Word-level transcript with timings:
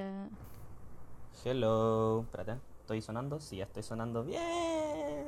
Hola. 0.00 0.28
Hello. 1.44 2.22
Espérate, 2.22 2.58
¿estoy 2.80 3.02
sonando? 3.02 3.38
Sí, 3.38 3.56
ya 3.58 3.64
estoy 3.64 3.82
sonando 3.82 4.24
bien. 4.24 4.40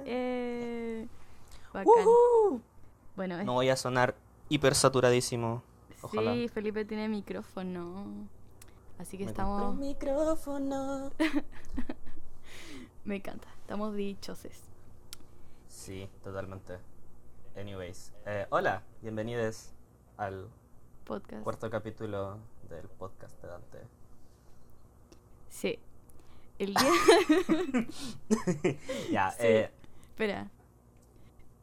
Eh, 0.07 1.07
bacán. 1.75 1.87
Woohoo. 1.87 2.61
Bueno, 3.15 3.39
es- 3.39 3.45
No 3.45 3.53
voy 3.53 3.69
a 3.69 3.77
sonar 3.77 4.15
hiper 4.49 4.75
saturadísimo. 4.75 5.63
Ojalá. 6.01 6.33
sí, 6.33 6.49
Felipe 6.49 6.85
tiene 6.87 7.09
micrófono. 7.09 8.07
Así 8.99 9.19
que 9.19 9.25
Me 9.25 9.31
estamos. 9.31 9.77
micrófono. 9.77 11.11
Me 13.05 13.17
encanta. 13.17 13.49
Estamos 13.61 13.95
dichoses. 13.95 14.63
Sí, 15.69 16.09
totalmente. 16.25 16.79
Anyways, 17.57 18.15
eh, 18.25 18.47
hola, 18.51 18.83
bienvenidos 19.03 19.75
al 20.17 20.49
Podcast. 21.05 21.43
cuarto 21.43 21.69
capítulo 21.71 22.39
del 22.71 22.89
podcast 22.89 23.39
de 23.43 23.49
Dante. 23.49 23.79
Sí. 25.53 25.79
El 26.59 26.75
día. 26.75 27.87
ya, 29.11 29.31
Sí. 29.33 29.37
eh, 29.41 29.71
Espera. 30.09 30.51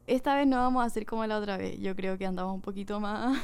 Esta 0.07 0.35
vez 0.35 0.47
no 0.47 0.57
vamos 0.57 0.83
a 0.83 0.85
hacer 0.85 1.05
como 1.05 1.25
la 1.25 1.37
otra 1.37 1.57
vez. 1.57 1.79
Yo 1.79 1.95
creo 1.95 2.17
que 2.17 2.25
andamos 2.25 2.53
un 2.53 2.61
poquito 2.61 2.99
más. 2.99 3.37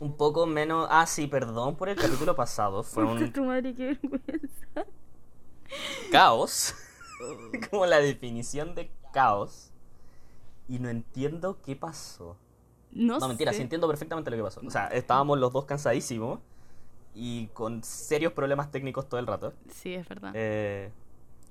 un 0.00 0.16
poco 0.16 0.46
menos. 0.46 0.86
Ah, 0.90 1.06
sí, 1.06 1.26
perdón 1.26 1.76
por 1.76 1.88
el 1.88 1.96
capítulo 1.96 2.34
pasado. 2.34 2.82
Fue 2.82 3.04
un 3.04 3.32
tu 3.32 3.44
madre, 3.44 3.74
qué 3.74 3.98
vergüenza. 4.00 4.86
caos. 6.10 6.74
Como 7.70 7.86
la 7.86 7.98
definición 7.98 8.74
de 8.74 8.90
caos. 9.12 9.70
Y 10.68 10.78
no 10.78 10.88
entiendo 10.88 11.60
qué 11.62 11.76
pasó. 11.76 12.36
No, 12.90 13.18
No, 13.18 13.28
mentira, 13.28 13.52
sí 13.52 13.60
entiendo 13.62 13.86
perfectamente 13.88 14.30
lo 14.30 14.36
que 14.36 14.42
pasó. 14.42 14.60
O 14.66 14.70
sea, 14.70 14.86
estábamos 14.88 15.38
los 15.38 15.52
dos 15.52 15.64
cansadísimos 15.64 16.40
y 17.14 17.46
con 17.48 17.82
serios 17.84 18.32
problemas 18.32 18.70
técnicos 18.70 19.08
todo 19.08 19.20
el 19.20 19.26
rato. 19.26 19.52
Sí, 19.70 19.94
es 19.94 20.08
verdad. 20.08 20.32
Eh, 20.34 20.90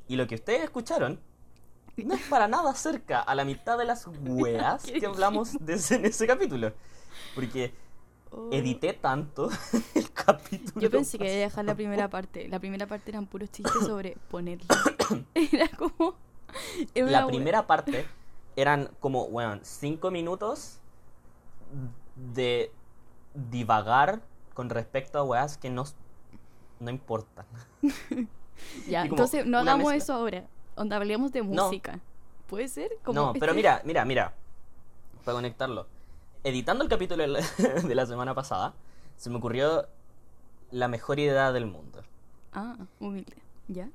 y 0.08 0.16
lo 0.16 0.28
que 0.28 0.36
ustedes 0.36 0.64
escucharon 0.64 1.20
no 1.98 2.16
es 2.16 2.22
para 2.24 2.48
nada 2.48 2.74
cerca 2.76 3.22
a 3.22 3.36
la 3.36 3.46
mitad 3.46 3.78
de 3.78 3.86
las 3.86 4.08
weas 4.24 4.84
¿Qué 4.84 5.00
que 5.00 5.06
hablamos 5.06 5.54
de 5.60 5.74
ese- 5.76 5.96
en 5.96 6.06
ese 6.06 6.28
capítulo. 6.28 6.74
Porque 7.36 7.74
Oh. 8.36 8.50
edité 8.52 8.94
tanto 8.94 9.48
el 9.94 10.12
capítulo. 10.12 10.82
Yo 10.82 10.90
pensé 10.90 11.20
que 11.20 11.26
iba 11.26 11.34
a 11.36 11.38
dejar 11.38 11.66
la 11.66 11.76
primera 11.76 12.10
parte. 12.10 12.48
La 12.50 12.60
primera 12.60 12.88
parte 12.88 13.12
eran 13.12 13.28
puros 13.28 13.52
chistes 13.52 13.84
sobre 13.86 14.18
ponerle. 14.32 14.66
Era 15.36 15.70
como. 15.78 16.16
era 16.96 17.12
La 17.12 17.20
wea- 17.26 17.28
primera 17.28 17.68
parte 17.68 18.08
eran 18.56 18.90
como, 19.00 19.28
bueno, 19.28 19.60
cinco 19.62 20.10
minutos 20.10 20.80
de 22.16 22.72
divagar 23.36 24.22
con 24.54 24.70
respecto 24.70 25.20
a 25.20 25.24
weas 25.24 25.58
que 25.58 25.70
no, 25.70 25.84
no 26.80 26.90
importan. 26.90 27.46
Ya, 28.88 29.04
entonces 29.04 29.46
no 29.46 29.58
hagamos 29.58 29.92
mezcla. 29.92 29.96
eso 29.98 30.14
ahora. 30.14 30.46
Donde 30.76 30.96
hablemos 30.96 31.32
de 31.32 31.42
No. 31.42 31.66
música. 31.66 32.00
¿Puede 32.48 32.68
ser? 32.68 32.92
Como 33.04 33.20
No, 33.20 33.34
pero 33.34 33.48
este- 33.48 33.56
mira, 33.56 33.82
mira, 33.84 34.06
mira. 34.06 34.34
Para 35.26 35.36
conectarlo. 35.36 35.88
Editando 36.44 36.84
el 36.84 36.90
capítulo 36.90 37.24
de 37.88 37.96
la, 37.96 38.06
semana 38.06 38.34
pasada, 38.36 38.74
se 39.18 39.30
me 39.30 39.38
ocurrió 39.38 39.88
la 40.72 40.88
mejor 40.88 41.20
idea 41.20 41.52
del 41.52 41.66
mundo. 41.66 42.04
Ah, 42.54 42.76
humilde. 43.00 43.36
¿Ya? 43.68 43.90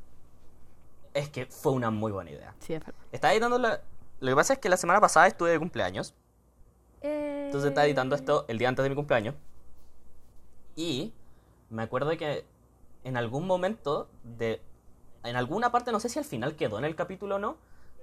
Es 1.15 1.29
que 1.31 1.47
fue 1.47 1.73
una 1.73 1.91
muy 1.91 2.11
buena 2.13 2.31
idea. 2.31 2.55
Sí, 2.59 2.75
es 2.75 2.81
verdad. 2.81 3.01
Estaba 3.13 3.33
editando 3.33 3.59
la... 3.59 3.81
Lo 4.21 4.29
que 4.31 4.37
pasa 4.37 4.55
es 4.55 4.59
que 4.59 4.69
la 4.69 4.77
semana 4.77 5.01
pasada 5.01 5.29
estuve 5.29 5.51
de 5.51 5.59
cumpleaños. 5.59 6.15
Entonces 7.01 7.69
estaba 7.69 7.87
editando 7.87 8.17
esto 8.17 8.45
el 8.49 8.59
día 8.59 8.69
antes 8.69 8.83
de 8.83 8.89
mi 8.91 8.97
cumpleaños. 8.97 9.35
Y 10.79 11.13
me 11.71 11.83
acuerdo 11.83 12.17
que 12.17 12.45
en 13.05 13.17
algún 13.17 13.47
momento 13.49 14.09
de... 14.23 14.63
En 15.25 15.35
alguna 15.35 15.73
parte, 15.73 15.91
no 15.91 15.99
sé 15.99 16.09
si 16.09 16.21
al 16.21 16.25
final 16.25 16.55
quedó 16.55 16.79
en 16.79 16.85
el 16.85 16.95
capítulo 16.95 17.35
o 17.35 17.39
no, 17.41 17.57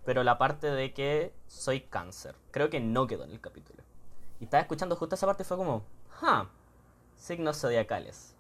pero 0.04 0.24
la 0.26 0.38
parte 0.38 0.68
de 0.70 0.94
que 0.94 1.32
soy 1.48 1.80
cáncer. 1.82 2.36
Creo 2.52 2.70
que 2.70 2.82
no 2.82 3.08
quedó 3.08 3.24
en 3.24 3.32
el 3.32 3.40
capítulo. 3.40 3.82
Y 4.42 4.44
estaba 4.44 4.60
escuchando 4.62 4.98
justo 4.98 5.16
esa 5.16 5.26
parte 5.26 5.44
y 5.44 5.46
fue 5.46 5.56
como, 5.56 5.84
¡huh! 6.22 6.48
Signos 7.16 7.62
zodiacales. 7.62 8.36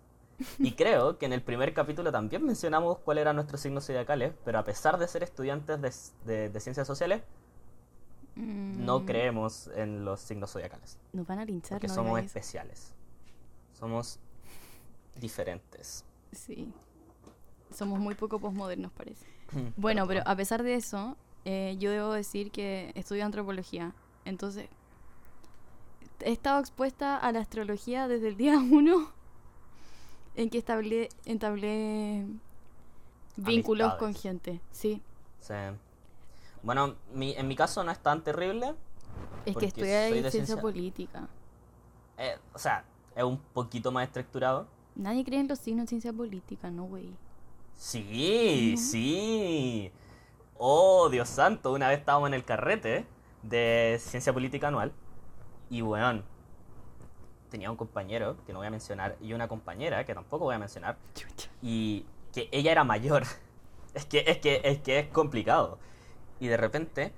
Y 0.59 0.73
creo 0.73 1.17
que 1.17 1.25
en 1.27 1.31
el 1.31 1.41
primer 1.41 1.73
capítulo 1.73 2.11
también 2.11 2.43
mencionamos 2.45 2.97
cuáles 2.97 3.21
eran 3.21 3.37
nuestros 3.37 3.61
signos 3.61 3.85
zodiacales, 3.87 4.33
pero 4.43 4.59
a 4.59 4.65
pesar 4.65 4.97
de 4.99 5.07
ser 5.07 5.23
estudiantes 5.23 6.11
de, 6.25 6.33
de- 6.33 6.49
de 6.49 6.59
ciencias 6.59 6.85
sociales, 6.85 7.23
no 8.35 8.99
Mm, 8.99 9.05
creemos 9.05 9.67
en 9.75 10.03
los 10.03 10.19
signos 10.19 10.51
zodiacales. 10.51 10.99
Nos 11.13 11.25
van 11.25 11.39
a 11.39 11.45
linchar, 11.45 11.77
Porque 11.77 11.87
no 11.87 11.93
somos 11.93 12.19
especiales. 12.19 12.91
Somos 13.79 14.19
diferentes. 15.15 16.03
Sí. 16.31 16.71
Somos 17.73 17.99
muy 17.99 18.15
poco 18.15 18.39
posmodernos, 18.39 18.91
parece. 18.91 19.25
Bueno, 19.77 20.07
pero 20.07 20.21
a 20.25 20.35
pesar 20.35 20.63
de 20.63 20.75
eso, 20.75 21.15
eh, 21.45 21.75
yo 21.79 21.91
debo 21.91 22.11
decir 22.13 22.51
que 22.51 22.91
estudio 22.95 23.25
antropología. 23.25 23.93
Entonces, 24.23 24.69
he 26.21 26.31
estado 26.31 26.59
expuesta 26.59 27.17
a 27.17 27.31
la 27.31 27.39
astrología 27.39 28.07
desde 28.07 28.29
el 28.29 28.37
día 28.37 28.57
uno 28.71 29.11
en 30.35 30.49
que 30.49 30.57
establé, 30.57 31.09
entablé 31.25 32.25
vínculos 33.35 33.95
con 33.95 34.13
gente. 34.15 34.61
Sí, 34.71 35.01
Sí. 35.41 35.53
Bueno, 36.63 36.95
mi- 37.13 37.33
en 37.35 37.47
mi 37.47 37.55
caso 37.55 37.83
no 37.83 37.91
es 37.91 37.99
tan 37.99 38.23
terrible. 38.23 38.73
es 39.45 39.55
que 39.55 39.67
estudié 39.67 40.09
ciencia 40.09 40.31
ciencia- 40.31 40.61
política. 40.61 41.27
Eh, 42.17 42.35
o 42.53 42.57
sea, 42.57 42.83
es 43.15 43.23
un 43.23 43.37
poquito 43.53 43.91
más 43.91 44.05
estructurado. 44.07 44.67
Nadie 44.95 45.23
cree 45.25 45.39
en 45.39 45.47
los 45.47 45.59
signos 45.59 45.83
en 45.83 45.87
ciencia 45.87 46.13
política, 46.13 46.69
no, 46.71 46.83
güey. 46.85 47.09
Sí, 47.77 48.73
No. 48.75 48.81
sí. 48.81 49.91
Oh, 50.57 51.09
Dios 51.09 51.27
santo, 51.29 51.73
una 51.73 51.89
vez 51.89 51.99
estábamos 51.99 52.27
en 52.27 52.33
el 52.33 52.45
carrete 52.45 53.05
de 53.43 53.97
ciencia 53.99 54.31
política 54.31 54.69
anual. 54.69 54.93
Y 55.69 55.81
bueno, 55.81 56.23
tenía 57.49 57.69
un 57.71 57.77
compañero, 57.77 58.37
que 58.45 58.53
no 58.53 58.59
voy 58.59 58.67
a 58.67 58.71
mencionar, 58.71 59.17
y 59.21 59.33
una 59.33 59.47
compañera, 59.47 60.05
que 60.05 60.13
tampoco 60.13 60.45
voy 60.45 60.55
a 60.55 60.59
mencionar, 60.59 60.97
Chucha. 61.13 61.49
y 61.61 62.05
que 62.33 62.47
ella 62.51 62.71
era 62.71 62.83
mayor. 62.83 63.23
Es 63.95 64.05
que 64.05 64.25
es 64.27 64.39
que 64.39 64.59
es 64.65 64.79
que 64.81 64.99
es 64.99 65.07
complicado. 65.07 65.79
Y 66.41 66.47
de 66.47 66.57
repente 66.57 67.13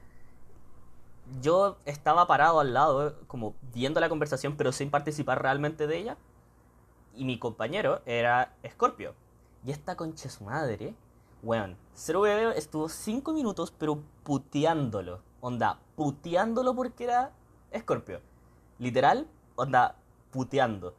yo 1.41 1.77
estaba 1.85 2.27
parado 2.27 2.59
al 2.59 2.73
lado 2.73 3.15
como 3.27 3.55
viendo 3.73 3.99
la 3.99 4.09
conversación 4.09 4.55
pero 4.57 4.71
sin 4.71 4.89
participar 4.89 5.41
realmente 5.41 5.87
de 5.87 5.97
ella. 5.97 6.17
Y 7.15 7.25
mi 7.25 7.39
compañero 7.39 8.01
era 8.05 8.53
Scorpio. 8.67 9.15
Y 9.65 9.71
esta 9.71 9.95
concha 9.95 10.29
su 10.29 10.43
madre, 10.43 10.95
weón, 11.41 11.77
Cero 11.93 12.21
Bebé 12.21 12.57
estuvo 12.57 12.89
cinco 12.89 13.33
minutos 13.33 13.71
pero 13.71 14.01
puteándolo. 14.23 15.21
Onda, 15.41 15.79
puteándolo 15.95 16.75
porque 16.75 17.05
era 17.05 17.31
Scorpio. 17.75 18.21
Literal, 18.79 19.27
onda, 19.55 19.95
puteando. 20.31 20.93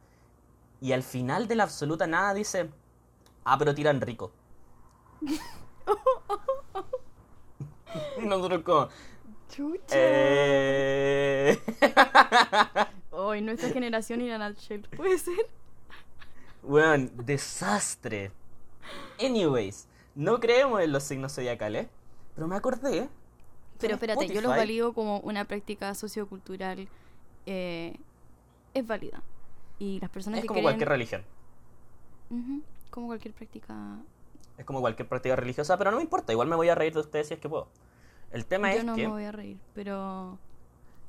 Y 0.81 0.91
al 0.91 1.03
final 1.03 1.47
de 1.47 1.55
la 1.55 1.63
absoluta 1.63 2.07
nada 2.07 2.33
dice, 2.33 2.69
ah, 3.43 3.57
pero 3.57 3.73
tiran 3.73 4.01
rico. 4.01 4.31
y 5.21 5.39
nosotros 8.25 8.63
como, 8.63 8.87
Chucha. 9.49 9.81
eh... 9.95 11.59
Hoy 13.11 13.41
nuestra 13.41 13.69
generación 13.73 14.21
y 14.21 14.29
la 14.29 14.37
nutshell. 14.49 14.81
¿Puede 14.95 15.17
ser? 15.17 15.35
Weón, 16.63 17.11
desastre. 17.25 18.31
Anyways, 19.19 19.87
no 20.15 20.39
creemos 20.39 20.81
en 20.81 20.91
los 20.91 21.03
signos 21.03 21.33
zodiacales, 21.33 21.87
pero 22.35 22.47
me 22.47 22.55
acordé. 22.55 23.09
Pero 23.79 23.93
espérate, 23.95 24.27
yo 24.27 24.35
los 24.35 24.43
Spotify- 24.51 24.57
valido 24.57 24.93
como 24.93 25.19
una 25.21 25.45
práctica 25.45 25.93
sociocultural. 25.95 26.87
eh, 27.45 27.95
es 28.73 28.85
válida. 28.85 29.23
Y 29.79 29.99
las 29.99 30.09
personas 30.11 30.37
Es 30.39 30.41
que 30.43 30.47
como 30.47 30.55
creen... 30.57 30.63
cualquier 30.65 30.89
religión. 30.89 31.23
Ujú, 32.29 32.61
como 32.91 33.07
cualquier 33.07 33.33
práctica... 33.33 33.97
Es 34.57 34.65
como 34.65 34.81
cualquier 34.81 35.07
práctica 35.07 35.35
religiosa, 35.37 35.77
pero 35.77 35.89
no 35.91 35.97
me 35.97 36.03
importa. 36.03 36.33
Igual 36.33 36.47
me 36.49 36.55
voy 36.55 36.67
a 36.69 36.75
reír 36.75 36.93
de 36.93 36.99
ustedes 36.99 37.29
si 37.29 37.33
es 37.33 37.39
que 37.39 37.47
puedo. 37.49 37.67
El 38.31 38.45
tema 38.45 38.71
Yo 38.71 38.79
es 38.79 38.85
no 38.85 38.95
que 38.95 39.03
me 39.03 39.07
voy 39.07 39.23
a 39.23 39.31
reír, 39.31 39.57
pero... 39.73 40.37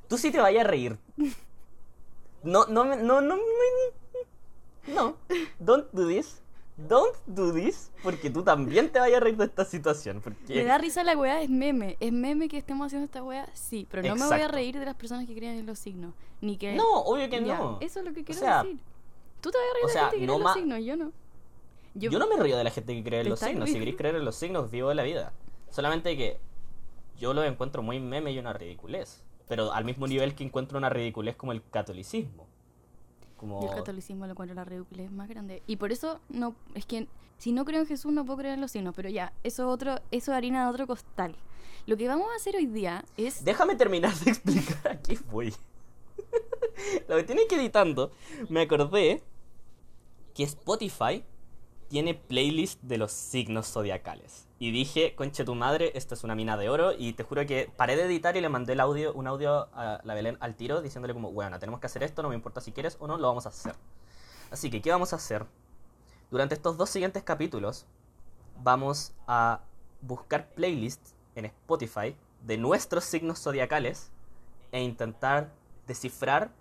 tú 0.07 0.17
sí 0.17 0.31
te 0.31 0.39
vayas 0.39 0.65
a 0.65 0.67
reír. 0.67 0.97
No, 2.43 2.65
no, 2.65 2.83
no, 2.83 2.95
no, 2.95 3.21
no, 3.21 3.37
no. 4.87 5.15
Don't 5.59 5.87
do 5.91 6.07
this. 6.07 6.41
Don't 6.75 7.15
do 7.27 7.53
this. 7.53 7.91
Porque 8.01 8.29
tú 8.31 8.43
también 8.43 8.89
te 8.89 8.99
vayas 8.99 9.17
a 9.17 9.23
reír 9.23 9.37
de 9.37 9.45
esta 9.45 9.65
situación. 9.65 10.21
Porque 10.21 10.55
Me 10.55 10.63
da 10.63 10.77
risa 10.77 11.03
la 11.03 11.15
weá, 11.15 11.41
es 11.41 11.49
meme. 11.49 11.97
Es 11.99 12.11
meme 12.11 12.47
que 12.49 12.57
estemos 12.57 12.87
haciendo 12.87 13.05
esta 13.05 13.21
weá, 13.21 13.47
sí. 13.53 13.87
Pero 13.91 14.01
no 14.01 14.15
me 14.15 14.25
voy 14.25 14.33
a 14.33 14.37
Exacto. 14.37 14.55
reír 14.55 14.79
de 14.79 14.85
las 14.85 14.95
personas 14.95 15.27
que 15.27 15.35
creen 15.35 15.59
en 15.59 15.65
los 15.67 15.77
signos. 15.77 16.13
Ni 16.41 16.57
que... 16.57 16.73
No, 16.73 17.01
obvio 17.01 17.29
que 17.29 17.43
Ya, 17.45 17.57
no. 17.57 17.77
Eso 17.81 17.99
es 17.99 18.05
lo 18.05 18.13
que 18.13 18.23
quiero 18.23 18.41
sea, 18.41 18.63
decir. 18.63 18.79
Tú 19.41 19.51
te 19.51 19.57
vas 19.59 19.67
a 19.67 19.73
reír 19.73 19.83
o 19.83 19.87
de 19.87 19.93
sea, 19.93 20.01
la 20.01 20.09
gente 20.09 20.21
que 20.21 20.27
no 20.27 20.33
cree 20.33 20.39
en 20.39 20.43
los 20.43 20.53
signos, 20.53 20.79
yo 20.83 20.95
no. 20.97 21.11
Yo, 21.93 22.19
no 22.19 22.27
me 22.27 22.37
río 22.37 22.57
de 22.57 22.63
la 22.63 22.71
gente 22.71 22.95
que 22.95 23.03
cree 23.03 23.19
en 23.19 23.25
¿Te 23.25 23.29
los 23.29 23.39
signos. 23.39 23.69
Si 23.69 23.77
queréis 23.77 23.97
creer 23.97 24.15
en 24.15 24.25
los 24.25 24.35
signos, 24.35 24.71
vivo 24.71 24.93
la 24.93 25.03
vida. 25.03 25.33
Solamente 25.69 26.15
que 26.17 26.39
yo 27.21 27.35
lo 27.35 27.43
encuentro 27.43 27.83
muy 27.83 27.99
meme 27.99 28.31
y 28.31 28.39
una 28.39 28.51
ridiculez. 28.51 29.23
Pero 29.47 29.71
al 29.71 29.85
mismo 29.85 30.07
nivel 30.07 30.33
que 30.33 30.43
encuentro 30.43 30.77
una 30.77 30.89
ridiculez 30.89 31.35
como 31.35 31.51
el 31.51 31.61
catolicismo. 31.63 32.47
Como... 33.37 33.69
El 33.69 33.75
catolicismo 33.75 34.25
lo 34.25 34.31
encuentro 34.31 34.55
la 34.55 34.65
ridícula 34.65 35.03
es 35.03 35.11
más 35.11 35.29
grande. 35.29 35.61
Y 35.67 35.75
por 35.75 35.91
eso, 35.91 36.19
no 36.29 36.55
es 36.73 36.85
que 36.85 37.07
si 37.37 37.51
no 37.51 37.63
creo 37.63 37.81
en 37.81 37.87
Jesús, 37.87 38.11
no 38.11 38.25
puedo 38.25 38.39
creer 38.39 38.55
en 38.55 38.61
los 38.61 38.71
signos. 38.71 38.95
Pero 38.95 39.09
ya, 39.09 39.33
eso, 39.43 39.69
otro, 39.69 39.99
eso 40.09 40.33
harina 40.33 40.63
de 40.63 40.71
otro 40.71 40.87
costal. 40.87 41.35
Lo 41.85 41.95
que 41.95 42.07
vamos 42.07 42.27
a 42.33 42.35
hacer 42.35 42.55
hoy 42.55 42.65
día 42.65 43.05
es... 43.17 43.43
Déjame 43.43 43.75
terminar 43.75 44.15
de 44.15 44.31
explicar 44.31 44.91
a 44.91 44.99
qué 44.99 45.19
voy. 45.29 45.53
lo 47.07 47.17
que 47.17 47.23
tiene 47.23 47.45
que 47.47 47.55
editando, 47.55 48.11
me 48.49 48.61
acordé 48.61 49.21
que 50.33 50.43
Spotify 50.43 51.23
tiene 51.87 52.15
playlist 52.15 52.81
de 52.81 52.97
los 52.97 53.11
signos 53.11 53.67
zodiacales. 53.67 54.47
Y 54.61 54.69
dije, 54.69 55.15
conche 55.15 55.43
tu 55.43 55.55
madre, 55.55 55.91
esta 55.95 56.13
es 56.13 56.23
una 56.23 56.35
mina 56.35 56.55
de 56.55 56.69
oro. 56.69 56.91
Y 56.95 57.13
te 57.13 57.23
juro 57.23 57.43
que 57.47 57.71
paré 57.75 57.95
de 57.95 58.03
editar 58.03 58.37
y 58.37 58.41
le 58.41 58.47
mandé 58.47 58.73
el 58.73 58.79
audio, 58.79 59.11
un 59.11 59.25
audio 59.25 59.67
a 59.73 60.01
la 60.03 60.13
Belén 60.13 60.37
al 60.39 60.55
tiro 60.55 60.83
diciéndole 60.83 61.15
como, 61.15 61.31
bueno, 61.31 61.57
tenemos 61.57 61.79
que 61.79 61.87
hacer 61.87 62.03
esto, 62.03 62.21
no 62.21 62.29
me 62.29 62.35
importa 62.35 62.61
si 62.61 62.71
quieres 62.71 62.95
o 62.99 63.07
no, 63.07 63.17
lo 63.17 63.27
vamos 63.27 63.47
a 63.47 63.49
hacer. 63.49 63.73
Así 64.51 64.69
que, 64.69 64.79
¿qué 64.79 64.91
vamos 64.91 65.13
a 65.13 65.15
hacer? 65.15 65.47
Durante 66.29 66.53
estos 66.53 66.77
dos 66.77 66.91
siguientes 66.91 67.23
capítulos, 67.23 67.87
vamos 68.61 69.13
a 69.25 69.61
buscar 69.99 70.51
playlists 70.51 71.15
en 71.33 71.45
Spotify 71.45 72.15
de 72.45 72.59
nuestros 72.59 73.03
signos 73.03 73.41
zodiacales 73.41 74.11
e 74.71 74.83
intentar 74.83 75.49
descifrar 75.87 76.51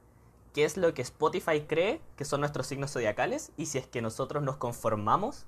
qué 0.55 0.65
es 0.65 0.79
lo 0.79 0.95
que 0.95 1.03
Spotify 1.03 1.67
cree 1.69 2.01
que 2.17 2.25
son 2.25 2.41
nuestros 2.41 2.67
signos 2.67 2.93
zodiacales 2.93 3.53
y 3.59 3.67
si 3.67 3.77
es 3.77 3.87
que 3.87 4.01
nosotros 4.01 4.43
nos 4.43 4.57
conformamos 4.57 5.45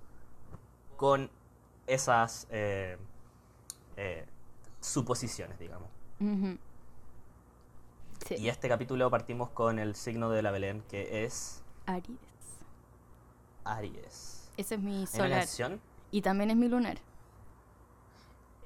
con 0.98 1.30
esas 1.86 2.46
eh, 2.50 2.96
eh, 3.96 4.26
suposiciones, 4.80 5.58
digamos. 5.58 5.88
Y 8.30 8.48
este 8.48 8.68
capítulo 8.68 9.10
partimos 9.10 9.50
con 9.50 9.78
el 9.78 9.96
signo 9.96 10.30
de 10.30 10.42
la 10.42 10.50
Belén, 10.50 10.82
que 10.88 11.24
es... 11.24 11.62
Aries. 11.86 12.18
Aries. 13.64 14.50
Ese 14.56 14.74
es 14.76 14.80
mi 14.80 15.06
solar. 15.06 15.46
Y 16.10 16.22
también 16.22 16.50
es 16.50 16.56
mi 16.56 16.68
lunar. 16.68 16.98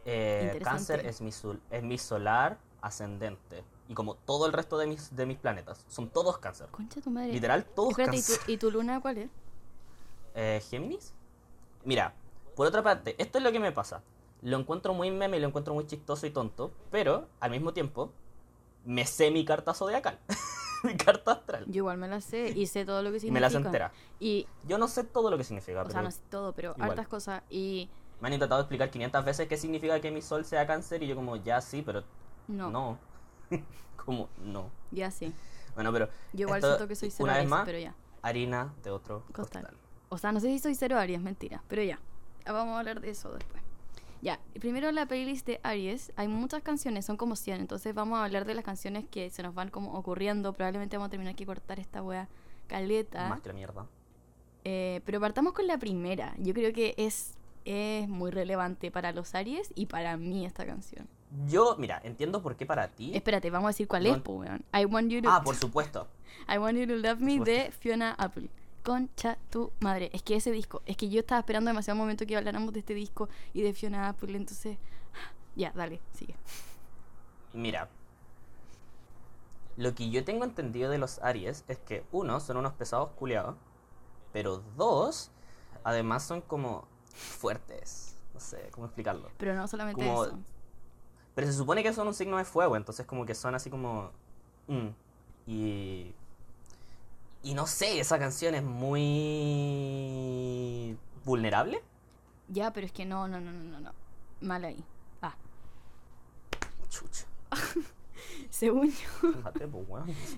Eh, 0.05 0.61
cáncer 0.63 1.05
es 1.07 1.21
mi, 1.21 1.31
es 1.71 1.83
mi 1.83 1.99
solar 1.99 2.59
ascendente 2.81 3.65
y 3.89 3.95
como 3.95 4.15
todo 4.15 4.47
el 4.47 4.53
resto 4.53 4.79
de 4.79 4.87
mis, 4.87 5.15
de 5.15 5.27
mis 5.27 5.39
planetas. 5.39 5.85
Son 5.89 6.09
todos 6.09 6.39
cáncer. 6.39 6.69
Concha 6.71 7.01
tu 7.01 7.11
madre. 7.11 7.33
Literal, 7.33 7.65
todos 7.65 7.95
cáncer. 7.95 8.39
¿y 8.47 8.57
tu, 8.57 8.71
luna 8.71 9.01
cuál 9.01 9.19
es? 9.19 9.31
Eh, 10.39 10.63
Géminis. 10.69 11.15
Mira, 11.83 12.13
por 12.57 12.67
otra 12.67 12.83
parte, 12.83 13.15
esto 13.19 13.39
es 13.39 13.45
lo 13.45 13.53
que 13.53 13.61
me 13.61 13.71
pasa. 13.71 14.03
Lo 14.43 14.59
encuentro 14.59 14.95
muy 14.95 15.11
meme 15.11 15.37
y 15.37 15.41
lo 15.41 15.47
encuentro 15.47 15.75
muy 15.75 15.87
chistoso 15.87 16.27
y 16.27 16.31
tonto, 16.31 16.73
pero 16.91 17.29
al 17.39 17.51
mismo 17.51 17.73
tiempo 17.73 18.13
me 18.85 19.05
sé 19.07 19.31
mi 19.31 19.45
carta 19.45 19.75
zodiacal. 19.75 20.19
mi 20.83 20.97
carta 20.97 21.33
astral. 21.33 21.65
Yo 21.67 21.79
igual 21.79 21.99
me 21.99 22.09
la 22.09 22.21
sé 22.21 22.49
y 22.49 22.67
sé 22.67 22.85
todo 22.85 23.03
lo 23.03 23.13
que 23.13 23.21
significa. 23.21 23.35
Me 23.35 23.41
la 23.41 23.51
sé 23.51 23.57
entera. 23.59 23.93
Y... 24.19 24.47
Yo 24.67 24.79
no 24.79 24.89
sé 24.89 25.05
todo 25.05 25.31
lo 25.31 25.37
que 25.37 25.45
significa. 25.45 25.83
O 25.83 25.91
sea, 25.91 26.03
no 26.03 26.11
sé 26.11 26.21
todo, 26.31 26.53
pero 26.53 26.75
hartas 26.79 27.09
cosas. 27.09 27.43
Y... 27.51 27.91
Me 28.21 28.29
han 28.29 28.35
intentado 28.35 28.61
explicar 28.63 28.91
500 28.91 29.25
veces 29.25 29.49
qué 29.49 29.57
significa 29.59 30.01
que 30.01 30.11
mi 30.11 30.23
sol 30.23 30.45
sea 30.45 30.67
cáncer 30.67 31.03
y 31.03 31.07
yo 31.07 31.15
como, 31.15 31.37
ya 31.37 31.61
sí, 31.61 31.83
pero... 31.85 32.03
No. 32.49 32.71
No. 32.71 32.99
como 33.97 34.29
no. 34.39 34.71
Ya 34.91 35.11
sí. 35.11 35.33
Bueno, 35.75 35.93
pero. 35.93 36.09
Yo 36.33 36.47
igual 36.47 36.63
siento 36.63 36.89
que 36.89 36.97
soy 36.97 37.11
cero 37.11 37.31
Aries, 37.31 37.53
pero 37.65 37.79
ya. 37.79 37.95
Harina 38.23 38.73
de 38.83 38.91
otro 38.91 39.25
costal. 39.33 39.77
O 40.09 40.17
sea, 40.17 40.33
no 40.33 40.41
sé 40.41 40.49
si 40.49 40.59
soy 40.59 40.75
cero 40.75 40.99
Aries, 40.99 41.21
mentira, 41.21 41.63
pero 41.69 41.83
ya. 41.83 41.99
Vamos 42.47 42.75
a 42.75 42.79
hablar 42.79 43.01
de 43.01 43.11
eso 43.11 43.33
después. 43.33 43.63
Ya, 44.23 44.41
primero 44.59 44.91
la 44.93 45.07
playlist 45.07 45.47
de 45.47 45.61
Aries, 45.63 46.13
hay 46.17 46.27
muchas 46.27 46.63
canciones, 46.63 47.05
son 47.05 47.17
como 47.17 47.37
100, 47.37 47.61
entonces 47.61 47.95
vamos 47.95 48.19
a 48.19 48.25
hablar 48.25 48.45
de 48.45 48.55
las 48.55 48.65
canciones 48.65 49.05
que 49.09 49.31
se 49.31 49.43
nos 49.43 49.55
van 49.55 49.69
como 49.71 49.93
ocurriendo, 49.93 50.53
probablemente 50.53 50.97
vamos 50.97 51.09
a 51.09 51.11
terminar 51.11 51.35
que 51.35 51.45
cortar 51.45 51.79
esta 51.79 52.03
wea 52.03 52.29
caleta. 52.67 53.29
Más 53.29 53.41
que 53.41 53.51
la 53.51 53.55
mierda. 53.55 53.87
Eh, 54.65 55.01
pero 55.05 55.21
partamos 55.21 55.53
con 55.53 55.67
la 55.67 55.79
primera, 55.79 56.35
yo 56.39 56.55
creo 56.55 56.73
que 56.73 56.95
es, 56.97 57.35
es 57.65 58.09
muy 58.09 58.31
relevante 58.31 58.91
para 58.91 59.13
los 59.13 59.35
Aries 59.35 59.71
y 59.75 59.87
para 59.87 60.17
mí 60.17 60.47
esta 60.47 60.65
canción. 60.65 61.07
Yo, 61.47 61.77
mira, 61.79 62.01
entiendo 62.03 62.43
por 62.43 62.57
qué 62.57 62.67
para 62.67 62.89
ti. 62.89 63.15
Espérate, 63.15 63.51
vamos 63.51 63.67
a 63.67 63.71
decir 63.71 63.87
cuál 63.87 64.07
es, 64.07 64.17
weón. 64.27 64.65
I 64.75 64.87
want 64.87 65.11
you 65.11 65.21
to. 65.23 65.29
Ah, 65.31 65.43
por 65.43 65.57
supuesto. 65.57 66.09
I 66.49 66.59
want 66.59 66.79
you 66.79 66.87
to 66.87 66.97
love 66.97 67.21
me 67.21 67.39
de 67.39 67.71
Fiona 67.71 68.13
Apple. 68.13 68.49
Concha 68.87 69.37
tu 69.51 69.73
madre. 69.81 70.11
Es 70.13 70.23
que 70.23 70.37
ese 70.37 70.53
disco, 70.53 70.81
es 70.87 70.97
que 70.97 71.09
yo 71.09 71.21
estaba 71.21 71.41
esperando 71.41 71.69
demasiado 71.69 71.99
momento 71.99 72.25
que 72.25 72.37
habláramos 72.37 72.73
de 72.73 72.81
este 72.81 72.95
disco 72.95 73.29
y 73.53 73.63
de 73.63 73.73
Fiona 73.73 74.09
Apple, 74.09 74.37
entonces. 74.37 74.79
Ya, 75.57 75.73
dale, 75.75 76.01
sigue. 76.13 76.37
Mira. 77.53 77.89
Lo 79.77 79.95
que 79.95 80.11
yo 80.11 80.25
tengo 80.25 80.45
entendido 80.45 80.91
de 80.91 80.99
los 80.99 81.19
Aries 81.19 81.65
es 81.69 81.79
que, 81.79 82.05
uno, 82.13 82.41
son 82.41 82.59
unos 82.59 82.75
pesados 82.75 83.11
culiados. 83.13 83.57
Pero 84.33 84.63
dos, 84.77 85.31
además 85.83 86.23
son 86.23 86.41
como 86.41 86.87
fuertes. 87.15 88.17
No 88.35 88.41
sé 88.41 88.69
cómo 88.71 88.87
explicarlo. 88.87 89.31
Pero 89.39 89.55
no 89.55 89.67
solamente 89.67 90.07
eso 90.07 90.39
pero 91.37 91.49
se 91.49 91.53
supone 91.53 91.83
que 91.83 91.93
son 91.93 92.09
un 92.09 92.15
signo 92.15 92.39
de 92.39 92.47
fuego, 92.47 92.77
entonces 92.77 93.05
como 93.05 93.27
que 93.27 93.35
son 93.35 93.55
así 93.55 93.69
como... 93.69 94.11
Mm, 94.69 94.89
y... 95.47 96.15
Y 97.47 97.55
no 97.55 97.67
sé, 97.69 98.01
esa 98.01 98.19
canción 98.19 98.57
es 98.57 98.65
muy... 98.65 98.99
vulnerable. 101.25 101.81
Ya, 102.49 102.73
pero 102.73 102.87
es 102.87 102.93
que 102.93 103.05
no, 103.05 103.29
no, 103.29 103.41
no, 103.41 103.53
no, 103.53 103.79
no. 103.79 103.93
Mal 104.41 104.65
ahí. 104.65 104.83
Ah. 105.23 105.37
Chucha. 106.89 107.27
Según 108.51 108.91
yo. 108.91 108.97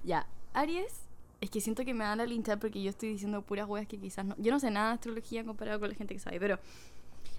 Ya, 0.04 0.28
Aries. 0.52 1.06
Es 1.40 1.48
que 1.48 1.62
siento 1.62 1.86
que 1.86 1.94
me 1.94 2.04
dan 2.04 2.18
la 2.18 2.26
linchar 2.26 2.58
porque 2.58 2.82
yo 2.82 2.90
estoy 2.90 3.08
diciendo 3.08 3.40
puras 3.40 3.66
weas 3.66 3.88
que 3.88 3.98
quizás 3.98 4.26
no. 4.26 4.36
Yo 4.36 4.52
no 4.52 4.60
sé 4.60 4.70
nada 4.70 4.88
de 4.88 4.94
astrología 4.96 5.46
comparado 5.46 5.80
con 5.80 5.88
la 5.88 5.94
gente 5.94 6.12
que 6.12 6.20
sabe, 6.20 6.38
pero. 6.38 6.58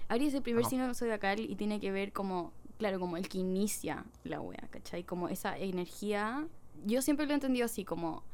Aries 0.08 0.30
es 0.30 0.34
el 0.34 0.42
primer 0.42 0.64
signo 0.64 0.92
signo 0.94 1.14
acá 1.14 1.34
y 1.34 1.54
tiene 1.54 1.78
que 1.78 1.92
ver 1.92 2.12
como 2.12 2.52
claro, 2.76 2.98
como 2.98 3.16
el 3.16 3.28
que 3.28 3.38
inicia 3.38 4.04
la 4.24 4.40
wea, 4.40 4.66
¿cachai? 4.70 5.04
Como 5.04 5.28
esa 5.28 5.56
energía, 5.56 6.48
yo 6.86 7.02
siempre 7.02 7.26
lo 7.26 7.32
he 7.32 7.34
entendido 7.34 7.66
así, 7.66 7.84
como, 7.84 8.24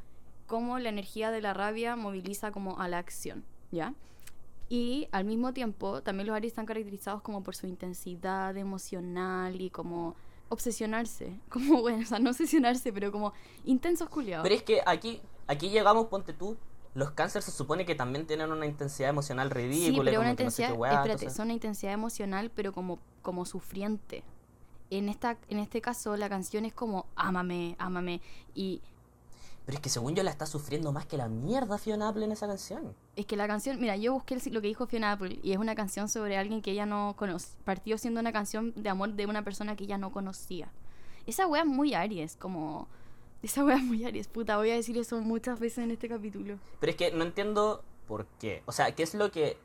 como 0.46 0.78
la 0.78 0.88
energía 0.88 1.31
de 1.31 1.40
la 1.40 1.54
rabia 1.54 1.96
moviliza 1.96 2.52
como 2.52 2.78
a 2.81 2.88
la 2.88 2.98
acción, 2.98 3.44
¿ya? 3.70 3.94
Y 4.69 5.08
al 5.12 5.25
mismo 5.25 5.52
tiempo, 5.52 6.02
también 6.02 6.26
los 6.26 6.37
Aries 6.37 6.52
están 6.52 6.66
caracterizados 6.66 7.22
como 7.22 7.43
por 7.43 7.54
su 7.54 7.66
intensidad 7.66 8.56
emocional 8.56 9.60
y 9.60 9.70
como 9.70 10.16
obsesionarse, 10.48 11.38
como, 11.48 11.81
bueno, 11.81 12.02
o 12.02 12.06
sea, 12.06 12.19
no 12.19 12.31
obsesionarse, 12.31 12.93
pero 12.93 13.12
como 13.12 13.32
intensos 13.64 14.08
culiados. 14.08 14.43
Pero 14.43 14.54
es 14.54 14.62
que 14.62 14.80
aquí, 14.87 15.20
aquí 15.47 15.70
llegamos, 15.70 16.06
ponte 16.06 16.32
tú, 16.32 16.56
los 16.94 17.11
cánceres 17.11 17.44
se 17.44 17.52
supone 17.52 17.85
que 17.85 17.94
también 17.94 18.26
tienen 18.26 18.50
una 18.50 18.66
intensidad 18.66 19.11
emocional 19.11 19.50
ridícula. 19.50 19.97
Sí, 19.97 20.00
pero 20.04 20.20
una 20.20 20.30
intensidad, 20.30 20.70
espérate, 20.70 21.30
son 21.30 21.47
una 21.47 21.54
intensidad 21.54 21.92
emocional, 21.92 22.50
pero 22.54 22.73
como, 22.73 22.99
como 23.23 23.44
sufriente 23.44 24.25
en, 24.90 25.09
esta, 25.09 25.37
en 25.49 25.59
este 25.59 25.80
caso 25.80 26.16
la 26.16 26.28
canción 26.28 26.64
es 26.64 26.73
como, 26.73 27.06
ámame, 27.16 27.76
ámame. 27.78 28.20
Y... 28.54 28.80
Pero 29.66 29.76
es 29.76 29.82
que 29.82 29.88
según 29.88 30.14
yo 30.14 30.23
la 30.23 30.30
está 30.30 30.46
sufriendo 30.46 30.92
más 30.92 31.06
que 31.06 31.16
la 31.16 31.28
mierda 31.28 31.76
Fiona 31.76 32.08
Apple 32.08 32.25
en 32.25 32.30
esa 32.30 32.46
canción. 32.46 32.94
Es 33.16 33.26
que 33.26 33.37
la 33.37 33.49
canción, 33.49 33.80
mira, 33.80 33.96
yo 33.96 34.12
busqué 34.12 34.38
lo 34.50 34.61
que 34.61 34.68
dijo 34.68 34.87
Fiona 34.87 35.11
Apple 35.11 35.40
y 35.42 35.52
es 35.52 35.58
una 35.58 35.75
canción 35.75 36.08
sobre 36.08 36.37
alguien 36.37 36.62
que 36.62 36.70
ella 36.70 36.87
no 36.87 37.14
conoce. 37.18 37.56
Partió 37.64 37.99
siendo 37.99 38.20
una 38.20 38.32
canción 38.32 38.73
de 38.76 38.88
amor 38.88 39.14
de 39.14 39.26
una 39.26 39.42
persona 39.42 39.75
que 39.75 39.85
ella 39.85 39.99
no 39.99 40.12
conocía. 40.12 40.70
Esa 41.26 41.49
wea 41.49 41.62
es 41.62 41.68
muy 41.68 41.94
Aries, 41.94 42.37
como... 42.37 42.87
Esa 43.42 43.64
wea 43.64 43.76
es 43.76 43.82
muy 43.82 44.04
Aries, 44.04 44.28
puta, 44.28 44.56
voy 44.56 44.70
a 44.70 44.75
decir 44.75 44.96
eso 44.99 45.20
muchas 45.20 45.58
veces 45.58 45.78
en 45.78 45.90
este 45.90 46.08
capítulo. 46.08 46.58
Pero 46.78 46.90
es 46.90 46.96
que 46.96 47.11
no 47.11 47.25
entiendo 47.25 47.82
por 48.06 48.26
qué. 48.38 48.62
O 48.66 48.73
sea, 48.73 48.94
¿qué 48.94 49.02
es 49.02 49.14
lo 49.14 49.32
que... 49.32 49.58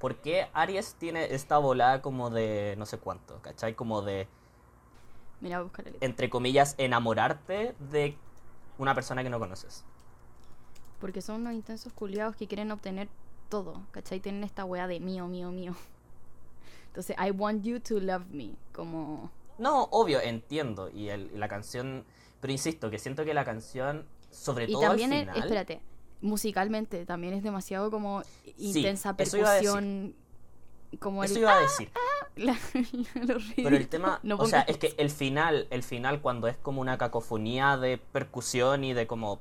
¿Por 0.00 0.16
qué 0.16 0.48
Aries 0.52 0.96
tiene 0.96 1.32
esta 1.32 1.58
volada 1.58 2.02
como 2.02 2.28
de 2.28 2.74
no 2.76 2.86
sé 2.86 2.98
cuánto? 2.98 3.40
¿Cachai? 3.40 3.74
Como 3.74 4.02
de 4.02 4.26
Mira, 5.40 5.60
buscar 5.60 5.84
Entre 6.00 6.30
comillas, 6.30 6.74
enamorarte 6.78 7.74
de 7.90 8.16
una 8.78 8.94
persona 8.94 9.22
que 9.22 9.30
no 9.30 9.38
conoces. 9.38 9.84
Porque 11.00 11.20
son 11.20 11.42
unos 11.42 11.54
intensos 11.54 11.92
culiados 11.92 12.36
que 12.36 12.46
quieren 12.46 12.70
obtener 12.70 13.08
todo, 13.48 13.82
¿cachai? 13.90 14.20
Tienen 14.20 14.44
esta 14.44 14.64
wea 14.64 14.86
de 14.86 15.00
mío, 15.00 15.26
mío, 15.28 15.50
mío. 15.50 15.74
Entonces, 16.88 17.16
I 17.18 17.30
want 17.30 17.64
you 17.64 17.80
to 17.80 18.00
love 18.00 18.26
me, 18.30 18.54
como... 18.72 19.30
No, 19.58 19.84
obvio, 19.90 20.20
entiendo. 20.20 20.88
Y, 20.90 21.08
la 21.36 21.48
canción... 21.48 22.04
Pero 22.40 22.52
insisto, 22.52 22.90
que 22.90 22.98
siento 22.98 23.24
que 23.24 23.34
la 23.34 23.44
canción, 23.44 24.06
sobre 24.30 24.66
todo 24.66 24.82
también 24.82 25.12
al 25.12 25.20
final... 25.20 25.38
espérate, 25.38 25.80
musicalmente 26.20 27.06
también 27.06 27.34
es 27.34 27.42
demasiado 27.42 27.90
como 27.90 28.22
intensa 28.58 29.16
percusión 29.16 30.14
como 30.98 31.24
Eso 31.24 31.38
iba 31.38 31.56
a 31.56 31.60
decir. 31.60 31.90
Pero 33.56 33.76
el 33.76 33.88
tema, 33.88 34.20
o 34.38 34.46
sea, 34.46 34.62
es 34.62 34.76
que 34.76 34.94
el 34.98 35.10
final, 35.10 35.66
el 35.70 35.82
final 35.82 36.20
cuando 36.20 36.48
es 36.48 36.56
como 36.56 36.80
una 36.80 36.98
cacofonía 36.98 37.76
de 37.76 37.98
percusión 37.98 38.84
y 38.84 38.92
de 38.92 39.06
como 39.06 39.40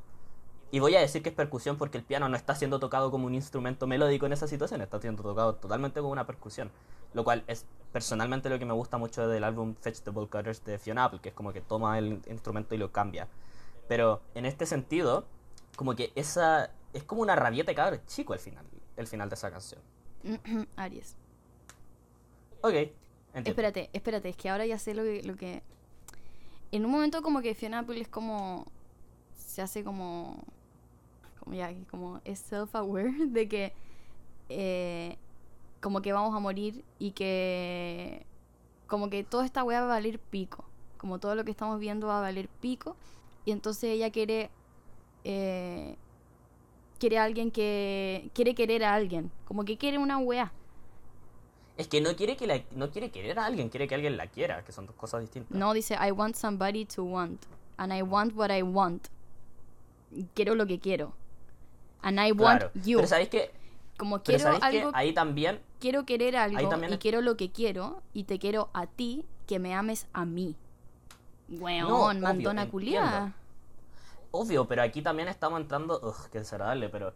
y 0.73 0.79
voy 0.79 0.95
a 0.95 0.99
decir 0.99 1.21
que 1.21 1.29
es 1.29 1.35
percusión 1.35 1.77
porque 1.77 1.99
el 1.99 2.03
piano 2.03 2.27
no 2.29 2.35
está 2.35 2.55
siendo 2.55 2.79
tocado 2.79 3.11
como 3.11 3.27
un 3.27 3.35
instrumento 3.35 3.85
melódico 3.85 4.25
en 4.25 4.33
esa 4.33 4.47
situación, 4.47 4.81
está 4.81 4.99
siendo 4.99 5.21
tocado 5.21 5.53
totalmente 5.53 5.99
como 5.99 6.11
una 6.11 6.25
percusión. 6.25 6.71
Lo 7.13 7.23
cual 7.23 7.43
es 7.45 7.67
personalmente 7.91 8.49
lo 8.49 8.57
que 8.57 8.65
me 8.65 8.73
gusta 8.73 8.97
mucho 8.97 9.27
del 9.27 9.43
álbum 9.43 9.75
Vegetable 9.85 10.27
Cutters 10.27 10.63
de 10.65 10.79
Fiona 10.79 11.05
Apple, 11.05 11.19
que 11.21 11.29
es 11.29 11.35
como 11.35 11.53
que 11.53 11.61
toma 11.61 11.99
el 11.99 12.19
instrumento 12.25 12.73
y 12.73 12.79
lo 12.79 12.91
cambia. 12.91 13.27
Pero 13.87 14.23
en 14.33 14.47
este 14.47 14.65
sentido, 14.65 15.27
como 15.75 15.95
que 15.95 16.11
esa, 16.15 16.71
es 16.91 17.03
como 17.03 17.21
una 17.21 17.35
rabieta 17.35 17.69
de 17.69 17.75
cabrón 17.75 18.01
chico 18.07 18.33
el 18.33 18.39
final, 18.39 18.65
el 18.97 19.05
final 19.05 19.29
de 19.29 19.35
esa 19.35 19.51
canción. 19.51 19.79
Aries. 20.75 21.15
Ok. 22.63 22.75
Espérate, 23.33 23.89
espérate, 23.91 24.29
es 24.29 24.37
que 24.37 24.49
ahora 24.49 24.65
ya 24.65 24.77
sé 24.77 24.93
lo 24.93 25.03
que, 25.03 25.21
lo 25.23 25.35
que... 25.35 25.61
En 26.71 26.85
un 26.85 26.91
momento 26.91 27.21
como 27.21 27.41
que 27.41 27.55
Fiona 27.55 27.79
Apple 27.79 27.99
es 27.99 28.07
como... 28.07 28.65
Se 29.35 29.61
hace 29.61 29.83
como... 29.83 30.41
Como 31.39 31.55
ya, 31.55 31.73
como 31.91 32.21
es 32.23 32.39
self-aware 32.49 33.27
de 33.31 33.49
que... 33.49 33.73
Eh, 34.47 35.17
como 35.81 36.01
que 36.01 36.13
vamos 36.13 36.33
a 36.33 36.39
morir 36.39 36.85
y 36.99 37.11
que... 37.11 38.25
Como 38.87 39.09
que 39.09 39.25
toda 39.25 39.45
esta 39.45 39.65
weá 39.65 39.81
va 39.81 39.87
a 39.87 39.89
valer 39.89 40.17
pico. 40.17 40.63
Como 40.97 41.19
todo 41.19 41.35
lo 41.35 41.43
que 41.43 41.51
estamos 41.51 41.79
viendo 41.81 42.07
va 42.07 42.19
a 42.19 42.21
valer 42.21 42.47
pico. 42.61 42.95
Y 43.43 43.51
entonces 43.51 43.89
ella 43.89 44.09
quiere... 44.09 44.49
Eh, 45.25 45.97
quiere 46.97 47.17
a 47.17 47.25
alguien 47.25 47.51
que... 47.51 48.29
Quiere 48.33 48.55
querer 48.55 48.85
a 48.85 48.93
alguien. 48.93 49.31
Como 49.43 49.65
que 49.65 49.77
quiere 49.77 49.97
una 49.97 50.17
weá. 50.17 50.53
Es 51.75 51.87
que 51.87 52.01
no 52.01 52.15
quiere 52.15 52.37
que 52.37 52.45
la, 52.45 52.61
no 52.71 52.91
quiere 52.91 53.09
querer 53.09 53.39
a 53.39 53.45
alguien, 53.45 53.69
quiere 53.69 53.87
que 53.87 53.95
alguien 53.95 54.15
la 54.15 54.27
quiera, 54.27 54.63
que 54.63 54.71
son 54.71 54.85
dos 54.85 54.95
cosas 54.95 55.21
distintas. 55.21 55.57
No, 55.57 55.73
dice 55.73 55.95
I 55.95 56.11
want 56.11 56.35
somebody 56.35 56.85
to 56.85 57.03
want. 57.03 57.41
And 57.77 57.91
I 57.91 58.03
want 58.03 58.35
what 58.35 58.51
I 58.51 58.61
want. 58.61 59.07
Quiero 60.35 60.53
lo 60.53 60.67
que 60.67 60.79
quiero. 60.79 61.13
And 62.03 62.19
I 62.19 62.31
want 62.31 62.65
you. 62.75 62.97
Pero 62.97 63.07
sabéis 63.07 63.29
que. 63.29 63.51
Como 63.97 64.21
quiero 64.21 64.49
algo. 64.61 64.91
Que 64.91 64.97
ahí 64.97 65.13
también. 65.13 65.59
Quiero 65.79 66.05
querer 66.05 66.35
algo 66.35 66.59
y 66.59 66.97
quiero 66.97 67.21
lo 67.21 67.37
que 67.37 67.51
quiero. 67.51 68.01
Y 68.13 68.25
te 68.25 68.37
quiero 68.37 68.69
a 68.73 68.85
ti 68.85 69.25
que 69.47 69.57
me 69.59 69.73
ames 69.73 70.07
a 70.13 70.25
mí. 70.25 70.55
Weón, 71.49 71.89
no, 71.89 72.13
mandona 72.21 72.69
culiada. 72.69 73.33
Obvio, 74.31 74.67
pero 74.67 74.81
aquí 74.81 75.01
también 75.01 75.27
estamos 75.27 75.59
entrando. 75.59 75.99
Ugh, 76.03 76.29
qué 76.31 76.39
desagradable, 76.39 76.89
pero. 76.89 77.13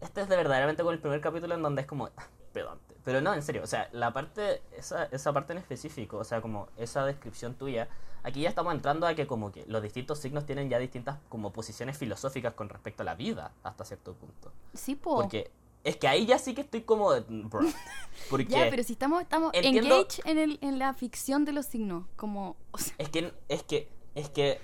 Este 0.00 0.22
es 0.22 0.28
de 0.28 0.36
verdaderamente 0.36 0.82
con 0.82 0.94
el 0.94 1.00
primer 1.00 1.20
capítulo 1.20 1.54
en 1.54 1.62
donde 1.62 1.82
es 1.82 1.86
como. 1.86 2.10
Pedante. 2.52 2.96
Pero 3.04 3.20
no, 3.20 3.32
en 3.32 3.42
serio, 3.42 3.62
o 3.62 3.66
sea, 3.66 3.88
la 3.92 4.12
parte, 4.12 4.62
esa, 4.76 5.04
esa 5.06 5.32
parte 5.32 5.52
en 5.52 5.58
específico, 5.58 6.18
o 6.18 6.24
sea, 6.24 6.40
como 6.42 6.68
esa 6.76 7.04
descripción 7.06 7.54
tuya, 7.54 7.88
aquí 8.22 8.42
ya 8.42 8.48
estamos 8.48 8.74
entrando 8.74 9.06
a 9.06 9.14
que 9.14 9.26
como 9.26 9.52
que 9.52 9.64
los 9.66 9.82
distintos 9.82 10.18
signos 10.18 10.44
tienen 10.46 10.68
ya 10.68 10.78
distintas 10.78 11.18
como 11.28 11.52
posiciones 11.52 11.96
filosóficas 11.96 12.54
con 12.54 12.68
respecto 12.68 13.02
a 13.02 13.06
la 13.06 13.14
vida, 13.14 13.52
hasta 13.62 13.84
cierto 13.84 14.14
punto. 14.14 14.52
Sí, 14.74 14.96
po. 14.96 15.16
Porque 15.16 15.50
es 15.84 15.96
que 15.96 16.08
ahí 16.08 16.26
ya 16.26 16.38
sí 16.38 16.54
que 16.54 16.60
estoy 16.60 16.82
como... 16.82 17.10
Bro, 17.28 17.60
porque 18.30 18.46
ya, 18.46 18.68
pero 18.68 18.82
si 18.82 18.92
estamos, 18.92 19.22
estamos 19.22 19.52
engaged 19.54 20.26
en, 20.26 20.38
el, 20.38 20.58
en 20.60 20.78
la 20.78 20.92
ficción 20.92 21.44
de 21.44 21.52
los 21.52 21.66
signos, 21.66 22.06
como... 22.16 22.56
Es 22.98 23.08
que, 23.08 23.32
es 23.48 23.62
que, 23.62 23.88
es 24.14 24.28
que 24.28 24.60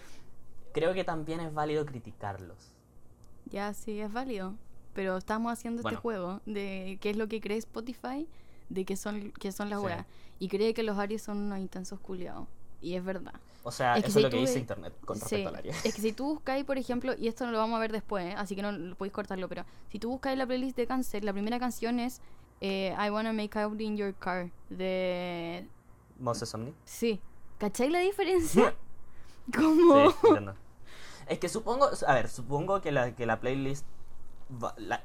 creo 0.73 0.93
que 0.93 1.05
también 1.05 1.41
es 1.41 1.55
válido 1.55 1.87
criticarlos. 1.87 2.73
Ya, 3.47 3.73
sí, 3.73 4.01
es 4.01 4.13
válido 4.13 4.55
pero 4.97 5.19
estamos 5.19 5.53
haciendo 5.53 5.83
este 5.83 5.95
juego 5.95 6.41
de 6.47 6.97
qué 7.03 7.11
es 7.11 7.19
lo 7.19 7.29
que 7.29 7.43
cree 7.43 7.59
Spotify, 7.59 8.27
de 8.71 8.87
qué 8.87 8.97
son, 8.97 9.31
qué 9.33 9.53
son 9.53 9.69
las 9.69 9.79
weas. 9.79 10.07
Y 10.39 10.49
cree 10.49 10.73
que 10.73 10.83
los 10.83 10.97
Aries 10.99 11.23
son 11.23 11.37
unos 11.37 11.59
intensos 11.59 12.01
culiados. 12.01 12.49
Y 12.81 12.95
es 12.95 13.05
verdad. 13.05 13.35
O 13.63 13.71
sea, 13.71 13.97
eso 13.99 14.19
es 14.19 14.25
lo 14.25 14.31
que 14.31 14.39
dice 14.39 14.59
internet 14.59 14.95
con 15.05 15.21
respecto 15.21 15.51
al 15.51 15.57
Aries. 15.57 15.85
Es 15.85 15.95
que 15.95 16.01
si 16.01 16.13
tú 16.15 16.25
buscáis, 16.25 16.65
por 16.65 16.79
ejemplo, 16.79 17.15
y 17.19 17.29
esto 17.29 17.45
no 17.45 17.53
lo 17.53 17.59
vamos 17.59 17.77
a 17.77 17.81
ver 17.81 17.93
después, 17.93 18.25
¿eh? 18.25 18.35
así 18.39 18.57
que 18.57 18.63
no 18.63 18.97
podéis 18.97 19.13
cortarlo, 19.13 19.51
pero 19.51 19.67
si 19.93 19.99
tú 19.99 20.09
buscáis 20.09 20.39
la 20.39 20.47
playlist 20.47 20.79
de 20.79 20.87
Cáncer, 20.87 21.25
la 21.25 21.35
primera 21.35 21.59
canción 21.59 22.01
es 22.01 22.23
eh, 22.63 22.97
I 22.99 23.11
Wanna 23.11 23.35
Make 23.35 23.59
Out 23.59 23.79
in 23.79 23.99
Your 23.99 24.15
Car 24.15 24.51
de... 24.71 25.69
Moses 26.19 26.55
Omni. 26.55 26.73
Sí. 26.87 27.21
¿Cachai 27.59 27.91
la 27.91 27.99
diferencia? 27.99 28.75
¿Cómo? 29.55 30.11
Sí, 30.11 30.17
es 31.27 31.39
que 31.39 31.51
supongo, 31.51 31.91
a 32.07 32.15
ver, 32.15 32.31
supongo 32.31 32.81
que 32.81 32.93
la, 32.93 33.15
que 33.15 33.27
la 33.27 33.41
playlist 33.41 33.85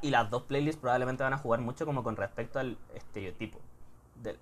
y 0.02 0.10
las 0.10 0.30
dos 0.30 0.44
playlists 0.44 0.80
probablemente 0.80 1.24
van 1.24 1.34
a 1.34 1.38
jugar 1.38 1.62
mucho 1.62 1.86
como 1.86 2.04
con 2.04 2.16
respecto 2.16 2.60
al 2.60 2.78
estereotipo, 2.94 3.60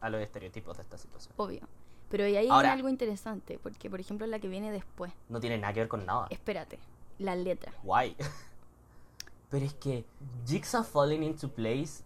a 0.01 0.09
los 0.09 0.21
estereotipos 0.21 0.77
de 0.77 0.83
esta 0.83 0.97
situación. 0.97 1.33
Obvio. 1.37 1.61
Pero 2.09 2.25
ahí 2.25 2.35
hay 2.35 2.49
algo 2.49 2.89
interesante, 2.89 3.59
porque 3.61 3.89
por 3.89 3.99
ejemplo 3.99 4.25
la 4.27 4.39
que 4.39 4.47
viene 4.47 4.71
después. 4.71 5.13
No 5.29 5.39
tiene 5.39 5.57
nada 5.57 5.73
que 5.73 5.81
ver 5.81 5.89
con 5.89 6.05
nada. 6.05 6.27
Espérate, 6.29 6.79
la 7.19 7.35
letra. 7.35 7.71
Guay. 7.83 8.15
Pero 9.49 9.65
es 9.65 9.73
que 9.73 10.05
Jigsaw 10.45 10.83
Falling 10.83 11.23
into 11.23 11.49
Place 11.49 12.03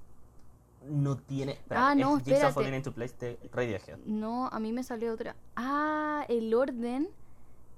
no 0.85 1.17
tiene. 1.17 1.59
ah, 1.69 1.95
no, 1.95 2.17
es 2.17 2.23
Jigsaw 2.23 2.51
Falling 2.51 2.73
into 2.73 2.93
Place 2.93 3.15
de 3.19 3.39
Radiohead. 3.51 3.97
No, 4.05 4.47
a 4.47 4.59
mí 4.59 4.71
me 4.71 4.83
salió 4.83 5.13
otra. 5.13 5.35
Ah, 5.55 6.25
el 6.29 6.53
orden 6.53 7.09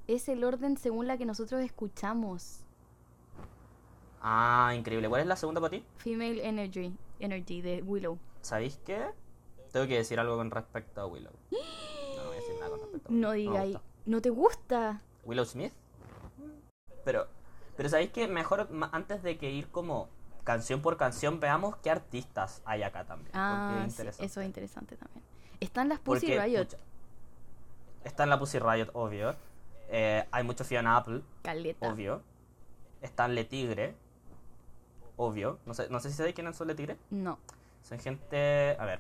es 0.08 0.30
el 0.30 0.44
orden 0.44 0.78
según 0.78 1.08
la 1.08 1.18
que 1.18 1.26
nosotros 1.26 1.62
escuchamos. 1.62 2.65
Ah, 4.28 4.74
increíble. 4.76 5.08
¿Cuál 5.08 5.22
es 5.22 5.28
la 5.28 5.36
segunda 5.36 5.62
para 5.62 5.70
ti? 5.70 5.86
Female 5.98 6.44
Energy, 6.44 6.98
Energy 7.20 7.62
de 7.62 7.84
Willow. 7.84 8.18
¿Sabéis 8.42 8.80
qué? 8.84 9.06
Tengo 9.72 9.86
que 9.86 9.98
decir 9.98 10.20
algo 10.20 10.36
con 10.36 10.50
respecto 10.50 11.02
a 11.02 11.06
Willow. 11.06 11.32
No, 12.16 12.24
voy 12.28 12.38
a 12.38 12.40
decir 12.40 12.56
nada 12.56 12.70
con 12.72 12.80
respecto 12.80 13.08
a 13.08 13.12
Willow. 13.12 13.22
No 13.22 13.32
digáis. 13.34 13.78
No, 14.08 14.22
te 14.22 14.32
gusta? 14.32 15.02
Willow 15.26 15.46
Smith. 15.46 15.74
Pero, 17.04 17.28
pero 17.78 17.88
¿sabéis 17.88 18.10
qué? 18.10 18.28
Mejor 18.28 18.68
antes 18.92 19.22
de 19.22 19.38
que 19.38 19.52
ir 19.52 19.68
como 19.68 20.10
canción 20.44 20.82
por 20.82 20.98
canción, 20.98 21.40
veamos 21.40 21.76
qué 21.78 21.92
artistas 21.92 22.64
hay 22.66 22.82
acá 22.82 23.06
también. 23.06 23.30
Ah, 23.36 23.86
sí, 23.90 24.08
eso 24.08 24.42
es 24.42 24.46
interesante 24.48 24.98
también. 24.98 25.24
Están 25.60 25.88
las 25.88 26.00
Pussy 26.00 26.36
Riot. 26.36 26.70
está 28.04 28.24
en 28.24 28.30
la 28.32 28.40
Pussy 28.40 28.58
Riot, 28.58 28.90
obvio. 28.94 29.36
Eh, 29.90 30.26
hay 30.32 30.44
mucho 30.44 30.64
Fiona 30.64 30.98
Apple. 30.98 31.22
Caleta. 31.44 31.92
Obvio. 31.92 32.24
Están 33.02 33.36
Le 33.36 33.44
Tigre 33.44 33.96
obvio. 35.18 35.60
No 35.66 35.74
sé, 35.74 35.88
no 35.90 36.00
sé 36.00 36.10
si 36.10 36.18
sabéis 36.18 36.36
quiénes 36.36 36.56
son 36.56 36.68
de 36.68 36.76
Tigre. 36.76 36.98
No. 37.10 37.40
Son 37.84 38.00
gente. 38.00 38.76
A 38.80 38.86
ver. 38.86 39.00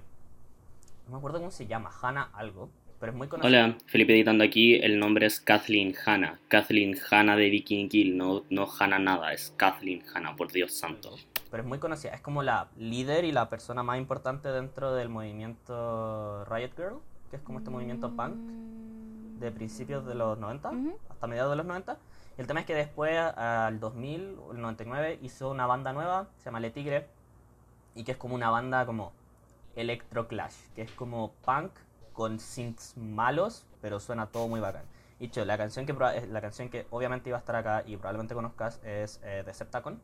No 1.05 1.13
me 1.13 1.17
acuerdo 1.17 1.39
cómo 1.39 1.51
se 1.51 1.67
llama. 1.67 1.91
Hanna 2.01 2.29
algo. 2.33 2.69
Pero 2.99 3.11
es 3.11 3.17
muy 3.17 3.27
conocida. 3.27 3.65
Hola, 3.65 3.77
Felipe 3.85 4.13
editando 4.13 4.43
aquí. 4.43 4.75
El 4.75 4.99
nombre 4.99 5.25
es 5.25 5.39
Kathleen 5.39 5.93
Hanna. 6.05 6.39
Kathleen 6.47 6.95
Hanna 7.09 7.35
de 7.35 7.49
Viking 7.49 7.89
Kill. 7.89 8.17
No, 8.17 8.43
no 8.49 8.67
Hanna 8.79 8.99
nada. 8.99 9.33
Es 9.33 9.53
Kathleen 9.57 10.03
Hanna, 10.13 10.35
por 10.35 10.51
Dios 10.51 10.73
santo. 10.73 11.15
Pero 11.51 11.63
es 11.63 11.69
muy 11.69 11.79
conocida. 11.79 12.13
Es 12.13 12.21
como 12.21 12.41
la 12.41 12.69
líder 12.77 13.25
y 13.25 13.31
la 13.31 13.49
persona 13.49 13.83
más 13.83 13.97
importante 13.97 14.49
dentro 14.49 14.93
del 14.93 15.09
movimiento 15.09 16.45
Riot 16.45 16.71
Girl. 16.75 16.99
Que 17.29 17.37
es 17.37 17.41
como 17.41 17.59
este 17.59 17.69
movimiento 17.69 18.15
punk. 18.15 18.35
De 19.39 19.51
principios 19.51 20.05
de 20.05 20.15
los 20.15 20.37
90. 20.37 20.71
Hasta 21.09 21.27
mediados 21.27 21.51
de 21.51 21.57
los 21.57 21.65
90 21.65 21.97
y 21.97 21.97
el 22.37 22.47
tema 22.47 22.61
es 22.61 22.65
que 22.65 22.75
después, 22.75 23.17
al 23.17 23.79
2000, 23.79 24.39
el 24.51 24.61
99, 24.61 25.19
hizo 25.21 25.49
una 25.49 25.67
banda 25.67 25.93
nueva, 25.93 26.27
se 26.37 26.45
llama 26.45 26.59
Le 26.59 26.71
Tigre, 26.71 27.07
y 27.95 28.03
que 28.03 28.11
es 28.11 28.17
como 28.17 28.35
una 28.35 28.49
banda 28.49 28.85
como 28.85 29.13
Electro 29.75 30.27
Clash, 30.27 30.55
que 30.75 30.81
es 30.81 30.91
como 30.91 31.31
punk 31.45 31.71
con 32.13 32.39
synths 32.39 32.97
malos, 32.97 33.65
pero 33.81 33.99
suena 33.99 34.27
todo 34.27 34.47
muy 34.47 34.59
bacán. 34.59 34.83
Y 35.19 35.29
la 35.45 35.57
canción 35.57 35.85
que, 35.85 35.93
la 35.93 36.41
canción 36.41 36.69
que 36.69 36.87
obviamente 36.89 37.29
iba 37.29 37.37
a 37.37 37.39
estar 37.39 37.55
acá 37.55 37.83
y 37.85 37.95
probablemente 37.95 38.35
conozcas 38.35 38.81
es 38.83 39.21
eh, 39.23 39.43
Deceptacon. 39.45 40.01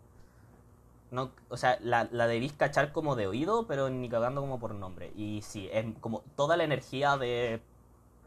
No, 1.12 1.32
o 1.50 1.58
sea, 1.58 1.78
la, 1.82 2.08
la 2.12 2.28
debís 2.28 2.54
cachar 2.54 2.94
como 2.94 3.18
de 3.18 3.28
oído, 3.28 3.68
pero 3.68 3.90
ni 3.90 4.08
cagando 4.08 4.40
como 4.40 4.60
por 4.60 4.74
nombre. 4.74 5.12
Y 5.18 5.42
sí, 5.42 5.70
es 5.74 5.86
como 6.00 6.22
toda 6.38 6.56
la 6.56 6.64
energía 6.64 7.18
de 7.18 7.62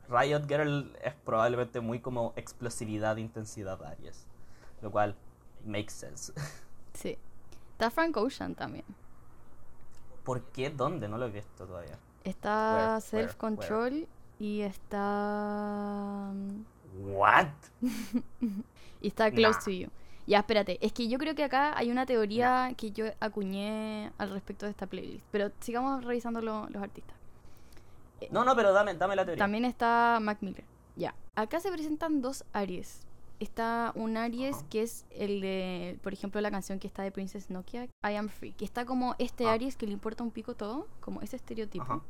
Riot 0.09 0.47
Girl 0.47 0.97
es 1.03 1.15
probablemente 1.15 1.81
muy 1.81 2.01
como 2.01 2.33
explosividad, 2.37 3.17
intensidad 3.17 3.83
Aries. 3.83 4.27
Lo 4.83 4.91
cual 4.91 5.17
makes 5.65 5.91
sense. 5.91 6.33
Sí. 6.95 7.19
Está 7.73 7.91
Frank 7.91 8.17
Ocean 8.17 8.55
también. 8.55 8.85
¿Por 10.23 10.43
qué? 10.53 10.71
¿Dónde? 10.71 11.09
No 11.09 11.19
lo 11.19 11.27
he 11.27 11.31
visto 11.31 11.67
todavía. 11.67 11.99
Está 12.23 13.01
Self 13.01 13.35
Control 13.35 14.07
y 14.39 14.61
está. 14.61 16.33
¿What? 17.03 17.49
y 19.01 19.09
está 19.09 19.33
Close 19.33 19.59
to 19.65 19.71
You. 19.73 19.89
Ya, 20.27 20.39
espérate. 20.39 20.79
Es 20.81 20.93
que 20.93 21.09
yo 21.09 21.19
creo 21.19 21.35
que 21.35 21.43
acá 21.43 21.77
hay 21.77 21.91
una 21.91 22.07
teoría 22.07 22.73
que 22.77 22.93
yo 22.93 23.07
acuñé 23.19 24.13
al 24.19 24.31
respecto 24.31 24.67
de 24.67 24.71
esta 24.71 24.87
playlist. 24.87 25.27
Pero 25.33 25.51
sigamos 25.59 26.05
revisando 26.05 26.41
los 26.41 26.75
artistas. 26.77 27.17
No, 28.31 28.45
no, 28.45 28.55
pero 28.57 28.73
dame, 28.73 28.95
dame 28.95 29.17
la 29.17 29.25
teoría. 29.25 29.43
También 29.43 29.65
está 29.65 30.19
Mac 30.21 30.39
Miller. 30.41 30.65
Ya. 30.97 31.15
Acá 31.35 31.61
se 31.61 31.71
presentan 31.71 32.21
dos 32.21 32.45
Aries. 32.53 33.07
Está 33.41 33.93
un 33.97 34.17
Aries 34.17 34.65
que 34.71 34.83
es 34.83 35.07
el 35.11 35.41
de, 35.41 35.99
por 36.03 36.13
ejemplo, 36.13 36.41
la 36.41 36.51
canción 36.51 36.79
que 36.79 36.87
está 36.87 37.03
de 37.03 37.11
Princess 37.11 37.51
Nokia, 37.51 37.85
I 37.85 38.15
Am 38.17 38.29
Free. 38.29 38.53
Que 38.53 38.65
está 38.65 38.85
como 38.85 39.17
este 39.19 39.47
ah. 39.47 39.53
Aries 39.53 39.77
que 39.77 39.87
le 39.87 39.93
importa 39.93 40.23
un 40.23 40.31
pico 40.31 40.55
todo, 40.55 40.87
como 41.01 41.21
ese 41.21 41.37
estereotipo. 41.37 42.03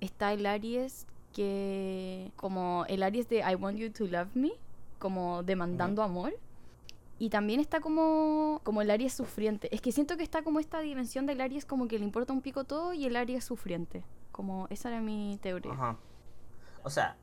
Está 0.00 0.32
el 0.32 0.44
Aries 0.46 1.06
que, 1.32 2.30
como 2.36 2.84
el 2.88 3.02
Aries 3.02 3.28
de 3.28 3.38
I 3.38 3.54
Want 3.54 3.78
You 3.78 3.90
to 3.90 4.06
Love 4.06 4.34
Me, 4.34 4.52
como 4.98 5.42
demandando 5.42 6.02
amor. 6.02 6.38
Y 7.18 7.30
también 7.30 7.58
está 7.58 7.80
como, 7.80 8.60
como 8.62 8.82
el 8.82 8.90
Aries 8.90 9.14
sufriente. 9.14 9.74
Es 9.74 9.80
que 9.80 9.92
siento 9.92 10.16
que 10.16 10.22
está 10.22 10.42
como 10.42 10.60
esta 10.60 10.80
dimensión 10.80 11.26
del 11.26 11.40
Aries 11.40 11.64
como 11.64 11.88
que 11.88 11.98
le 11.98 12.04
importa 12.04 12.32
un 12.32 12.42
pico 12.42 12.64
todo 12.64 12.92
y 12.92 13.06
el 13.06 13.16
Aries 13.16 13.44
sufriente. 13.44 14.04
Como 14.38 14.68
esa 14.70 14.90
era 14.90 15.00
mi 15.00 15.36
teoría. 15.42 15.72
Ajá. 15.72 15.96
O 16.84 16.90
sea, 16.90 17.16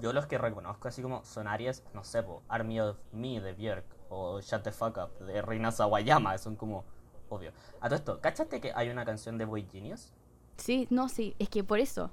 yo 0.00 0.12
los 0.12 0.26
que 0.26 0.38
reconozco 0.38 0.88
así 0.88 1.00
como 1.00 1.24
son 1.24 1.46
Aries, 1.46 1.84
no 1.94 2.02
sé, 2.02 2.20
po, 2.24 2.42
Army 2.48 2.80
of 2.80 2.96
Me 3.12 3.40
de 3.40 3.52
Björk 3.52 3.84
o 4.08 4.40
Shut 4.40 4.64
the 4.64 4.72
Fuck 4.72 4.96
Up 4.96 5.24
de 5.24 5.40
Reina 5.40 5.70
Sawayama, 5.70 6.36
son 6.38 6.56
como 6.56 6.84
obvio. 7.28 7.52
A 7.80 7.86
todo 7.86 7.94
esto, 7.94 8.20
¿cachaste 8.20 8.60
que 8.60 8.72
hay 8.74 8.88
una 8.88 9.04
canción 9.04 9.38
de 9.38 9.44
Boy 9.44 9.68
Genius? 9.70 10.12
Sí, 10.56 10.88
no, 10.90 11.08
sí, 11.08 11.36
es 11.38 11.48
que 11.48 11.62
por 11.62 11.78
eso. 11.78 12.10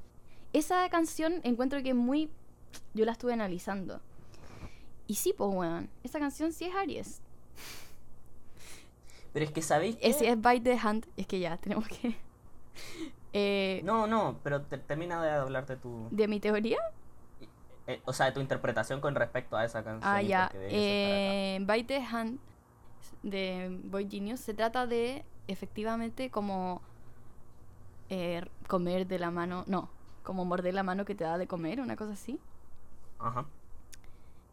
Esa 0.53 0.87
canción 0.89 1.41
encuentro 1.41 1.81
que 1.81 1.89
es 1.89 1.95
muy. 1.95 2.29
Yo 2.93 3.05
la 3.05 3.13
estuve 3.13 3.33
analizando. 3.33 3.99
Y 5.07 5.15
sí, 5.15 5.33
pues, 5.35 5.49
weón. 5.51 5.89
Esa 6.03 6.19
canción 6.19 6.53
sí 6.53 6.65
es 6.65 6.75
Aries. 6.75 7.19
Pero 9.33 9.43
es 9.43 9.51
que 9.51 9.63
sabéis 9.63 9.95
que... 9.95 10.07
Es, 10.07 10.21
es 10.21 10.39
Bite 10.39 10.61
the 10.61 10.77
Hand. 10.77 11.07
Es 11.17 11.25
que 11.25 11.39
ya, 11.39 11.57
tenemos 11.57 11.87
que... 11.87 12.15
Eh, 13.33 13.81
no, 13.83 14.05
no, 14.05 14.39
pero 14.43 14.61
termina 14.61 15.21
de 15.21 15.31
hablar 15.31 15.65
de 15.65 15.75
tu... 15.75 16.07
¿De 16.11 16.27
mi 16.27 16.39
teoría? 16.39 16.77
Eh, 17.87 18.01
o 18.05 18.13
sea, 18.13 18.27
de 18.27 18.31
tu 18.31 18.39
interpretación 18.39 19.01
con 19.01 19.15
respecto 19.15 19.57
a 19.57 19.65
esa 19.65 19.83
canción. 19.83 20.11
Ah, 20.11 20.21
ya. 20.21 20.51
Eh, 20.53 21.57
Bite 21.61 21.99
the 21.99 22.05
Hand 22.05 22.39
de 23.23 23.79
Boy 23.85 24.07
Genius 24.09 24.39
se 24.39 24.53
trata 24.53 24.85
de, 24.85 25.25
efectivamente, 25.47 26.29
como 26.29 26.81
eh, 28.09 28.45
comer 28.67 29.07
de 29.07 29.19
la 29.19 29.31
mano... 29.31 29.63
No, 29.67 29.89
como 30.23 30.45
morder 30.45 30.73
la 30.73 30.83
mano 30.83 31.03
que 31.03 31.15
te 31.15 31.23
da 31.23 31.37
de 31.37 31.47
comer, 31.47 31.81
una 31.81 31.95
cosa 31.95 32.13
así. 32.13 32.39
Ajá. 33.19 33.45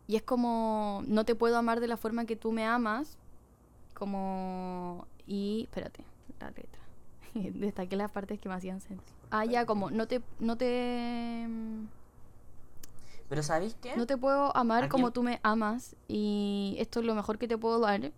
Y 0.08 0.16
es 0.16 0.22
como, 0.22 1.04
no 1.06 1.24
te 1.24 1.36
puedo 1.36 1.56
amar 1.56 1.78
de 1.78 1.86
la 1.86 1.96
forma 1.96 2.24
que 2.24 2.34
tú 2.34 2.50
me 2.50 2.64
amas, 2.66 3.18
como... 3.94 5.06
Y, 5.26 5.64
espérate, 5.64 6.02
la 6.40 6.48
letra. 6.48 6.79
Destaqué 7.34 7.96
las 7.96 8.10
partes 8.10 8.38
que 8.38 8.48
me 8.48 8.54
hacían 8.54 8.80
sentido. 8.80 9.16
Ah, 9.30 9.44
ya, 9.44 9.66
como, 9.66 9.90
no 9.90 10.06
te... 10.06 10.20
No 10.38 10.56
te 10.56 11.46
pero 13.30 13.44
¿sabéis 13.44 13.76
qué? 13.80 13.96
No 13.96 14.08
te 14.08 14.16
puedo 14.16 14.54
amar 14.56 14.88
como 14.88 15.12
tú 15.12 15.22
me 15.22 15.38
amas 15.44 15.94
y 16.08 16.74
esto 16.80 16.98
es 16.98 17.06
lo 17.06 17.14
mejor 17.14 17.38
que 17.38 17.46
te 17.46 17.56
puedo 17.56 17.78
dar 17.78 18.10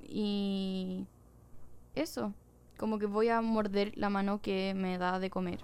y 0.00 1.08
eso, 1.96 2.32
como 2.78 3.00
que 3.00 3.06
voy 3.06 3.30
a 3.30 3.40
morder 3.40 3.92
la 3.96 4.10
mano 4.10 4.40
que 4.40 4.72
me 4.76 4.96
da 4.96 5.18
de 5.18 5.28
comer. 5.28 5.58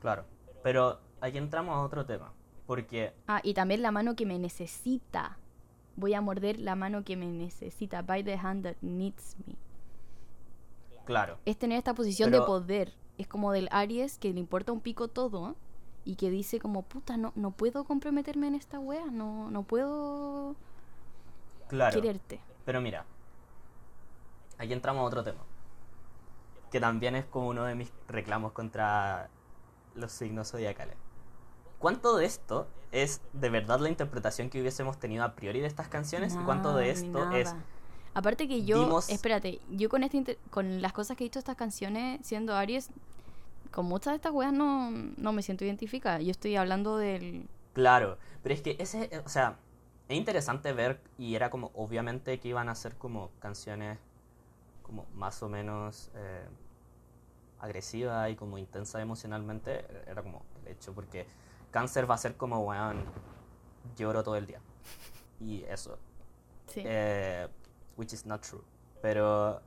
Claro, 0.00 0.24
pero 0.62 1.00
aquí 1.20 1.36
entramos 1.36 1.74
a 1.74 1.82
otro 1.82 2.06
tema, 2.06 2.32
porque... 2.66 3.12
Ah, 3.26 3.40
y 3.42 3.52
también 3.52 3.82
la 3.82 3.90
mano 3.90 4.16
que 4.16 4.24
me 4.24 4.38
necesita. 4.38 5.36
Voy 5.96 6.14
a 6.14 6.22
morder 6.22 6.58
la 6.58 6.76
mano 6.76 7.04
que 7.04 7.16
me 7.16 7.26
necesita. 7.26 8.00
By 8.00 8.24
the 8.24 8.38
hand 8.38 8.64
that 8.64 8.76
needs 8.80 9.36
me. 9.46 9.54
Claro. 11.06 11.38
Es 11.46 11.56
tener 11.56 11.78
esta 11.78 11.94
posición 11.94 12.30
de 12.30 12.42
poder. 12.42 12.92
Es 13.16 13.26
como 13.26 13.52
del 13.52 13.68
Aries 13.70 14.18
que 14.18 14.32
le 14.34 14.40
importa 14.40 14.72
un 14.72 14.80
pico 14.80 15.08
todo 15.08 15.54
y 16.04 16.16
que 16.16 16.30
dice 16.30 16.60
como, 16.60 16.82
puta, 16.82 17.16
no, 17.16 17.32
no 17.36 17.52
puedo 17.52 17.84
comprometerme 17.84 18.48
en 18.48 18.54
esta 18.54 18.78
wea, 18.78 19.06
no, 19.06 19.50
no 19.50 19.62
puedo 19.62 20.54
claro. 21.68 22.00
quererte. 22.00 22.40
Pero 22.64 22.80
mira, 22.80 23.06
aquí 24.58 24.72
entramos 24.72 25.00
a 25.02 25.04
otro 25.04 25.24
tema. 25.24 25.40
Que 26.70 26.80
también 26.80 27.14
es 27.14 27.24
como 27.24 27.48
uno 27.48 27.64
de 27.64 27.74
mis 27.74 27.92
reclamos 28.08 28.52
contra 28.52 29.30
los 29.94 30.12
signos 30.12 30.50
zodiacales. 30.50 30.96
¿Cuánto 31.78 32.16
de 32.16 32.26
esto 32.26 32.66
es 32.90 33.20
de 33.32 33.48
verdad 33.50 33.78
la 33.80 33.88
interpretación 33.88 34.50
que 34.50 34.60
hubiésemos 34.60 34.98
tenido 34.98 35.24
a 35.24 35.34
priori 35.34 35.60
de 35.60 35.66
estas 35.66 35.88
canciones? 35.88 36.34
¿Y 36.34 36.38
cuánto 36.44 36.74
de 36.74 36.90
esto 36.90 37.30
es... 37.30 37.54
Aparte 38.16 38.48
que 38.48 38.64
yo, 38.64 38.98
espérate, 39.10 39.60
yo 39.68 39.90
con 39.90 40.02
este 40.02 40.38
con 40.48 40.80
las 40.80 40.94
cosas 40.94 41.18
que 41.18 41.24
he 41.24 41.26
visto 41.26 41.38
estas 41.38 41.54
canciones, 41.54 42.26
siendo 42.26 42.56
Aries, 42.56 42.88
con 43.70 43.84
muchas 43.84 44.12
de 44.12 44.16
estas 44.16 44.32
weas 44.32 44.54
no, 44.54 44.90
no 44.90 45.32
me 45.34 45.42
siento 45.42 45.66
identificada. 45.66 46.22
Yo 46.22 46.30
estoy 46.30 46.56
hablando 46.56 46.96
del... 46.96 47.46
Claro, 47.74 48.16
pero 48.42 48.54
es 48.54 48.62
que 48.62 48.74
ese, 48.78 49.10
o 49.22 49.28
sea, 49.28 49.58
es 50.08 50.16
interesante 50.16 50.72
ver, 50.72 50.98
y 51.18 51.34
era 51.34 51.50
como, 51.50 51.72
obviamente 51.74 52.40
que 52.40 52.48
iban 52.48 52.70
a 52.70 52.74
ser 52.74 52.96
como 52.96 53.32
canciones 53.38 53.98
como 54.82 55.04
más 55.12 55.42
o 55.42 55.50
menos 55.50 56.10
eh, 56.14 56.46
agresiva 57.60 58.30
y 58.30 58.34
como 58.36 58.56
intensa 58.56 58.98
emocionalmente, 59.02 59.84
era 60.06 60.22
como 60.22 60.40
el 60.62 60.72
hecho, 60.72 60.94
porque 60.94 61.26
cáncer 61.70 62.10
va 62.10 62.14
a 62.14 62.18
ser 62.18 62.34
como, 62.38 62.60
weón, 62.60 63.04
lloro 63.94 64.22
todo 64.22 64.36
el 64.36 64.46
día. 64.46 64.60
Y 65.38 65.64
eso. 65.64 65.98
Sí. 66.68 66.80
Eh, 66.82 67.46
which 67.96 68.12
is 68.12 68.26
not 68.26 68.42
true. 68.42 68.62
Pero. 69.02 69.60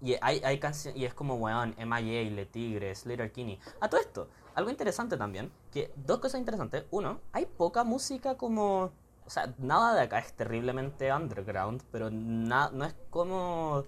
Y 0.00 0.16
hay, 0.20 0.40
hay 0.44 0.58
canciones. 0.58 1.00
Y 1.00 1.04
es 1.04 1.14
como, 1.14 1.34
weón, 1.34 1.74
M.I.A., 1.76 2.30
Le 2.30 2.46
Tigre, 2.46 2.94
Slater 2.94 3.32
Kinney. 3.32 3.58
A 3.80 3.88
todo 3.88 4.00
esto, 4.00 4.28
algo 4.54 4.70
interesante 4.70 5.16
también. 5.16 5.50
Que 5.72 5.92
dos 5.96 6.18
cosas 6.18 6.38
interesantes. 6.38 6.84
Uno, 6.90 7.20
hay 7.32 7.46
poca 7.46 7.84
música 7.84 8.36
como. 8.36 8.92
O 9.26 9.30
sea, 9.30 9.54
nada 9.58 9.94
de 9.94 10.02
acá 10.02 10.20
es 10.20 10.32
terriblemente 10.32 11.12
underground, 11.12 11.82
pero 11.92 12.10
na, 12.10 12.70
no 12.70 12.86
es 12.86 12.94
como 13.10 13.84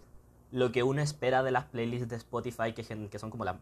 lo 0.50 0.72
que 0.72 0.82
uno 0.82 1.00
espera 1.00 1.42
de 1.42 1.50
las 1.50 1.64
playlists 1.66 2.08
de 2.08 2.16
Spotify, 2.16 2.72
que, 2.74 2.84
que 3.08 3.18
son 3.18 3.30
como 3.30 3.44
la... 3.44 3.58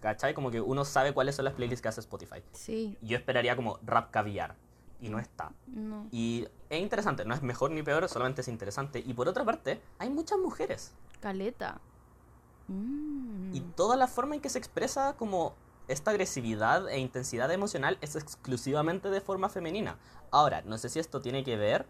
¿Cachai? 0.00 0.34
Como 0.34 0.50
que 0.50 0.60
uno 0.60 0.84
sabe 0.84 1.14
cuáles 1.14 1.36
son 1.36 1.44
las 1.44 1.54
playlists 1.54 1.80
que 1.80 1.88
hace 1.88 2.00
Spotify. 2.00 2.42
Sí. 2.52 2.98
Yo 3.02 3.16
esperaría 3.16 3.54
como 3.54 3.78
rap 3.84 4.10
caviar. 4.10 4.56
Y 5.02 5.10
no 5.10 5.18
está. 5.18 5.52
No. 5.66 6.06
Y 6.10 6.48
es 6.70 6.80
interesante, 6.80 7.26
no 7.26 7.34
es 7.34 7.42
mejor 7.42 7.72
ni 7.72 7.82
peor, 7.82 8.08
solamente 8.08 8.40
es 8.40 8.48
interesante. 8.48 9.02
Y 9.04 9.12
por 9.12 9.28
otra 9.28 9.44
parte, 9.44 9.82
hay 9.98 10.08
muchas 10.08 10.38
mujeres. 10.38 10.92
Caleta. 11.20 11.80
Y 13.52 13.60
toda 13.76 13.96
la 13.96 14.06
forma 14.06 14.34
en 14.36 14.40
que 14.40 14.48
se 14.48 14.58
expresa 14.58 15.14
como 15.16 15.54
esta 15.88 16.10
agresividad 16.12 16.88
e 16.88 16.98
intensidad 16.98 17.50
emocional 17.50 17.98
es 18.00 18.16
exclusivamente 18.16 19.10
de 19.10 19.20
forma 19.20 19.48
femenina. 19.48 19.98
Ahora, 20.30 20.62
no 20.62 20.78
sé 20.78 20.88
si 20.88 20.98
esto 20.98 21.20
tiene 21.20 21.44
que 21.44 21.56
ver 21.56 21.84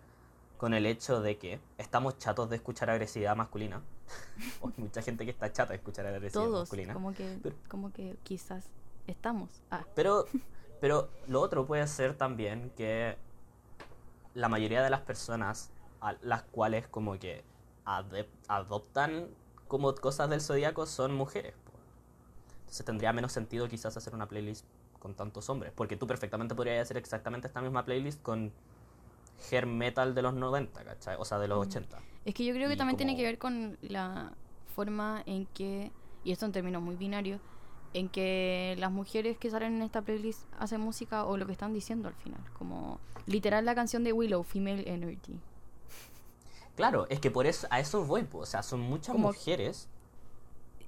con 0.57 0.75
el 0.75 0.87
hecho 0.87 1.21
de 1.21 1.39
que 1.39 1.61
estamos 1.79 2.19
chatos 2.19 2.49
de 2.49 2.57
escuchar 2.57 2.89
agresividad 2.91 3.37
masculina. 3.37 3.83
hay 4.63 4.73
mucha 4.77 5.03
gente 5.03 5.25
que 5.25 5.31
está 5.31 5.53
chata 5.53 5.71
de 5.71 5.77
escuchar 5.77 6.07
agresividad 6.07 6.45
Todos, 6.45 6.61
masculina. 6.63 6.95
Como 6.95 7.13
que, 7.13 7.39
como 7.69 7.93
que 7.93 8.17
quizás 8.23 8.65
estamos. 9.07 9.63
Ah. 9.71 9.85
Pero, 9.95 10.27
pero 10.83 11.09
lo 11.29 11.41
otro 11.41 11.65
puede 11.65 11.87
ser 11.87 12.15
también 12.15 12.73
que 12.77 13.17
la 14.35 14.49
mayoría 14.49 14.83
de 14.83 14.91
las 14.91 15.03
personas 15.03 15.71
a 16.01 16.17
las 16.23 16.43
cuales 16.43 16.89
como 16.89 17.17
que 17.21 17.45
adoptan 18.49 19.29
como 19.69 19.95
cosas 19.95 20.29
del 20.29 20.41
zodiaco 20.41 20.87
son 20.87 21.15
mujeres. 21.15 21.55
Entonces 22.63 22.85
tendría 22.85 23.13
menos 23.13 23.31
sentido 23.31 23.69
quizás 23.69 23.97
hacer 23.97 24.13
una 24.13 24.27
playlist 24.27 24.67
con 24.99 25.15
tantos 25.15 25.49
hombres. 25.51 25.73
Porque 25.73 25.97
tú 25.97 26.09
perfectamente 26.09 26.57
podrías 26.57 26.83
hacer 26.83 26.97
exactamente 26.97 27.47
esta 27.47 27.61
misma 27.61 27.85
playlist 27.85 28.21
con 28.21 28.53
hair 29.53 29.67
metal 29.67 30.17
de 30.17 30.23
los 30.23 30.35
90, 30.35 30.83
¿cachai? 30.83 31.15
O 31.17 31.25
sea, 31.25 31.39
de 31.39 31.47
los 31.47 31.65
80. 31.65 31.97
Es 32.25 32.35
que 32.35 32.45
yo 32.45 32.53
creo 32.55 32.69
que 32.69 32.77
también 32.77 32.97
tiene 32.97 33.17
que 33.17 33.23
ver 33.23 33.39
con 33.39 33.79
la 33.83 34.33
forma 34.75 35.23
en 35.27 35.47
que, 35.47 35.93
y 36.25 36.33
esto 36.33 36.45
en 36.45 36.51
términos 36.51 36.83
muy 36.83 36.97
binarios, 36.97 37.41
en 37.95 38.09
que 38.09 38.75
las 38.79 38.91
mujeres 38.91 39.37
que 39.37 39.51
salen 39.51 39.77
en 39.77 39.83
esta 39.83 40.03
playlist 40.03 40.43
hacen 40.59 40.81
música 40.81 41.25
o 41.25 41.37
lo 41.37 41.47
que 41.47 41.53
están 41.53 41.73
diciendo 41.73 42.09
al 42.09 42.15
final. 42.15 42.41
Como 42.59 43.01
literal 43.27 43.65
la 43.65 43.75
canción 43.75 44.05
de 44.05 44.13
Willow, 44.13 44.43
Female 44.43 44.85
Energy. 44.87 45.39
Claro, 46.75 47.07
es 47.11 47.21
que 47.21 47.31
por 47.31 47.47
eso 47.47 47.67
a 47.71 47.81
eso 47.81 48.05
voy, 48.05 48.27
o 48.33 48.47
sea, 48.47 48.63
son 48.63 48.81
muchas 48.81 49.17
mujeres. 49.17 49.89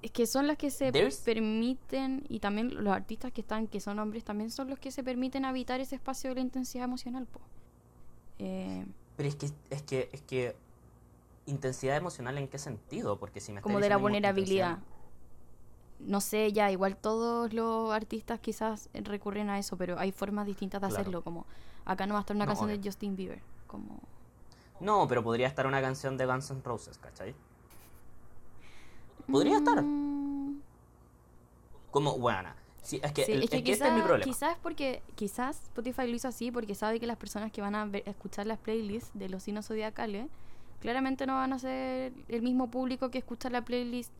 Es 0.00 0.10
que 0.10 0.26
son 0.26 0.46
las 0.46 0.56
que 0.56 0.70
se 0.70 0.92
permiten, 1.24 2.24
y 2.28 2.40
también 2.40 2.82
los 2.82 2.92
artistas 2.92 3.32
que 3.32 3.40
están, 3.40 3.66
que 3.66 3.80
son 3.80 3.98
hombres, 3.98 4.24
también 4.24 4.50
son 4.50 4.68
los 4.68 4.78
que 4.78 4.90
se 4.90 5.02
permiten 5.02 5.44
habitar 5.44 5.80
ese 5.80 5.94
espacio 5.94 6.30
de 6.30 6.36
la 6.36 6.40
intensidad 6.42 6.84
emocional, 6.84 7.26
pues. 7.30 7.44
Eh, 8.38 8.84
Pero 9.16 9.28
es 9.28 9.36
que, 9.36 9.50
es 9.70 9.82
que, 9.82 10.10
es 10.12 10.20
que, 10.22 10.56
intensidad 11.46 11.96
emocional 11.96 12.36
en 12.38 12.48
qué 12.48 12.58
sentido, 12.58 13.18
porque 13.18 13.40
si 13.40 13.52
me 13.52 13.60
Como 13.60 13.80
de 13.80 13.88
la 13.88 13.96
vulnerabilidad. 13.96 14.78
No 16.04 16.20
sé, 16.20 16.52
ya, 16.52 16.70
igual 16.70 16.96
todos 16.96 17.52
los 17.52 17.92
artistas 17.92 18.40
quizás 18.40 18.88
recurren 18.92 19.50
a 19.50 19.58
eso, 19.58 19.76
pero 19.76 19.98
hay 19.98 20.12
formas 20.12 20.46
distintas 20.46 20.80
de 20.80 20.88
hacerlo, 20.88 21.22
como 21.22 21.46
acá 21.84 22.06
no 22.06 22.14
va 22.14 22.20
a 22.20 22.22
estar 22.22 22.36
una 22.36 22.46
canción 22.46 22.68
de 22.68 22.80
Justin 22.82 23.16
Bieber, 23.16 23.40
como... 23.66 24.00
No, 24.80 25.06
pero 25.08 25.22
podría 25.22 25.46
estar 25.46 25.66
una 25.66 25.80
canción 25.80 26.16
de 26.16 26.26
Guns 26.26 26.50
N' 26.50 26.60
Roses, 26.62 26.98
¿cachai? 26.98 27.34
Podría 29.30 29.58
estar. 29.58 29.82
Mm. 29.82 30.60
Como, 31.90 32.18
buena. 32.18 32.56
Sí, 32.82 33.00
es 33.02 33.12
que, 33.12 33.22
es 33.22 33.48
que, 33.48 33.56
este 33.72 33.72
es 33.72 33.92
mi 33.94 34.02
problema. 34.02 34.24
Quizás 34.24 34.58
porque, 34.62 35.02
quizás 35.14 35.62
Spotify 35.62 36.06
lo 36.06 36.16
hizo 36.16 36.28
así 36.28 36.50
porque 36.50 36.74
sabe 36.74 37.00
que 37.00 37.06
las 37.06 37.16
personas 37.16 37.50
que 37.50 37.62
van 37.62 37.74
a, 37.74 37.88
escuchar 38.04 38.46
las 38.46 38.58
playlists 38.58 39.10
de 39.14 39.30
los 39.30 39.42
signos 39.42 39.66
zodiacales 39.66 40.26
claramente 40.80 41.26
no 41.26 41.34
van 41.34 41.54
a 41.54 41.58
ser 41.58 42.12
el 42.28 42.42
mismo 42.42 42.70
público 42.70 43.10
que 43.10 43.18
escucha 43.18 43.48
la 43.48 43.64
playlist 43.64 44.12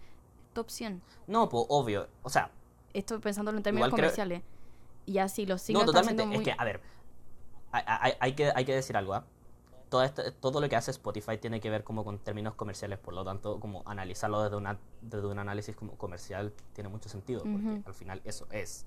top 0.55 0.71
100. 0.71 1.03
No, 1.27 1.49
pues 1.49 1.65
obvio, 1.69 2.09
o 2.23 2.31
sea... 2.31 2.51
Estoy 2.93 3.19
pensándolo 3.19 3.59
en 3.59 3.63
términos 3.63 3.91
comerciales. 3.91 4.43
Y 5.05 5.19
así 5.19 5.45
los 5.45 5.61
signos... 5.61 5.85
No, 5.85 5.93
totalmente, 5.93 6.37
es 6.37 6.43
que, 6.43 6.55
a 6.57 6.65
ver, 6.65 6.81
hay, 7.73 8.13
hay, 8.19 8.33
que, 8.35 8.53
hay 8.55 8.65
que 8.65 8.75
decir 8.75 8.97
algo, 8.97 9.15
¿ah? 9.15 9.25
todo, 9.89 10.33
todo 10.41 10.61
lo 10.61 10.69
que 10.69 10.77
hace 10.77 10.91
Spotify 10.91 11.39
tiene 11.39 11.61
que 11.61 11.71
ver 11.71 11.85
como 11.85 12.05
con 12.05 12.19
términos 12.19 12.55
comerciales, 12.55 12.99
por 12.99 13.15
lo 13.15 13.25
tanto, 13.25 13.61
como 13.61 13.83
analizarlo 13.87 14.43
desde, 14.43 14.57
una, 14.57 14.79
desde 15.03 15.27
un 15.27 15.39
análisis 15.39 15.77
como 15.77 15.97
comercial 15.97 16.53
tiene 16.73 16.89
mucho 16.89 17.09
sentido, 17.09 17.43
porque 17.43 17.83
al 17.87 17.95
final 17.95 18.21
eso 18.25 18.47
es. 18.51 18.87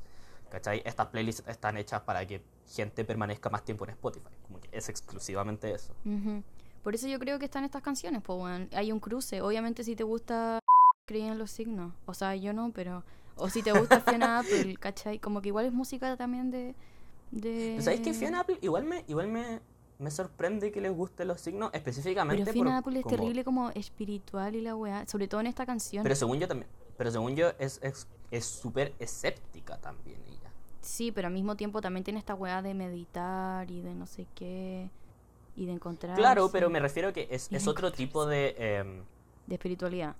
¿Cachai? 0.49 0.81
Estas 0.85 1.07
playlists 1.07 1.43
están 1.47 1.75
hechas 1.75 2.01
para 2.01 2.25
que 2.25 2.41
gente 2.73 3.03
permanezca 3.03 3.49
más 3.49 3.65
tiempo 3.65 3.83
en 3.83 3.91
Spotify. 3.91 4.29
Como 4.43 4.61
que 4.61 4.69
es 4.71 4.87
exclusivamente 4.87 5.73
eso. 5.73 5.93
Por 6.83 6.95
eso 6.95 7.07
yo 7.07 7.19
creo 7.19 7.37
que 7.37 7.45
están 7.45 7.65
estas 7.65 7.81
canciones, 7.81 8.21
pues, 8.23 8.67
Hay 8.73 8.91
un 8.93 8.99
cruce. 9.01 9.41
Obviamente, 9.41 9.83
si 9.83 9.95
te 9.95 10.03
gusta, 10.03 10.59
creían 11.07 11.39
los 11.39 11.49
signos. 11.49 11.93
O 12.05 12.13
sea, 12.13 12.35
yo 12.35 12.53
no, 12.53 12.71
pero. 12.71 13.03
O 13.35 13.49
si 13.49 13.63
te 13.63 13.71
gusta 13.71 14.01
Fiona 14.01 14.39
Apple, 14.39 14.77
¿cachai? 14.77 15.17
Como 15.17 15.41
que 15.41 15.47
igual 15.47 15.65
es 15.65 15.73
música 15.73 16.15
también 16.15 16.51
de. 16.51 16.75
de... 17.31 17.77
¿Sabes 17.81 18.01
que 18.01 18.13
Fiona 18.13 18.41
Apple 18.41 18.59
igual 18.61 18.83
me, 18.83 19.03
igual 19.07 19.27
me, 19.27 19.61
me 19.97 20.11
sorprende 20.11 20.71
que 20.71 20.81
les 20.81 20.91
gusten 20.91 21.27
los 21.27 21.41
signos 21.41 21.71
específicamente. 21.73 22.43
Pero 22.43 22.53
Fiona 22.53 22.77
Apple 22.77 22.99
es 22.99 23.05
terrible 23.05 23.43
como 23.43 23.71
espiritual 23.71 24.55
y 24.55 24.61
la 24.61 24.75
weá, 24.75 25.07
sobre 25.07 25.27
todo 25.27 25.41
en 25.41 25.47
esta 25.47 25.65
canción. 25.65 26.03
Pero 26.03 26.15
según 26.15 26.39
yo 26.39 26.47
también, 26.47 26.69
pero 26.97 27.09
según 27.09 27.35
yo 27.35 27.51
es 27.57 27.79
súper 28.41 28.93
es, 28.99 29.11
escéptica 29.11 29.77
también 29.77 30.21
ella. 30.27 30.51
Sí, 30.81 31.11
pero 31.11 31.27
al 31.27 31.33
mismo 31.33 31.55
tiempo 31.55 31.81
también 31.81 32.03
tiene 32.03 32.19
esta 32.19 32.35
weá 32.35 32.61
de 32.61 32.73
meditar 32.73 33.69
y 33.71 33.81
de 33.81 33.95
no 33.95 34.05
sé 34.05 34.27
qué 34.35 34.89
y 35.55 35.65
de 35.65 35.71
encontrar. 35.71 36.17
Claro, 36.17 36.49
pero 36.51 36.69
me 36.69 36.79
refiero 36.79 37.13
que 37.13 37.27
es, 37.31 37.51
es 37.51 37.67
otro 37.67 37.91
tipo 37.91 38.25
de... 38.25 38.55
Em, 38.57 39.03
de 39.47 39.55
espiritualidad. 39.55 40.15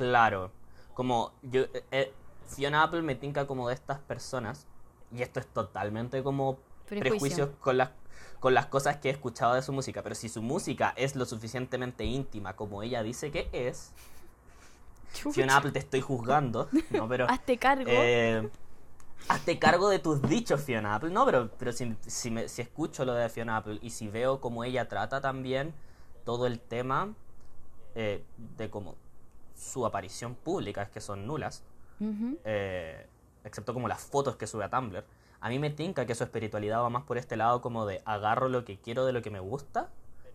Claro, 0.00 0.50
como 0.94 1.32
yo... 1.42 1.62
Eh, 1.62 1.84
eh, 1.90 2.12
Fiona 2.46 2.82
Apple 2.82 3.02
me 3.02 3.14
tinca 3.14 3.46
como 3.46 3.68
de 3.68 3.74
estas 3.74 4.00
personas, 4.00 4.66
y 5.12 5.22
esto 5.22 5.38
es 5.38 5.46
totalmente 5.46 6.22
como 6.22 6.58
prejuicios 6.88 7.50
con 7.60 7.78
las 7.78 7.90
con 8.40 8.54
las 8.54 8.66
cosas 8.66 8.96
que 8.96 9.08
he 9.08 9.12
escuchado 9.12 9.54
de 9.54 9.62
su 9.62 9.72
música, 9.72 10.02
pero 10.02 10.14
si 10.14 10.28
su 10.30 10.40
música 10.40 10.94
es 10.96 11.14
lo 11.14 11.26
suficientemente 11.26 12.04
íntima 12.04 12.56
como 12.56 12.82
ella 12.82 13.02
dice 13.02 13.30
que 13.30 13.50
es, 13.52 13.92
Fiona 15.12 15.58
Apple 15.58 15.72
te 15.72 15.78
estoy 15.78 16.00
juzgando, 16.00 16.68
¿no? 16.90 17.06
Pero, 17.06 17.26
hazte 17.28 17.58
cargo. 17.58 17.90
Eh, 17.92 18.48
hazte 19.28 19.58
cargo 19.58 19.90
de 19.90 19.98
tus 19.98 20.22
dichos, 20.22 20.62
Fiona 20.62 20.94
Apple. 20.94 21.10
No, 21.10 21.26
pero, 21.26 21.50
pero 21.58 21.72
si, 21.72 21.94
si, 22.06 22.30
me, 22.30 22.48
si 22.48 22.62
escucho 22.62 23.04
lo 23.04 23.12
de 23.12 23.28
Fiona 23.28 23.58
Apple 23.58 23.78
y 23.82 23.90
si 23.90 24.08
veo 24.08 24.40
cómo 24.40 24.64
ella 24.64 24.88
trata 24.88 25.20
también 25.20 25.74
todo 26.24 26.46
el 26.46 26.60
tema 26.60 27.14
eh, 27.94 28.24
de 28.56 28.70
como 28.70 28.96
su 29.60 29.84
aparición 29.84 30.34
pública, 30.34 30.82
es 30.82 30.88
que 30.88 31.00
son 31.00 31.26
nulas, 31.26 31.62
eh, 32.44 33.06
excepto 33.44 33.74
como 33.74 33.88
las 33.88 34.02
fotos 34.02 34.36
que 34.36 34.46
sube 34.46 34.64
a 34.64 34.70
Tumblr 34.70 35.04
a 35.40 35.48
mí 35.48 35.58
me 35.58 35.70
tinca 35.70 36.06
que 36.06 36.14
su 36.14 36.24
espiritualidad 36.24 36.82
va 36.82 36.90
más 36.90 37.04
por 37.04 37.16
este 37.16 37.36
lado 37.36 37.62
como 37.62 37.86
de 37.86 38.02
agarro 38.04 38.48
lo 38.48 38.64
que 38.64 38.78
quiero 38.78 39.06
de 39.06 39.12
lo 39.12 39.22
que 39.22 39.30
me 39.30 39.40
gusta, 39.40 39.88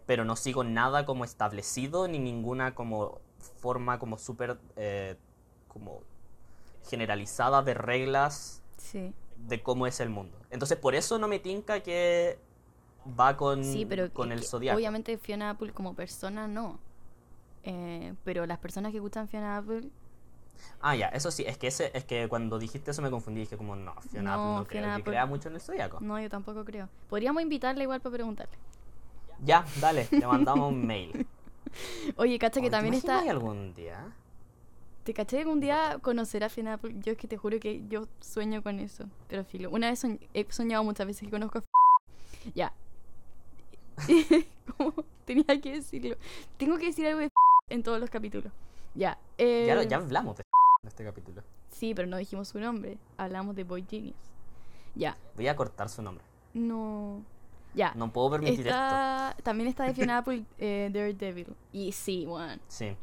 pero 0.07 0.25
no 0.25 0.35
sigo 0.35 0.63
nada 0.63 1.05
como 1.05 1.23
establecido 1.23 2.07
ni 2.07 2.17
ninguna 2.17 2.73
como 2.73 3.19
forma 3.61 3.99
como 3.99 4.17
súper 4.17 4.57
eh, 4.75 5.15
como 5.67 6.01
generalizada 6.89 7.61
de 7.61 7.75
reglas 7.75 8.63
de 9.37 9.61
cómo 9.61 9.85
es 9.85 9.99
el 9.99 10.09
mundo. 10.09 10.37
Entonces 10.49 10.77
por 10.77 10.95
eso 10.95 11.19
no 11.19 11.27
me 11.27 11.37
tinca 11.37 11.81
que 11.81 12.39
va 13.07 13.37
con, 13.37 13.61
con 14.13 14.31
el 14.31 14.43
zodiaco. 14.43 14.77
Obviamente 14.77 15.17
Fiona 15.19 15.51
Apple 15.51 15.71
como 15.71 15.93
persona 15.93 16.47
no. 16.47 16.79
Eh, 17.67 18.13
pero 18.23 18.45
las 18.45 18.59
personas 18.59 18.91
que 18.91 18.99
gustan 18.99 19.27
Fiona 19.27 19.57
Apple 19.57 19.89
Ah, 20.81 20.95
ya, 20.95 21.07
eso 21.07 21.31
sí, 21.31 21.43
es 21.47 21.57
que 21.57 21.67
ese, 21.67 21.91
es 21.93 22.05
que 22.05 22.27
cuando 22.27 22.59
dijiste 22.59 22.91
eso 22.91 23.01
me 23.01 23.09
confundí, 23.09 23.41
dije 23.41 23.57
como, 23.57 23.75
no, 23.75 23.95
Fiona 24.11 24.35
no, 24.35 24.59
no 24.59 24.67
creo 24.67 24.95
que 24.97 25.03
crea 25.03 25.25
mucho 25.25 25.49
en 25.49 25.55
el 25.55 25.61
zodiaco. 25.61 25.99
No, 25.99 26.19
yo 26.19 26.29
tampoco 26.29 26.63
creo. 26.63 26.89
Podríamos 27.09 27.41
invitarle 27.41 27.83
igual 27.83 28.01
para 28.01 28.13
preguntarle. 28.13 28.55
Ya, 29.43 29.65
dale, 29.81 30.07
le 30.11 30.27
mandamos 30.27 30.71
un 30.71 30.85
mail. 30.85 31.27
Oye, 32.17 32.39
cacha 32.39 32.61
que 32.61 32.69
también 32.69 32.93
está... 32.93 33.19
algún 33.19 33.73
día? 33.73 34.13
¿Te 35.03 35.13
caché 35.13 35.37
que 35.37 35.43
algún 35.43 35.59
día 35.59 35.99
conocer 36.01 36.43
a 36.43 36.49
Fiona 36.49 36.79
Yo 36.81 37.11
es 37.11 37.17
que 37.17 37.27
te 37.27 37.37
juro 37.37 37.59
que 37.59 37.83
yo 37.87 38.07
sueño 38.21 38.63
con 38.63 38.79
eso. 38.79 39.05
Pero 39.27 39.43
filo, 39.43 39.69
una 39.69 39.89
vez 39.89 40.03
he 40.33 40.51
soñado 40.51 40.83
muchas 40.83 41.05
veces 41.05 41.23
que 41.23 41.31
conozco 41.31 41.59
a 41.59 41.63
Ya. 42.53 42.73
¿Cómo 44.77 44.93
tenía 45.25 45.59
que 45.61 45.73
decirlo? 45.73 46.15
Tengo 46.57 46.77
que 46.77 46.87
decir 46.87 47.05
algo 47.07 47.19
de 47.19 47.29
en 47.69 47.83
todos 47.83 47.99
los 47.99 48.09
capítulos. 48.09 48.51
Ya. 48.93 49.17
Eh... 49.37 49.65
Ya, 49.67 49.81
ya 49.83 49.97
hablamos 49.97 50.37
de 50.37 50.43
en 50.83 50.87
este 50.87 51.03
capítulo. 51.03 51.41
Sí, 51.69 51.93
pero 51.93 52.07
no 52.07 52.17
dijimos 52.17 52.49
su 52.49 52.59
nombre. 52.59 52.97
Hablamos 53.17 53.55
de 53.55 53.63
Boy 53.63 53.85
Genius. 53.89 54.15
Ya. 54.93 55.17
Voy 55.35 55.47
a 55.47 55.55
cortar 55.55 55.89
su 55.89 56.01
nombre. 56.01 56.23
No. 56.53 57.23
Ya. 57.73 57.93
No 57.95 58.11
puedo 58.13 58.31
permitir 58.31 58.67
esto. 58.67 59.43
También 59.43 59.67
está 59.67 59.83
de 59.83 59.93
Fiona 59.93 60.19
Apple 60.19 60.45
eh, 60.57 60.89
Daredevil. 60.93 61.53
Y 61.73 61.91
sí, 61.91 62.25
bueno. 62.25 62.61
Sí. 62.67 62.95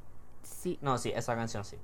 Sí. 0.43 0.79
No, 0.81 0.97
sí, 0.97 1.13
esa 1.15 1.35
canción 1.35 1.65
sí. 1.65 1.77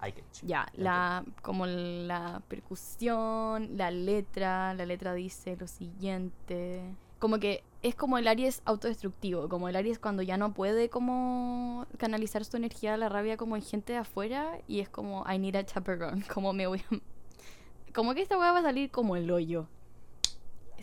Hay 0.00 0.12
que 0.12 0.24
Ya, 0.42 0.66
la, 0.74 1.22
como 1.42 1.66
la 1.66 2.42
percusión, 2.48 3.76
la 3.76 3.90
letra, 3.90 4.72
la 4.72 4.86
letra 4.86 5.12
dice 5.12 5.56
lo 5.56 5.66
siguiente 5.66 6.82
como 7.20 7.38
que 7.38 7.62
es 7.82 7.94
como 7.94 8.18
el 8.18 8.26
Aries 8.26 8.62
autodestructivo, 8.64 9.48
como 9.48 9.68
el 9.68 9.76
Aries 9.76 9.98
cuando 9.98 10.22
ya 10.22 10.36
no 10.36 10.52
puede 10.52 10.90
como 10.90 11.86
canalizar 11.98 12.44
su 12.44 12.56
energía, 12.56 12.96
la 12.96 13.08
rabia 13.08 13.36
como 13.36 13.56
en 13.56 13.62
gente 13.62 13.92
de 13.92 14.00
afuera 14.00 14.58
y 14.66 14.80
es 14.80 14.88
como 14.88 15.24
I 15.30 15.38
need 15.38 15.54
a 15.54 15.64
chaperone, 15.64 16.24
como 16.34 16.52
me 16.52 16.66
voy 16.66 16.80
a... 16.90 17.92
Como 17.94 18.14
que 18.14 18.22
esta 18.22 18.38
weá 18.38 18.52
va 18.52 18.60
a 18.60 18.62
salir 18.62 18.90
como 18.90 19.16
el 19.16 19.30
hoyo. 19.30 19.66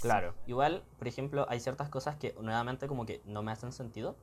Claro, 0.02 0.36
igual, 0.46 0.84
por 1.00 1.08
ejemplo, 1.08 1.48
hay 1.50 1.60
ciertas 1.60 1.90
cosas 1.90 2.18
que 2.18 2.36
nuevamente 2.40 2.88
como 2.88 3.06
que 3.06 3.22
no 3.26 3.42
me 3.42 3.52
hacen 3.52 3.72
sentido. 3.72 4.16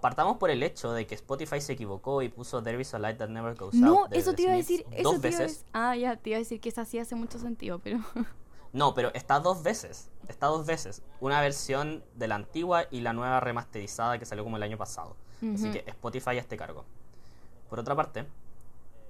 Partamos 0.00 0.36
por 0.36 0.50
el 0.50 0.62
hecho 0.62 0.92
de 0.92 1.08
que 1.08 1.16
Spotify 1.16 1.60
se 1.60 1.72
equivocó 1.72 2.22
y 2.22 2.28
puso 2.28 2.62
There 2.62 2.80
is 2.80 2.94
a 2.94 3.00
light 3.00 3.18
that 3.18 3.30
never 3.30 3.56
goes 3.56 3.74
no, 3.74 4.02
out. 4.02 4.10
No, 4.10 4.16
eso 4.16 4.32
te 4.34 4.42
iba 4.42 4.52
a 4.52 4.56
decir. 4.56 4.86
Eso 4.92 5.18
veces. 5.18 5.64
Ah, 5.72 5.96
ya, 5.96 6.14
te 6.16 6.30
iba 6.30 6.36
a 6.36 6.38
decir 6.38 6.60
que 6.60 6.68
esa 6.68 6.84
sí 6.84 7.00
hace 7.00 7.16
mucho 7.16 7.40
sentido, 7.40 7.80
pero. 7.80 7.98
No, 8.72 8.94
pero 8.94 9.12
está 9.14 9.40
dos 9.40 9.62
veces. 9.62 10.10
Está 10.28 10.46
dos 10.46 10.66
veces. 10.66 11.02
Una 11.20 11.40
versión 11.40 12.04
de 12.14 12.28
la 12.28 12.34
antigua 12.34 12.84
y 12.90 13.00
la 13.00 13.12
nueva 13.12 13.40
remasterizada 13.40 14.18
que 14.18 14.26
salió 14.26 14.44
como 14.44 14.56
el 14.56 14.62
año 14.62 14.76
pasado. 14.76 15.16
Así 15.54 15.70
que 15.70 15.84
Spotify 15.86 16.30
a 16.30 16.40
este 16.40 16.56
cargo. 16.56 16.84
Por 17.68 17.78
otra 17.78 17.94
parte, 17.94 18.26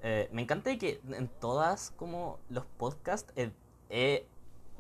eh, 0.02 0.28
me 0.32 0.42
encanta 0.42 0.76
que 0.76 1.00
en 1.10 1.28
todas 1.28 1.92
como 1.96 2.38
los 2.50 2.64
podcasts 2.66 3.32
he, 3.88 4.26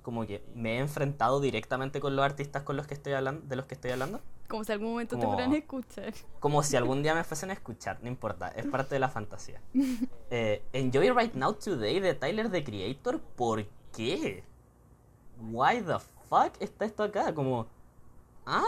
como 0.02 0.26
que 0.26 0.44
me 0.54 0.76
he 0.76 0.78
enfrentado 0.78 1.40
directamente 1.40 2.00
con 2.00 2.14
los 2.14 2.24
artistas 2.24 2.62
con 2.62 2.76
los 2.76 2.86
que 2.86 2.94
estoy 2.94 3.14
hablando, 3.14 3.46
de 3.46 3.56
los 3.56 3.66
que 3.66 3.74
estoy 3.74 3.90
hablando. 3.92 4.20
Como 4.46 4.64
si 4.64 4.72
algún 4.72 4.90
momento 4.90 5.18
te 5.18 5.26
fueran 5.26 5.52
a 5.52 5.56
escuchar. 5.56 6.14
Como 6.40 6.62
si 6.62 6.76
algún 6.76 7.02
día 7.02 7.14
me 7.14 7.24
fuesen 7.24 7.50
a 7.50 7.54
escuchar, 7.54 7.98
no 8.02 8.08
importa, 8.08 8.48
es 8.48 8.66
parte 8.66 8.94
de 8.94 9.00
la 9.00 9.08
fantasía. 9.08 9.60
Eh, 10.30 10.62
Enjoy 10.72 11.10
Right 11.10 11.34
Now 11.34 11.54
Today 11.54 12.00
de 12.00 12.14
Tyler 12.14 12.50
the 12.50 12.62
Creator, 12.64 13.20
¿por 13.20 13.66
qué? 13.94 14.44
Why 15.40 15.80
the 15.80 15.98
fuck 16.28 16.52
está 16.60 16.84
esto 16.84 17.02
acá? 17.02 17.34
Como, 17.34 17.66
¿ah? 18.46 18.64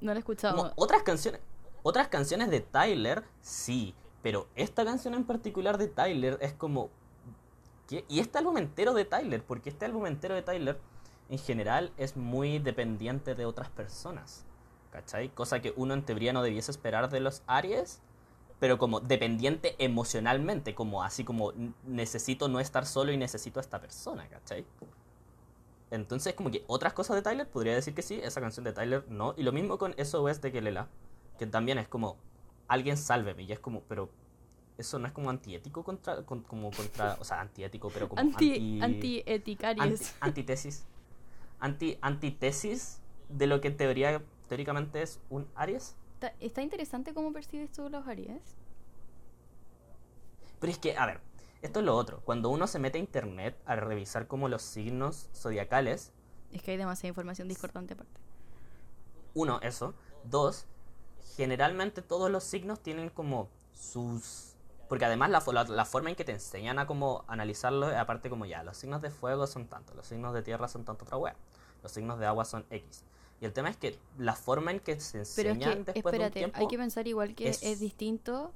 No 0.00 0.12
lo 0.12 0.16
he 0.16 0.18
escuchado. 0.18 0.72
otras 0.76 1.02
canciones, 1.02 1.40
otras 1.82 2.08
canciones 2.08 2.50
de 2.50 2.60
Tyler, 2.60 3.24
sí, 3.40 3.94
pero 4.22 4.48
esta 4.54 4.84
canción 4.84 5.14
en 5.14 5.24
particular 5.24 5.78
de 5.78 5.88
Tyler 5.88 6.38
es 6.40 6.52
como, 6.52 6.90
¿qué? 7.88 8.04
Y 8.08 8.20
este 8.20 8.38
álbum 8.38 8.58
entero 8.58 8.94
de 8.94 9.04
Tyler, 9.04 9.42
porque 9.44 9.70
este 9.70 9.84
álbum 9.84 10.06
entero 10.06 10.34
de 10.34 10.42
Tyler 10.42 10.78
en 11.28 11.38
general 11.38 11.92
es 11.96 12.16
muy 12.16 12.58
dependiente 12.58 13.34
de 13.34 13.46
otras 13.46 13.68
personas, 13.70 14.44
¿cachai? 14.92 15.28
Cosa 15.30 15.60
que 15.60 15.72
uno 15.76 15.94
en 15.94 16.04
teoría 16.04 16.32
no 16.32 16.42
debiese 16.42 16.70
esperar 16.70 17.10
de 17.10 17.20
los 17.20 17.42
Aries, 17.46 18.00
pero 18.60 18.78
como 18.78 19.00
dependiente 19.00 19.74
emocionalmente, 19.78 20.74
como 20.74 21.02
así 21.02 21.24
como 21.24 21.52
necesito 21.84 22.48
no 22.48 22.60
estar 22.60 22.86
solo 22.86 23.12
y 23.12 23.16
necesito 23.16 23.60
a 23.60 23.62
esta 23.62 23.80
persona, 23.80 24.28
¿cachai? 24.28 24.64
Entonces, 25.94 26.34
como 26.34 26.50
que 26.50 26.64
otras 26.66 26.92
cosas 26.92 27.16
de 27.16 27.22
Tyler, 27.22 27.48
podría 27.48 27.74
decir 27.74 27.94
que 27.94 28.02
sí, 28.02 28.20
esa 28.22 28.40
canción 28.40 28.64
de 28.64 28.72
Tyler 28.72 29.04
no. 29.08 29.34
Y 29.36 29.42
lo 29.44 29.52
mismo 29.52 29.78
con 29.78 29.94
SOS 29.96 30.40
de 30.40 30.50
Kelela, 30.50 30.88
que 31.38 31.46
también 31.46 31.78
es 31.78 31.86
como, 31.86 32.16
alguien 32.66 32.96
sálveme, 32.96 33.44
y 33.44 33.52
es 33.52 33.60
como, 33.60 33.82
pero 33.82 34.10
eso 34.76 34.98
no 34.98 35.06
es 35.06 35.12
como 35.12 35.30
antiético 35.30 35.84
contra, 35.84 36.24
como 36.24 36.70
contra, 36.72 37.16
o 37.20 37.24
sea, 37.24 37.40
antiético, 37.40 37.90
pero 37.90 38.08
como 38.08 38.20
anti, 38.20 38.80
anti 38.82 39.22
antitesis. 40.20 40.84
Anti, 41.60 41.96
antitesis 42.00 43.00
de 43.28 43.46
lo 43.46 43.60
que 43.60 43.68
en 43.68 43.76
teoría, 43.76 44.20
teóricamente 44.48 45.00
es 45.00 45.20
un 45.30 45.46
Aries. 45.54 45.94
Está, 46.14 46.34
está 46.40 46.62
interesante 46.62 47.14
cómo 47.14 47.32
percibes 47.32 47.70
tú 47.70 47.88
los 47.88 48.06
Aries. 48.06 48.56
Pero 50.58 50.72
es 50.72 50.78
que, 50.78 50.96
a 50.96 51.06
ver, 51.06 51.20
esto 51.64 51.80
es 51.80 51.86
lo 51.86 51.96
otro. 51.96 52.20
Cuando 52.24 52.50
uno 52.50 52.66
se 52.66 52.78
mete 52.78 52.98
a 52.98 53.00
internet 53.00 53.56
a 53.64 53.74
revisar 53.74 54.26
como 54.26 54.48
los 54.48 54.60
signos 54.60 55.30
zodiacales. 55.34 56.12
Es 56.52 56.62
que 56.62 56.72
hay 56.72 56.76
demasiada 56.76 57.08
información 57.08 57.48
discordante 57.48 57.94
aparte. 57.94 58.20
Uno, 59.32 59.60
eso. 59.62 59.94
Dos, 60.24 60.66
generalmente 61.36 62.02
todos 62.02 62.30
los 62.30 62.44
signos 62.44 62.80
tienen 62.80 63.08
como 63.08 63.48
sus. 63.72 64.56
Porque 64.90 65.06
además 65.06 65.30
la, 65.30 65.64
la, 65.64 65.84
forma 65.86 66.10
en 66.10 66.16
que 66.16 66.24
te 66.24 66.32
enseñan 66.32 66.78
a 66.78 66.86
como 66.86 67.24
analizarlo, 67.28 67.86
aparte 67.98 68.28
como 68.28 68.44
ya, 68.44 68.62
los 68.62 68.76
signos 68.76 69.00
de 69.00 69.08
fuego 69.08 69.46
son 69.46 69.66
tanto, 69.66 69.94
los 69.94 70.06
signos 70.06 70.34
de 70.34 70.42
tierra 70.42 70.68
son 70.68 70.84
tanto 70.84 71.06
otra 71.06 71.16
wea, 71.16 71.34
los 71.82 71.90
signos 71.90 72.18
de 72.18 72.26
agua 72.26 72.44
son 72.44 72.66
X. 72.68 73.02
Y 73.40 73.46
el 73.46 73.54
tema 73.54 73.70
es 73.70 73.78
que 73.78 73.98
la 74.18 74.34
forma 74.34 74.70
en 74.70 74.80
que 74.80 75.00
se 75.00 75.20
enseñan 75.20 75.58
Pero 75.58 75.84
después 75.84 76.14
espérate, 76.14 76.52
hay 76.52 76.68
que 76.68 76.76
pensar 76.76 77.08
igual 77.08 77.34
que 77.34 77.48
es, 77.48 77.62
es 77.62 77.80
distinto, 77.80 78.52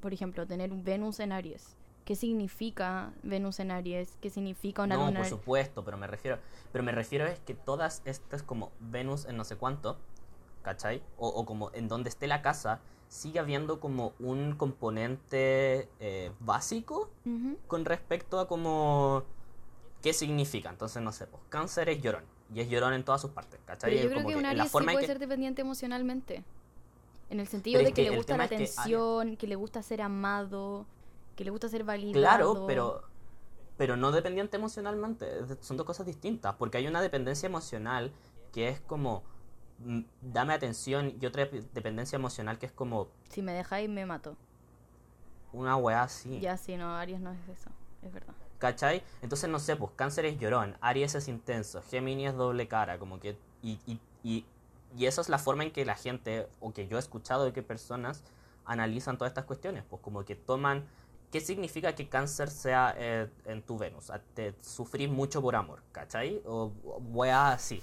por 0.00 0.12
ejemplo, 0.12 0.44
tener 0.48 0.72
un 0.72 0.82
Venus 0.82 1.20
en 1.20 1.30
Aries 1.30 1.77
qué 2.08 2.16
significa 2.16 3.12
Venus 3.22 3.60
en 3.60 3.70
Aries, 3.70 4.16
qué 4.22 4.30
significa 4.30 4.82
una 4.82 4.96
no, 4.96 5.12
por 5.12 5.26
supuesto, 5.26 5.84
pero 5.84 5.98
me 5.98 6.06
refiero, 6.06 6.38
pero 6.72 6.82
me 6.82 6.90
refiero 6.90 7.26
es 7.26 7.38
que 7.40 7.52
todas 7.52 8.00
estas 8.06 8.42
como 8.42 8.72
Venus 8.80 9.26
en 9.26 9.36
no 9.36 9.44
sé 9.44 9.56
cuánto, 9.56 9.98
¿cachai? 10.62 11.02
O, 11.18 11.44
como 11.44 11.70
en 11.74 11.86
donde 11.86 12.08
esté 12.08 12.26
la 12.26 12.40
casa, 12.40 12.80
sigue 13.08 13.40
habiendo 13.40 13.78
como 13.78 14.14
un 14.20 14.54
componente 14.54 15.90
eh, 16.00 16.32
básico 16.40 17.10
con 17.66 17.84
respecto 17.84 18.40
a 18.40 18.48
como 18.48 19.24
qué 20.00 20.14
significa. 20.14 20.70
Entonces, 20.70 21.02
no 21.02 21.12
sé, 21.12 21.26
pues, 21.26 21.42
cáncer 21.50 21.90
es 21.90 22.00
llorón. 22.00 22.24
Y 22.54 22.60
es 22.60 22.70
llorón 22.70 22.94
en 22.94 23.04
todas 23.04 23.20
sus 23.20 23.32
partes, 23.32 23.60
¿cachai? 23.66 23.90
Pero 23.90 24.04
yo 24.04 24.14
creo 24.14 24.26
que, 24.28 24.36
un 24.36 24.46
Aries 24.46 24.72
sí 24.72 24.78
puede 24.82 25.06
ser 25.06 25.18
dependiente 25.18 25.60
emocionalmente. 25.60 26.42
En 27.28 27.38
el 27.38 27.48
sentido 27.48 27.82
de 27.82 27.92
que, 27.92 28.04
le 28.04 28.16
gusta 28.16 28.38
la 28.38 28.44
atención, 28.44 29.36
que, 29.36 29.46
le 29.46 29.56
gusta 29.56 29.82
ser 29.82 30.00
amado, 30.00 30.86
que 31.38 31.44
le 31.44 31.50
gusta 31.50 31.68
ser 31.68 31.84
validado. 31.84 32.20
Claro, 32.20 32.64
pero, 32.66 33.02
pero 33.76 33.96
no 33.96 34.10
dependiente 34.10 34.56
emocionalmente. 34.56 35.24
Son 35.60 35.76
dos 35.76 35.86
cosas 35.86 36.04
distintas. 36.04 36.56
Porque 36.56 36.78
hay 36.78 36.88
una 36.88 37.00
dependencia 37.00 37.46
emocional 37.46 38.10
que 38.52 38.68
es 38.68 38.80
como 38.80 39.22
mm, 39.78 40.00
dame 40.20 40.52
atención 40.52 41.14
y 41.20 41.24
otra 41.24 41.46
dependencia 41.46 42.16
emocional 42.16 42.58
que 42.58 42.66
es 42.66 42.72
como... 42.72 43.06
Si 43.28 43.40
me 43.40 43.52
dejáis 43.52 43.88
me 43.88 44.04
mato. 44.04 44.36
Una 45.52 45.76
weá 45.76 46.02
así. 46.02 46.40
Ya, 46.40 46.56
sí, 46.56 46.76
no, 46.76 46.96
Aries 46.96 47.20
no 47.20 47.30
es 47.30 47.48
eso, 47.48 47.70
es 48.02 48.12
verdad. 48.12 48.34
¿Cachai? 48.58 49.04
Entonces, 49.22 49.48
no 49.48 49.60
sé, 49.60 49.76
pues 49.76 49.92
cáncer 49.94 50.24
es 50.24 50.40
llorón, 50.40 50.76
Aries 50.80 51.14
es 51.14 51.28
intenso, 51.28 51.80
Géminis 51.82 52.30
es 52.30 52.34
doble 52.34 52.66
cara, 52.66 52.98
como 52.98 53.20
que... 53.20 53.38
Y, 53.62 53.78
y, 53.86 54.00
y, 54.24 54.44
y 54.96 55.06
esa 55.06 55.20
es 55.20 55.28
la 55.28 55.38
forma 55.38 55.62
en 55.62 55.70
que 55.70 55.84
la 55.84 55.94
gente, 55.94 56.48
o 56.58 56.74
que 56.74 56.88
yo 56.88 56.96
he 56.96 57.00
escuchado 57.00 57.44
de 57.44 57.52
que 57.52 57.62
personas 57.62 58.24
analizan 58.64 59.16
todas 59.16 59.30
estas 59.30 59.44
cuestiones, 59.44 59.84
pues 59.88 60.02
como 60.02 60.24
que 60.24 60.34
toman... 60.34 60.84
¿Qué 61.30 61.40
significa 61.40 61.94
que 61.94 62.08
cáncer 62.08 62.48
sea 62.48 62.94
eh, 62.96 63.28
en 63.44 63.62
tu 63.62 63.76
Venus? 63.76 64.10
Te 64.34 64.54
sufrir 64.62 65.10
mucho 65.10 65.42
por 65.42 65.54
amor, 65.56 65.82
¿cachai? 65.92 66.40
O 66.46 66.70
voy 67.00 67.28
a 67.28 67.52
así. 67.52 67.82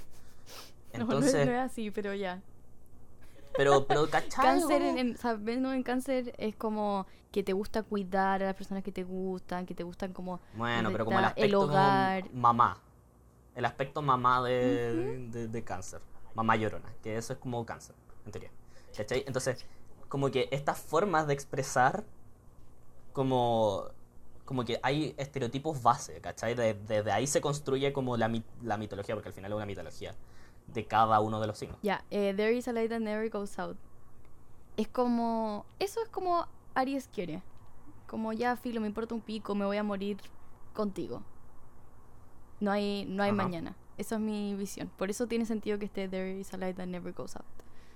Entonces, 0.91 1.45
no, 1.45 1.51
no 1.51 1.57
es 1.59 1.71
así, 1.71 1.91
pero 1.91 2.13
ya. 2.13 2.41
Pero, 3.57 3.85
pero 3.87 4.07
Cáncer, 4.09 4.81
en, 4.81 5.17
en 5.65 5.83
cáncer 5.83 6.33
es 6.37 6.55
como 6.55 7.05
que 7.31 7.43
te 7.43 7.53
gusta 7.53 7.83
cuidar 7.83 8.41
a 8.43 8.47
las 8.47 8.55
personas 8.55 8.83
que 8.83 8.91
te 8.91 9.03
gustan, 9.03 9.65
que 9.65 9.75
te 9.75 9.83
gustan 9.83 10.13
como... 10.13 10.39
Bueno, 10.55 10.91
pero 10.91 11.05
como 11.05 11.19
el 11.19 11.25
aspecto 11.25 11.61
hogar. 11.61 12.31
mamá. 12.33 12.77
El 13.55 13.65
aspecto 13.65 14.01
mamá 14.01 14.41
de, 14.43 15.47
de, 15.47 15.63
cáncer. 15.63 16.01
Mamá 16.33 16.55
llorona, 16.57 16.93
que 17.01 17.17
eso 17.17 17.33
es 17.33 17.39
como 17.39 17.65
cáncer, 17.65 17.95
en 18.25 18.31
teoría. 18.31 18.51
¿Cachai? 18.95 19.23
Entonces, 19.25 19.65
como 20.09 20.29
que 20.31 20.49
estas 20.51 20.79
formas 20.79 21.27
de 21.27 21.33
expresar, 21.33 22.03
como 23.15 23.85
como 24.43 24.63
que 24.63 24.79
hay 24.83 25.15
estereotipos 25.17 25.81
base, 25.81 26.21
¿cachai? 26.21 26.53
Desde 26.53 27.11
ahí 27.11 27.25
se 27.25 27.41
construye 27.41 27.91
como 27.91 28.15
la, 28.15 28.31
la 28.61 28.77
mitología, 28.77 29.15
porque 29.15 29.29
al 29.29 29.33
final 29.33 29.51
es 29.51 29.55
una 29.55 29.65
mitología 29.65 30.13
de 30.67 30.85
cada 30.85 31.19
uno 31.19 31.39
de 31.39 31.47
los 31.47 31.57
signos. 31.57 31.79
Ya, 31.81 32.05
eh, 32.11 32.33
There 32.35 32.55
is 32.55 32.67
a 32.67 32.71
light 32.71 32.91
that 32.91 32.99
never 32.99 33.27
goes 33.31 33.57
out. 33.57 33.75
Es 34.77 34.87
como. 34.87 35.65
Eso 35.79 35.99
es 36.03 36.09
como 36.09 36.47
Aries 36.75 37.09
quiere. 37.11 37.41
Como 38.05 38.33
ya, 38.33 38.55
filo, 38.55 38.81
me 38.81 38.87
importa 38.87 39.15
un 39.15 39.21
pico, 39.21 39.55
me 39.55 39.65
voy 39.65 39.77
a 39.77 39.83
morir 39.83 40.17
contigo. 40.75 41.23
No 42.59 42.71
hay, 42.71 43.05
no 43.05 43.23
hay 43.23 43.31
mañana. 43.31 43.75
Esa 43.97 44.15
es 44.15 44.21
mi 44.21 44.53
visión. 44.53 44.91
Por 44.95 45.09
eso 45.09 45.25
tiene 45.25 45.45
sentido 45.45 45.79
que 45.79 45.85
esté 45.85 46.07
There 46.07 46.39
is 46.39 46.53
a 46.53 46.57
light 46.57 46.77
that 46.77 46.85
never 46.85 47.13
goes 47.13 47.35
out. 47.35 47.45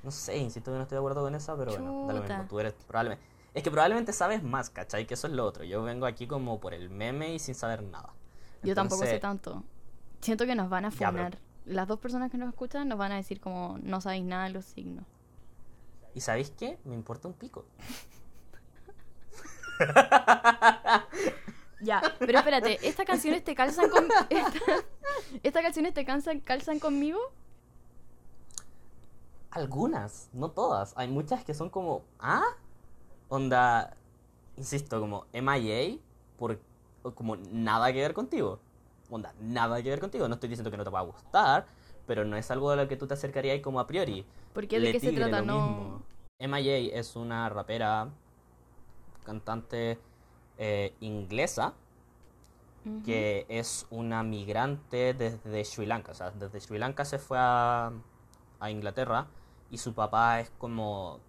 No 0.01 0.09
sé, 0.09 0.37
insisto 0.37 0.71
que 0.71 0.77
no 0.77 0.83
estoy 0.83 0.95
de 0.95 0.99
acuerdo 0.99 1.21
con 1.21 1.35
esa, 1.35 1.55
pero 1.57 1.71
bueno, 1.73 2.07
da 2.07 2.13
lo 2.13 2.21
mismo. 2.21 2.45
Tú 2.49 2.59
eres 2.59 2.73
probablemente. 2.87 3.23
Es 3.53 3.63
que 3.63 3.71
probablemente 3.71 4.13
sabes 4.13 4.43
más, 4.43 4.69
¿cachai? 4.69 5.07
Que 5.07 5.15
eso 5.15 5.27
es 5.27 5.33
lo 5.33 5.45
otro. 5.45 5.63
Yo 5.63 5.83
vengo 5.83 6.05
aquí 6.05 6.27
como 6.27 6.59
por 6.59 6.73
el 6.73 6.89
meme 6.89 7.33
y 7.33 7.39
sin 7.39 7.55
saber 7.55 7.83
nada. 7.83 8.13
Yo 8.63 8.75
tampoco 8.75 9.03
sé 9.03 9.19
tanto. 9.19 9.63
Siento 10.21 10.45
que 10.45 10.55
nos 10.55 10.69
van 10.69 10.85
a 10.85 10.91
funar 10.91 11.37
las 11.69 11.87
dos 11.87 11.99
personas 11.99 12.31
que 12.31 12.37
nos 12.37 12.49
escuchan 12.49 12.87
nos 12.87 12.97
van 12.97 13.11
a 13.11 13.15
decir 13.15 13.39
como 13.39 13.77
no 13.81 14.01
sabéis 14.01 14.25
nada 14.25 14.45
de 14.45 14.49
los 14.51 14.65
signos. 14.65 15.05
¿Y 16.15 16.21
sabéis 16.21 16.49
qué? 16.51 16.79
Me 16.83 16.95
importa 16.95 17.27
un 17.27 17.35
pico. 17.35 17.65
ya, 21.81 22.01
pero 22.17 22.39
espérate, 22.39 22.79
¿estas 22.87 23.05
canciones 23.05 23.43
te 23.43 23.53
calzan 23.53 23.89
con... 23.89 24.07
Esta... 25.43 25.61
canciones 25.61 25.93
te 25.93 26.03
calzan, 26.05 26.39
calzan 26.39 26.79
conmigo? 26.79 27.19
Algunas, 29.51 30.29
no 30.33 30.49
todas. 30.49 30.93
Hay 30.97 31.07
muchas 31.07 31.45
que 31.45 31.53
son 31.53 31.69
como... 31.69 32.03
¿Ah? 32.19 32.41
Onda... 33.29 33.95
Insisto, 34.57 34.99
como 34.99 35.25
MIA 35.31 35.97
por 36.37 36.59
como 37.15 37.37
nada 37.37 37.93
que 37.93 38.01
ver 38.01 38.13
contigo 38.13 38.59
onda, 39.09 39.33
nada 39.41 39.81
que 39.81 39.89
ver 39.89 39.99
contigo. 39.99 40.27
No 40.27 40.35
estoy 40.35 40.49
diciendo 40.49 40.71
que 40.71 40.77
no 40.77 40.83
te 40.83 40.89
va 40.89 40.99
a 40.99 41.03
gustar, 41.03 41.65
pero 42.05 42.25
no 42.25 42.37
es 42.37 42.49
algo 42.51 42.71
a 42.71 42.75
lo 42.75 42.87
que 42.87 42.95
tú 42.95 43.07
te 43.07 43.13
acercarías 43.13 43.59
como 43.61 43.79
a 43.79 43.87
priori. 43.87 44.25
¿Por 44.53 44.67
qué? 44.67 44.79
¿De 44.79 44.91
qué 44.91 44.99
se 44.99 45.11
trata? 45.11 45.41
No. 45.41 46.01
MIA 46.39 46.77
es 46.97 47.15
una 47.15 47.49
rapera, 47.49 48.09
cantante 49.23 49.99
eh, 50.57 50.93
inglesa, 51.01 51.73
que 53.05 53.45
es 53.49 53.85
una 53.89 54.23
migrante 54.23 55.13
desde 55.13 55.65
Sri 55.65 55.85
Lanka. 55.85 56.13
O 56.13 56.15
sea, 56.15 56.31
desde 56.31 56.59
Sri 56.59 56.79
Lanka 56.79 57.05
se 57.05 57.19
fue 57.19 57.37
a, 57.39 57.91
a 58.59 58.71
Inglaterra 58.71 59.27
y 59.69 59.77
su 59.77 59.93
papá 59.93 60.39
es 60.39 60.49
como 60.57 61.19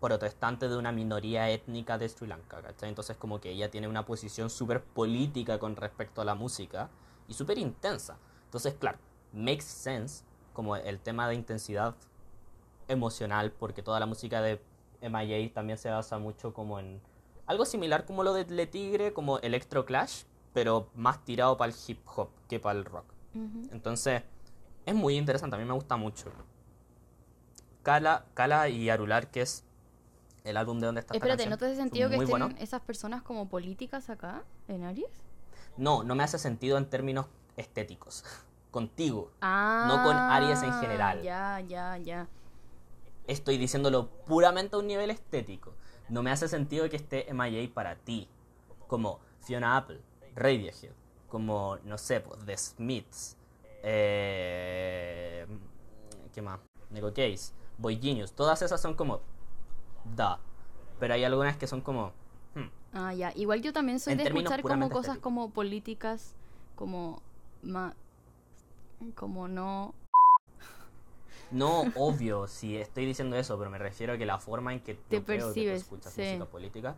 protestante 0.00 0.68
de 0.68 0.76
una 0.76 0.92
minoría 0.92 1.50
étnica 1.50 1.98
de 1.98 2.08
Sri 2.08 2.26
Lanka, 2.26 2.62
¿cachai? 2.62 2.88
Entonces 2.88 3.16
como 3.16 3.40
que 3.40 3.50
ella 3.50 3.70
tiene 3.70 3.88
una 3.88 4.04
posición 4.04 4.50
súper 4.50 4.82
política 4.82 5.58
con 5.58 5.76
respecto 5.76 6.20
a 6.20 6.24
la 6.24 6.34
música 6.34 6.90
y 7.28 7.34
súper 7.34 7.58
intensa. 7.58 8.18
Entonces, 8.44 8.74
claro, 8.74 8.98
makes 9.32 9.64
sense 9.64 10.24
como 10.52 10.76
el 10.76 11.00
tema 11.00 11.28
de 11.28 11.34
intensidad 11.34 11.94
emocional, 12.88 13.52
porque 13.52 13.82
toda 13.82 14.00
la 14.00 14.06
música 14.06 14.40
de 14.40 14.60
MIA 15.02 15.52
también 15.52 15.78
se 15.78 15.90
basa 15.90 16.18
mucho 16.18 16.54
como 16.54 16.78
en 16.78 17.00
algo 17.46 17.64
similar 17.64 18.04
como 18.06 18.22
lo 18.22 18.32
de 18.32 18.44
Le 18.46 18.66
Tigre, 18.66 19.12
como 19.12 19.38
Electro 19.38 19.84
Clash, 19.84 20.22
pero 20.52 20.88
más 20.94 21.24
tirado 21.24 21.56
para 21.56 21.72
el 21.72 21.78
hip 21.86 22.00
hop 22.16 22.30
que 22.48 22.58
para 22.58 22.78
el 22.78 22.84
rock. 22.84 23.04
Entonces, 23.70 24.22
es 24.86 24.94
muy 24.94 25.16
interesante, 25.16 25.56
a 25.56 25.58
mí 25.58 25.66
me 25.66 25.74
gusta 25.74 25.96
mucho. 25.96 26.32
Kala, 27.82 28.24
Kala 28.32 28.70
y 28.70 28.88
Arular, 28.88 29.30
que 29.30 29.42
es 29.42 29.65
el 30.46 30.56
álbum 30.56 30.78
de 30.78 30.86
donde 30.86 31.00
está 31.00 31.14
Espérate, 31.14 31.46
¿no 31.46 31.58
te 31.58 31.66
hace 31.66 31.76
sentido 31.76 32.08
que 32.08 32.16
estén 32.16 32.56
esas 32.58 32.80
personas 32.80 33.22
como 33.22 33.48
políticas 33.48 34.08
acá, 34.10 34.44
en 34.68 34.84
Aries? 34.84 35.10
No, 35.76 36.02
no 36.02 36.14
me 36.14 36.22
hace 36.22 36.38
sentido 36.38 36.78
en 36.78 36.86
términos 36.86 37.26
estéticos. 37.56 38.24
Contigo. 38.70 39.30
no 39.40 40.02
con 40.04 40.16
Aries 40.16 40.62
en 40.62 40.72
general. 40.80 41.18
Ah, 41.20 41.22
ya, 41.22 41.60
ya, 41.60 41.96
ya. 41.96 42.28
Estoy 43.26 43.56
diciéndolo 43.56 44.08
puramente 44.26 44.76
a 44.76 44.78
un 44.78 44.86
nivel 44.86 45.10
estético. 45.10 45.72
No 46.10 46.22
me 46.22 46.30
hace 46.30 46.46
sentido 46.46 46.88
que 46.90 46.96
esté 46.96 47.26
MIA 47.32 47.70
para 47.72 47.96
ti. 47.96 48.28
Como 48.86 49.18
Fiona 49.40 49.78
Apple, 49.78 50.00
Radiohead, 50.34 50.92
como, 51.28 51.78
no 51.84 51.96
sé, 51.96 52.20
pues, 52.20 52.44
The 52.44 52.56
Smiths, 52.56 53.36
eh, 53.82 55.46
¿qué 56.34 56.42
más? 56.42 56.60
Nego 56.90 57.08
Case, 57.12 57.52
Boy 57.78 57.98
Genius. 58.00 58.32
Todas 58.32 58.62
esas 58.62 58.80
son 58.80 58.94
como, 58.94 59.22
da. 60.14 60.38
Pero 61.00 61.14
hay 61.14 61.24
algunas 61.24 61.56
que 61.56 61.66
son 61.66 61.80
como, 61.80 62.12
Ah, 62.92 63.12
ya. 63.12 63.30
Igual 63.34 63.60
yo 63.60 63.74
también 63.74 64.00
soy 64.00 64.14
de 64.14 64.22
escuchar 64.22 64.62
como 64.62 64.88
cosas 64.88 65.18
como 65.18 65.50
políticas, 65.50 66.34
como 66.74 67.22
como 69.14 69.48
no 69.48 69.94
no, 71.50 71.84
obvio, 71.94 72.48
si 72.48 72.76
estoy 72.76 73.06
diciendo 73.06 73.36
eso, 73.36 73.58
pero 73.58 73.70
me 73.70 73.78
refiero 73.78 74.14
a 74.14 74.18
que 74.18 74.26
la 74.26 74.38
forma 74.38 74.72
en 74.72 74.80
que 74.80 74.94
te 74.94 75.20
percibes, 75.20 75.82
escuchas 75.82 76.16
música 76.16 76.44
política, 76.46 76.96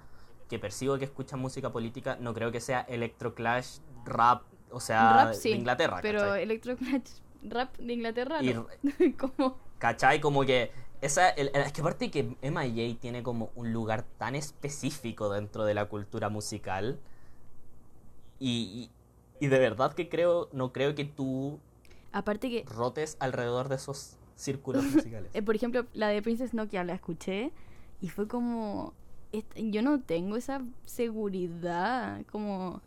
que 0.48 0.58
percibo 0.58 0.98
que 0.98 1.04
escuchas 1.04 1.38
música 1.38 1.70
política, 1.70 2.16
no 2.20 2.32
creo 2.32 2.50
que 2.50 2.60
sea 2.60 2.80
electroclash, 2.82 3.78
rap, 4.04 4.42
o 4.70 4.80
sea, 4.80 5.32
de 5.32 5.50
Inglaterra. 5.50 5.98
Pero 6.00 6.34
electroclash, 6.34 7.20
rap 7.42 7.76
de 7.76 7.92
Inglaterra, 7.92 8.40
no. 8.40 8.66
como... 9.18 9.58
¿Cachai? 9.78 10.20
Como 10.20 10.44
que 10.44 10.72
esa, 11.00 11.30
es 11.30 11.72
que 11.72 11.80
aparte 11.80 12.10
que 12.10 12.36
MIA 12.42 12.98
tiene 12.98 13.22
como 13.22 13.50
un 13.54 13.72
lugar 13.72 14.04
tan 14.18 14.34
específico 14.34 15.30
dentro 15.30 15.64
de 15.64 15.74
la 15.74 15.86
cultura 15.86 16.28
musical. 16.28 16.98
Y, 18.40 18.90
y, 19.40 19.46
de 19.46 19.58
verdad 19.58 19.94
que 19.94 20.08
creo, 20.08 20.48
no 20.52 20.72
creo 20.72 20.94
que 20.94 21.04
tú 21.04 21.58
aparte 22.12 22.50
que 22.50 22.64
rotes 22.66 23.16
alrededor 23.20 23.68
de 23.68 23.76
esos 23.76 24.16
círculos 24.36 24.84
musicales. 24.92 25.30
Eh, 25.34 25.42
por 25.42 25.56
ejemplo, 25.56 25.86
la 25.92 26.08
de 26.08 26.22
Princess 26.22 26.54
Nokia 26.54 26.84
la 26.84 26.94
escuché 26.94 27.52
y 28.00 28.08
fue 28.08 28.28
como, 28.28 28.94
yo 29.56 29.82
no 29.82 30.00
tengo 30.00 30.36
esa 30.36 30.62
seguridad, 30.84 32.24
como 32.30 32.80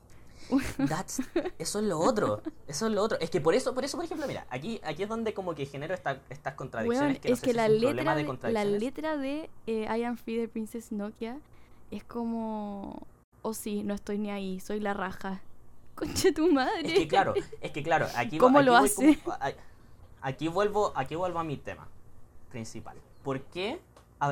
eso 1.59 1.79
es 1.79 1.85
lo 1.85 1.99
otro. 1.99 2.41
Eso 2.67 2.87
es 2.87 2.93
lo 2.93 3.01
otro. 3.01 3.19
Es 3.19 3.29
que 3.29 3.41
por 3.41 3.55
eso, 3.55 3.73
por 3.73 3.85
eso, 3.85 3.97
por 3.97 4.05
ejemplo, 4.05 4.27
mira, 4.27 4.45
aquí, 4.49 4.81
aquí 4.83 5.03
es 5.03 5.09
donde 5.09 5.33
como 5.33 5.55
que 5.55 5.65
genero 5.65 5.93
estas 5.93 6.53
contradicciones. 6.55 7.19
que 7.19 7.31
es 7.31 7.41
que 7.41 7.53
la, 7.53 7.67
letra 7.69 8.15
de, 8.15 8.51
la 8.51 8.65
letra 8.65 9.17
de 9.17 9.49
I 9.67 10.03
Am 10.03 10.17
Free 10.17 10.37
de 10.37 10.47
Princess 10.47 10.91
Nokia 10.91 11.39
es 11.91 12.03
como 12.03 13.07
oh 13.41 13.53
sí, 13.53 13.83
no 13.83 13.93
estoy 13.93 14.17
ni 14.17 14.31
ahí, 14.31 14.59
soy 14.59 14.79
la 14.79 14.93
raja. 14.93 15.41
Conche 15.95 16.31
tu 16.31 16.51
madre. 16.51 16.93
Es 16.93 16.99
que 16.99 17.07
claro, 17.07 17.33
es 17.61 17.71
que 17.71 17.83
claro, 17.83 18.07
aquí 18.15 18.37
¿Cómo 18.37 18.59
aquí 18.59 18.65
lo 18.65 18.71
voy 18.73 18.85
hace? 18.85 19.17
como- 19.19 19.35
a- 19.39 19.51
aquí 20.21 20.47
vuelvo, 20.47 20.93
aquí 20.95 21.15
vuelvo 21.15 21.39
a 21.39 21.43
mi 21.43 21.57
tema 21.57 21.87
principal. 22.49 22.97
¿Por 23.23 23.41
qué 23.41 23.79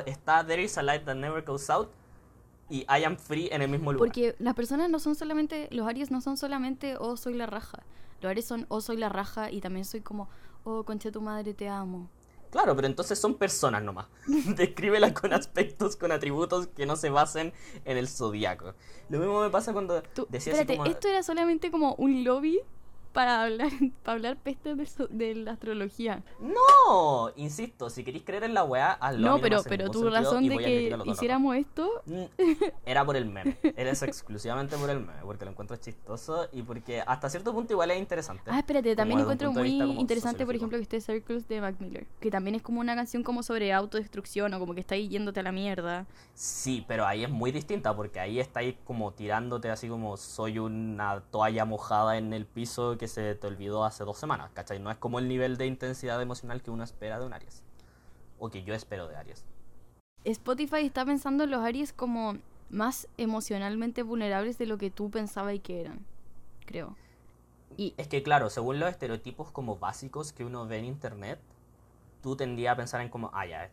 está 0.05 0.45
There 0.45 0.63
is 0.63 0.77
a 0.77 0.83
light 0.83 1.03
that 1.05 1.15
never 1.15 1.43
goes 1.43 1.69
out 1.69 1.89
y 2.69 2.81
I 2.81 3.03
am 3.05 3.17
free 3.17 3.49
en 3.51 3.61
el 3.61 3.69
mismo 3.69 3.91
lugar? 3.91 4.07
Porque 4.07 4.35
las 4.39 4.53
personas 4.55 4.89
no 4.89 4.99
son 4.99 5.15
solamente, 5.15 5.67
los 5.71 5.87
Aries 5.87 6.11
no 6.11 6.21
son 6.21 6.37
solamente, 6.37 6.95
oh, 6.99 7.17
soy 7.17 7.33
la 7.33 7.45
raja. 7.45 7.83
Los 8.21 8.29
Aries 8.29 8.45
son, 8.45 8.65
oh, 8.69 8.81
soy 8.81 8.97
la 8.97 9.09
raja 9.09 9.51
y 9.51 9.61
también 9.61 9.85
soy 9.85 10.01
como, 10.01 10.29
oh, 10.63 10.83
conche 10.83 11.11
tu 11.11 11.21
madre, 11.21 11.53
te 11.53 11.67
amo. 11.67 12.09
Claro, 12.51 12.75
pero 12.75 12.87
entonces 12.87 13.19
son 13.19 13.35
personas 13.35 13.83
nomás. 13.83 14.07
Descríbelas 14.55 15.13
con 15.13 15.33
aspectos, 15.33 15.95
con 15.95 16.11
atributos 16.11 16.67
que 16.67 16.85
no 16.85 16.95
se 16.95 17.09
basen 17.09 17.53
en 17.85 17.97
el 17.97 18.07
zodiaco. 18.07 18.73
Lo 19.09 19.19
mismo 19.19 19.41
me 19.41 19.49
pasa 19.49 19.71
cuando 19.71 20.01
Tú- 20.01 20.25
decía 20.29 20.53
así 20.53 20.61
espérate, 20.61 20.77
como... 20.77 20.89
esto 20.89 21.07
era 21.07 21.21
solamente 21.23 21.69
como 21.69 21.93
un 21.95 22.23
lobby 22.23 22.59
para 23.19 23.43
hablar, 23.43 23.67
para 24.03 24.15
hablar 24.15 24.37
peste 24.37 24.75
de, 24.75 24.85
so- 24.85 25.07
de 25.09 25.35
la 25.35 25.51
astrología. 25.51 26.23
No, 26.39 27.31
insisto, 27.35 27.89
si 27.89 28.05
queréis 28.05 28.23
creer 28.23 28.45
en 28.45 28.53
la 28.53 28.63
weá, 28.63 28.93
hazlo. 28.93 29.27
no, 29.31 29.41
pero, 29.41 29.61
pero 29.67 29.89
tu 29.91 30.09
razón 30.09 30.47
de 30.47 30.57
que 30.57 30.97
hiciéramos 31.05 31.57
esto, 31.57 31.89
Mm, 32.05 32.23
Era 32.85 33.03
por 33.05 33.17
el 33.17 33.25
meme. 33.25 33.57
Era 33.75 33.91
eso 33.91 34.05
exclusivamente 34.05 34.77
por 34.77 34.89
el 34.89 35.01
meme, 35.01 35.19
porque 35.23 35.43
lo 35.43 35.51
encuentro 35.51 35.75
chistoso 35.75 36.47
y 36.53 36.61
porque 36.61 37.01
hasta 37.05 37.29
cierto 37.29 37.51
punto 37.53 37.73
igual 37.73 37.91
es 37.91 37.99
interesante. 37.99 38.43
Ah, 38.47 38.59
espérate, 38.59 38.95
también 38.95 39.19
encuentro 39.19 39.51
muy 39.51 39.69
interesante, 39.99 40.45
por 40.45 40.55
ejemplo, 40.55 40.77
que 40.77 40.83
esté 40.83 41.01
Circles 41.01 41.45
de 41.49 41.59
Mac 41.59 41.75
Miller, 41.79 42.07
que 42.21 42.31
también 42.31 42.55
es 42.55 42.61
como 42.61 42.79
una 42.79 42.95
canción 42.95 43.21
como 43.21 43.43
sobre 43.43 43.73
autodestrucción 43.73 44.53
o 44.53 44.59
como 44.59 44.73
que 44.73 44.79
está 44.79 44.95
ahí 44.95 45.09
yéndote 45.09 45.41
a 45.41 45.43
la 45.43 45.51
mierda. 45.51 46.05
Sí, 46.33 46.85
pero 46.87 47.05
ahí 47.05 47.25
es 47.25 47.29
muy 47.29 47.51
distinta 47.51 47.93
porque 47.93 48.21
ahí 48.21 48.39
estáis 48.39 48.75
como 48.85 49.11
tirándote 49.11 49.69
así 49.69 49.89
como 49.89 50.15
soy 50.15 50.57
una 50.59 51.21
toalla 51.31 51.65
mojada 51.65 52.17
en 52.17 52.31
el 52.33 52.45
piso 52.45 52.97
que 52.97 53.08
se 53.09 53.35
te 53.35 53.47
olvidó 53.47 53.83
hace 53.83 54.03
dos 54.05 54.17
semanas, 54.17 54.51
¿cachai? 54.53 54.79
No 54.79 54.89
es 54.91 54.97
como 54.97 55.19
el 55.19 55.27
nivel 55.27 55.57
de 55.57 55.65
intensidad 55.65 56.21
emocional 56.21 56.61
que 56.61 56.71
uno 56.71 56.83
espera 56.83 57.19
de 57.19 57.25
un 57.25 57.33
Aries. 57.33 57.63
O 58.39 58.49
que 58.49 58.63
yo 58.63 58.73
espero 58.73 59.07
de 59.07 59.15
Aries. 59.17 59.43
Spotify 60.23 60.85
está 60.85 61.05
pensando 61.05 61.43
en 61.43 61.51
los 61.51 61.61
Aries 61.63 61.91
como 61.93 62.37
más 62.69 63.07
emocionalmente 63.17 64.03
vulnerables 64.03 64.57
de 64.57 64.65
lo 64.67 64.77
que 64.77 64.91
tú 64.91 65.09
pensabas 65.09 65.55
y 65.55 65.59
que 65.59 65.81
eran, 65.81 66.05
creo. 66.65 66.95
Y 67.77 67.93
Es 67.97 68.07
que 68.07 68.21
claro, 68.23 68.49
según 68.49 68.79
los 68.79 68.89
estereotipos 68.89 69.51
como 69.51 69.77
básicos 69.77 70.33
que 70.33 70.43
uno 70.45 70.67
ve 70.67 70.79
en 70.79 70.85
internet, 70.85 71.39
tú 72.21 72.35
tendrías 72.35 72.73
a 72.73 72.75
pensar 72.77 73.01
en 73.01 73.09
como, 73.09 73.31
ah, 73.33 73.45
ya, 73.45 73.71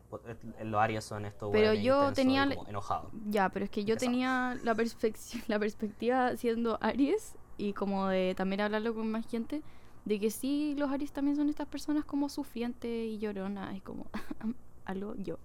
los 0.63 0.81
Aries 0.81 1.05
son 1.05 1.25
estos 1.27 1.51
Pero 1.53 1.75
yo 1.75 2.13
tenía- 2.13 2.49
como 2.49 2.69
enojados. 2.69 3.11
ya, 3.29 3.49
pero 3.49 3.65
es 3.65 3.71
que 3.71 3.85
yo 3.85 3.97
tenía 3.97 4.57
la 5.49 5.59
perspectiva 5.59 6.37
siendo 6.37 6.79
Aries 6.81 7.35
y 7.59 7.73
como 7.73 8.07
de 8.09 8.35
también 8.35 8.61
hablarlo 8.61 8.95
con 8.95 9.11
más 9.11 9.27
gente, 9.29 9.63
de 10.05 10.21
que 10.21 10.31
sí, 10.31 10.75
los 10.79 10.91
Aries 10.91 11.13
también 11.13 11.37
son 11.37 11.49
estas 11.49 11.67
personas 11.67 12.05
como 12.05 12.29
sufrientes 12.29 12.91
y 13.09 13.19
lloronas 13.19 13.77
y 13.77 13.81
como, 13.81 14.07
algo 14.85 15.15
yo. 15.17 15.39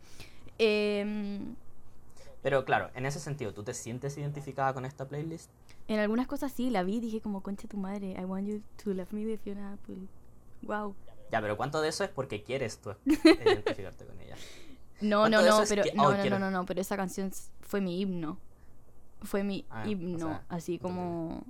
Em, 0.57 1.55
Pero 2.43 2.65
claro, 2.65 2.89
en 2.95 3.05
ese 3.05 3.19
sentido, 3.19 3.53
¿tú 3.53 3.63
te 3.63 3.73
sientes 3.73 4.17
identificada 4.17 4.73
con 4.73 4.85
esta 4.85 5.07
playlist? 5.07 5.49
en 5.87 5.99
algunas 5.99 6.25
cosas 6.27 6.51
sí, 6.53 6.69
la 6.69 6.83
vi 6.83 6.97
y 6.97 6.99
dije 7.01 7.19
como, 7.21 7.41
concha 7.41 7.67
tu 7.67 7.75
madre, 7.77 8.11
I 8.19 8.23
want 8.23 8.47
you 8.47 8.61
to 8.83 8.93
love 8.93 9.11
me 9.11 9.25
de 9.25 9.37
Fiona 9.37 9.73
Apple. 9.73 9.97
Wow. 10.61 10.95
Ya, 11.31 11.41
pero 11.41 11.57
¿cuánto 11.57 11.81
de 11.81 11.89
eso 11.89 12.03
es 12.03 12.09
porque 12.09 12.43
quieres 12.43 12.77
tú 12.79 12.93
identificarte 13.05 14.05
con 14.05 14.19
ella? 14.21 14.35
No, 15.01 15.21
¿Cuánto 15.21 15.41
no, 15.41 15.59
no, 15.59 15.63
pero 15.67 15.83
que- 15.83 15.93
no, 15.93 16.03
oh, 16.03 16.11
no, 16.13 16.21
quiero- 16.21 16.39
no, 16.39 16.51
no, 16.51 16.59
no, 16.59 16.65
pero 16.65 16.79
esa 16.79 16.95
canción 16.95 17.31
fue 17.61 17.81
mi 17.81 17.99
himno. 17.99 18.37
Fue 19.23 19.43
mi 19.43 19.65
Ah, 19.69 19.83
o 19.85 19.89
himno, 19.89 20.17
sea, 20.27 20.45
así 20.49 20.77
como 20.79 21.43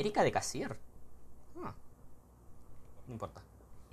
Erika 0.00 0.22
de 0.22 0.32
Casier. 0.32 0.76
Ah, 1.62 1.74
no 3.06 3.12
importa. 3.14 3.42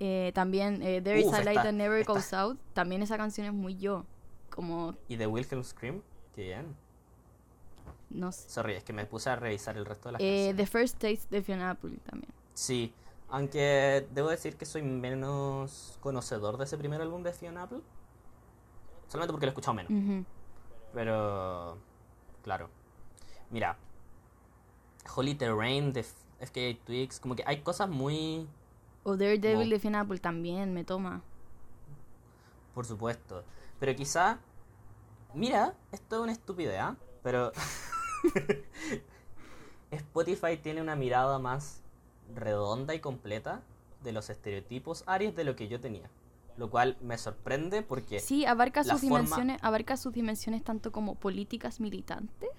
eh, 0.00 0.30
también 0.34 0.80
eh, 0.82 1.00
There 1.02 1.18
is 1.20 1.26
Uf, 1.26 1.34
a 1.34 1.42
light 1.44 1.56
that 1.62 1.72
never 1.72 2.04
goes 2.04 2.32
out, 2.32 2.58
también 2.72 3.02
esa 3.02 3.16
canción 3.16 3.46
es 3.46 3.52
muy 3.52 3.76
yo, 3.76 4.04
como 4.50 4.94
¿Y 5.08 5.16
de 5.16 5.26
Wilhelm 5.26 5.62
Scream? 5.64 6.02
Qué 6.34 6.42
bien. 6.44 6.76
no 8.10 8.30
sé. 8.32 8.48
Sorry, 8.48 8.74
es 8.74 8.84
que 8.84 8.92
me 8.92 9.04
puse 9.06 9.28
a 9.30 9.36
revisar 9.36 9.76
el 9.76 9.84
resto 9.84 10.08
de 10.08 10.12
las 10.12 10.20
Eh, 10.22 10.24
canciones. 10.24 10.56
The 10.56 10.66
First 10.66 10.98
Taste 10.98 11.26
de 11.30 11.42
Fiona 11.42 11.70
Apple 11.70 11.98
también. 12.08 12.32
Sí, 12.54 12.94
aunque 13.28 14.06
debo 14.14 14.30
decir 14.30 14.56
que 14.56 14.64
soy 14.64 14.82
menos 14.82 15.98
conocedor 16.00 16.56
de 16.58 16.64
ese 16.64 16.78
primer 16.78 17.00
álbum 17.02 17.22
de 17.22 17.32
Fiona 17.32 17.64
Apple. 17.64 17.80
Solamente 19.08 19.32
porque 19.32 19.46
lo 19.46 19.50
he 19.50 19.52
escuchado 19.52 19.74
menos. 19.74 20.24
Pero, 20.94 21.76
claro. 22.42 22.70
Mira, 23.50 23.76
Holy 25.14 25.34
Terrain 25.34 25.92
de 25.92 26.02
FKA 26.04 26.76
Twigs, 26.84 27.18
como 27.20 27.34
que 27.36 27.42
hay 27.46 27.60
cosas 27.62 27.88
muy, 27.88 28.46
O 29.04 29.16
Daredevil 29.16 29.58
Wow. 29.64 29.70
de 29.70 29.78
Fiona 29.80 30.00
Apple 30.00 30.18
también 30.18 30.72
me 30.74 30.84
toma. 30.84 31.22
por 32.74 32.84
supuesto. 32.86 33.42
Pero 33.80 33.94
quizá, 33.96 34.38
mira, 35.34 35.74
esto 35.92 36.16
es 36.16 36.22
una 36.22 36.32
estupidez, 36.32 36.78
¿ah? 36.80 36.96
Pero 37.22 37.52
Spotify 39.90 40.56
tiene 40.56 40.80
una 40.82 40.96
mirada 40.96 41.38
más 41.38 41.82
redonda 42.34 42.94
y 42.94 43.00
completa 43.00 43.62
de 44.02 44.12
los 44.12 44.30
estereotipos 44.30 45.02
Aries 45.06 45.34
de 45.34 45.44
lo 45.44 45.56
que 45.56 45.68
yo 45.68 45.80
tenía. 45.80 46.10
Lo 46.56 46.70
cual 46.70 46.96
me 47.00 47.16
sorprende 47.18 47.82
porque... 47.82 48.20
Sí, 48.20 48.44
abarca 48.44 48.82
sus 48.84 49.00
forma- 49.00 49.20
dimensiones, 49.20 49.62
abarca 49.62 49.96
sus 49.96 50.12
dimensiones 50.12 50.62
tanto 50.64 50.90
como 50.92 51.14
políticas 51.14 51.80
militantes, 51.80 52.50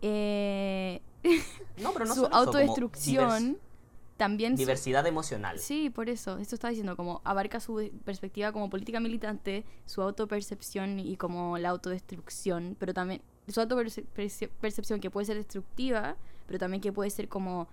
eh, 0.00 1.02
No, 1.76 1.92
pero 1.92 2.04
no 2.06 2.14
su 2.14 2.22
solo 2.22 2.28
eso, 2.28 2.36
autodestrucción, 2.36 3.54
divers- 3.54 3.58
también 4.16 4.52
su- 4.52 4.58
diversidad 4.58 5.06
emocional. 5.06 5.58
Sí, 5.58 5.90
por 5.90 6.08
eso, 6.08 6.38
eso 6.38 6.54
estaba 6.54 6.70
diciendo, 6.70 6.96
como 6.96 7.20
abarca 7.24 7.60
su 7.60 7.90
perspectiva 8.04 8.52
como 8.52 8.68
política 8.70 9.00
militante, 9.00 9.64
su 9.86 10.02
autopercepción 10.02 10.98
y 11.00 11.16
como 11.16 11.58
la 11.58 11.70
autodestrucción, 11.70 12.76
pero 12.78 12.92
también 12.94 13.22
su 13.48 13.60
autopercepción 13.60 15.00
que 15.00 15.10
puede 15.10 15.26
ser 15.26 15.36
destructiva, 15.36 16.16
pero 16.46 16.58
también 16.58 16.80
que 16.80 16.92
puede 16.92 17.10
ser 17.10 17.28
como 17.28 17.68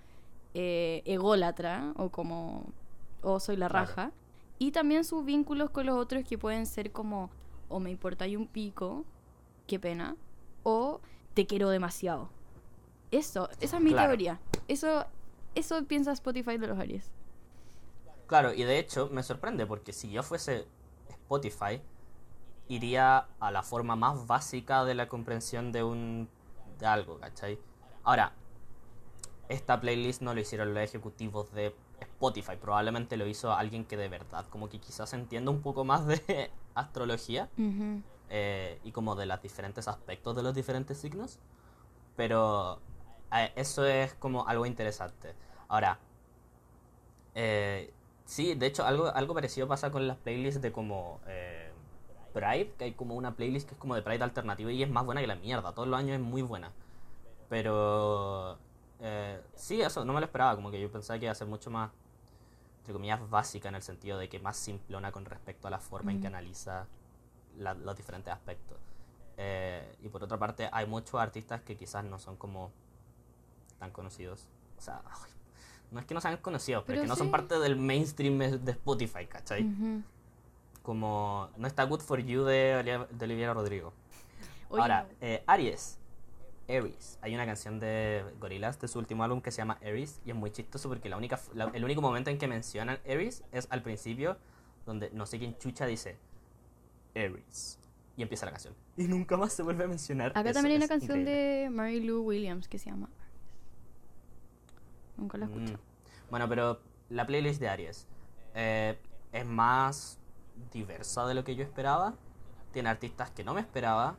eh, 0.54 1.02
ególatra 1.06 1.94
o 1.98 2.10
como, 2.10 2.66
o 3.22 3.40
soy 3.40 3.58
la 3.58 3.68
Claro. 3.70 3.86
raja, 3.88 4.12
y 4.60 4.72
también 4.72 5.04
sus 5.04 5.24
vínculos 5.24 5.70
con 5.70 5.86
los 5.86 5.96
otros 5.98 6.24
que 6.24 6.38
pueden 6.38 6.66
ser 6.66 6.92
como, 6.92 7.30
o 7.70 7.80
me 7.80 7.92
importa 7.92 8.26
y 8.28 8.36
un 8.36 8.48
pico, 8.48 9.06
qué 9.68 9.80
pena, 9.80 10.16
o 10.64 11.00
te 11.36 11.46
quiero 11.46 11.70
demasiado. 11.70 12.30
Eso, 13.12 13.50
esa 13.60 13.78
es 13.78 13.84
mi 13.84 13.92
Claro. 13.92 14.10
teoría. 14.10 14.40
Eso, 14.68 15.06
eso 15.56 15.84
piensa 15.86 16.12
Spotify 16.12 16.58
de 16.58 16.68
los 16.68 16.78
Aries. 16.80 17.12
Claro, 18.28 18.54
y 18.54 18.64
de 18.64 18.80
hecho 18.80 19.10
me 19.12 19.24
sorprende 19.24 19.66
porque 19.66 19.94
si 19.94 20.10
yo 20.12 20.22
fuese 20.24 20.68
Spotify, 21.10 21.82
iría 22.68 23.28
a 23.40 23.52
la 23.52 23.64
forma 23.64 23.96
más 23.96 24.28
básica 24.28 24.84
de 24.84 24.96
la 24.96 25.08
comprensión 25.08 25.72
de 25.72 25.84
un 25.84 26.30
de 26.80 26.86
algo, 26.86 27.18
¿cachai? 27.20 27.58
Ahora, 28.04 28.34
esta 29.50 29.80
playlist 29.80 30.22
no 30.22 30.34
lo 30.34 30.42
hicieron 30.42 30.74
los 30.74 30.84
ejecutivos 30.84 31.52
de 31.54 31.74
Spotify, 32.02 32.58
probablemente 32.60 33.16
lo 33.18 33.26
hizo 33.26 33.54
alguien 33.54 33.86
que 33.86 33.96
de 33.98 34.10
verdad 34.10 34.46
como 34.50 34.68
que 34.70 34.80
quizás 34.80 35.14
entienda 35.14 35.50
un 35.50 35.62
poco 35.62 35.86
más 35.86 36.06
de 36.06 36.52
astrología 36.76 37.50
eh, 38.30 38.80
y 38.84 38.92
como 38.92 39.16
de 39.16 39.26
los 39.26 39.42
diferentes 39.42 39.88
aspectos 39.88 40.36
de 40.36 40.44
los 40.44 40.54
diferentes 40.54 40.98
signos. 40.98 41.40
Pero 42.18 42.80
eh, 43.32 43.52
eso 43.56 43.86
es 43.86 44.14
como 44.16 44.48
algo 44.48 44.66
interesante. 44.66 45.34
Ahora, 45.68 46.00
eh, 47.36 47.94
sí, 48.26 48.56
de 48.56 48.66
hecho 48.68 48.86
algo, 48.86 49.08
algo 49.08 49.34
parecido 49.34 49.68
pasa 49.68 49.92
con 49.92 50.08
las 50.08 50.18
playlists 50.18 50.62
de 50.62 50.72
como 50.72 51.20
eh, 51.28 51.72
Pride, 52.34 52.74
que 52.78 52.86
hay 52.86 52.92
como 52.94 53.16
una 53.16 53.36
playlist 53.36 53.68
que 53.68 53.76
es 53.76 53.80
como 53.80 53.96
de 53.96 54.02
Pride 54.02 54.24
alternativo 54.24 54.70
y 54.70 54.84
es 54.84 54.90
más 54.90 55.06
buena 55.06 55.22
que 55.22 55.28
la 55.28 55.36
mierda. 55.36 55.74
Todos 55.74 55.88
los 55.88 56.00
años 56.00 56.16
es 56.16 56.22
muy 56.22 56.42
buena. 56.42 56.72
Pero 57.50 58.58
eh, 59.00 59.42
sí, 59.56 59.82
eso 59.82 60.04
no 60.06 60.14
me 60.14 60.20
lo 60.20 60.26
esperaba, 60.26 60.56
como 60.56 60.72
que 60.72 60.80
yo 60.82 60.92
pensaba 60.92 61.20
que 61.20 61.26
iba 61.26 61.32
a 61.32 61.36
ser 61.36 61.48
mucho 61.48 61.72
más, 61.72 61.92
entre 62.80 62.94
comillas, 62.94 63.30
básica 63.30 63.70
en 63.70 63.76
el 63.76 63.82
sentido 63.82 64.18
de 64.18 64.30
que 64.30 64.40
más 64.40 64.58
simplona 64.58 65.12
con 65.12 65.26
respecto 65.26 65.68
a 65.68 65.72
la 65.72 65.80
forma 65.80 66.12
en 66.12 66.22
que 66.22 66.28
analiza 66.28 66.88
la- 67.58 67.74
los 67.74 67.96
diferentes 67.96 68.34
aspectos. 68.34 68.78
Eh, 69.38 69.96
y 70.02 70.10
por 70.10 70.24
otra 70.24 70.38
parte, 70.38 70.70
hay 70.72 70.86
muchos 70.88 71.16
artistas 71.22 71.62
que 71.62 71.78
quizás 71.78 72.04
no 72.04 72.20
son 72.20 72.36
como 72.38 72.72
tan 73.80 73.92
conocidos. 73.92 74.48
O 74.78 74.82
sea, 74.82 75.02
ay, 75.06 75.32
no 75.92 76.00
es 76.00 76.06
que 76.06 76.14
no 76.14 76.22
sean 76.22 76.38
conocidos, 76.38 76.84
pero, 76.84 76.88
Pero 76.88 77.02
es 77.02 77.06
que 77.06 77.08
no 77.10 77.16
son 77.16 77.32
parte 77.32 77.60
del 77.60 77.76
mainstream 77.78 78.38
de 78.38 78.72
Spotify, 78.72 79.26
¿cachai? 79.28 79.66
Como 80.84 81.50
no 81.58 81.68
está 81.68 81.84
Good 81.84 82.00
for 82.02 82.20
You 82.22 82.44
de, 82.44 83.06
de 83.12 83.26
Olivia 83.26 83.54
Rodrigo. 83.54 83.94
Oye, 84.70 84.82
Ahora, 84.82 85.08
eh, 85.22 85.44
Aries. 85.48 85.98
Aries. 86.70 87.18
Hay 87.22 87.34
una 87.34 87.46
canción 87.46 87.80
de 87.80 88.24
Gorillaz 88.40 88.80
de 88.80 88.88
su 88.88 89.00
último 89.00 89.24
álbum 89.24 89.42
que 89.42 89.52
se 89.52 89.58
llama 89.58 89.78
Aries 89.82 90.20
y 90.26 90.32
es 90.32 90.36
muy 90.36 90.52
chistoso 90.52 90.90
porque 90.90 91.08
la 91.10 91.18
única, 91.18 91.36
f- 91.36 91.52
la- 91.54 91.72
el 91.74 91.84
único 91.84 92.02
momento 92.02 92.30
en 92.30 92.38
que 92.38 92.48
mencionan 92.48 93.00
Aries 93.10 93.44
es 93.52 93.68
al 93.70 93.82
principio 93.84 94.38
donde 94.86 95.10
no 95.12 95.26
sé 95.26 95.40
quién 95.40 95.58
chucha 95.58 95.86
dice 95.86 96.18
Aries. 97.16 97.80
Y 98.18 98.24
empieza 98.24 98.46
la 98.46 98.52
canción. 98.52 98.74
Y 98.98 99.04
nunca 99.04 99.38
más 99.38 99.54
se 99.54 99.64
vuelve 99.64 99.84
a 99.84 99.88
mencionar. 99.88 100.32
Acá 100.32 100.42
Eso 100.50 100.54
también 100.54 100.72
hay 100.74 100.78
una 100.78 100.88
canción 100.88 101.20
increíble. 101.20 101.32
de 101.64 101.70
Mary 101.70 102.00
Lou 102.02 102.24
Williams 102.24 102.68
que 102.68 102.80
se 102.80 102.90
llama. 102.90 103.10
Nunca 105.28 105.38
la 105.38 105.46
escuché. 105.46 105.74
Mm. 105.74 105.80
Bueno, 106.30 106.48
pero 106.48 106.80
la 107.10 107.28
playlist 107.28 107.60
de 107.60 107.68
Aries 107.68 108.08
eh, 108.54 108.98
es 109.34 109.46
más 109.46 110.20
diversa 110.72 111.26
de 111.28 111.34
lo 111.34 111.44
que 111.44 111.56
yo 111.56 111.64
esperaba. 111.64 112.16
Tiene 112.72 112.88
artistas 112.90 113.30
que 113.32 113.44
no 113.44 113.54
me 113.54 113.60
esperaba. 113.60 114.16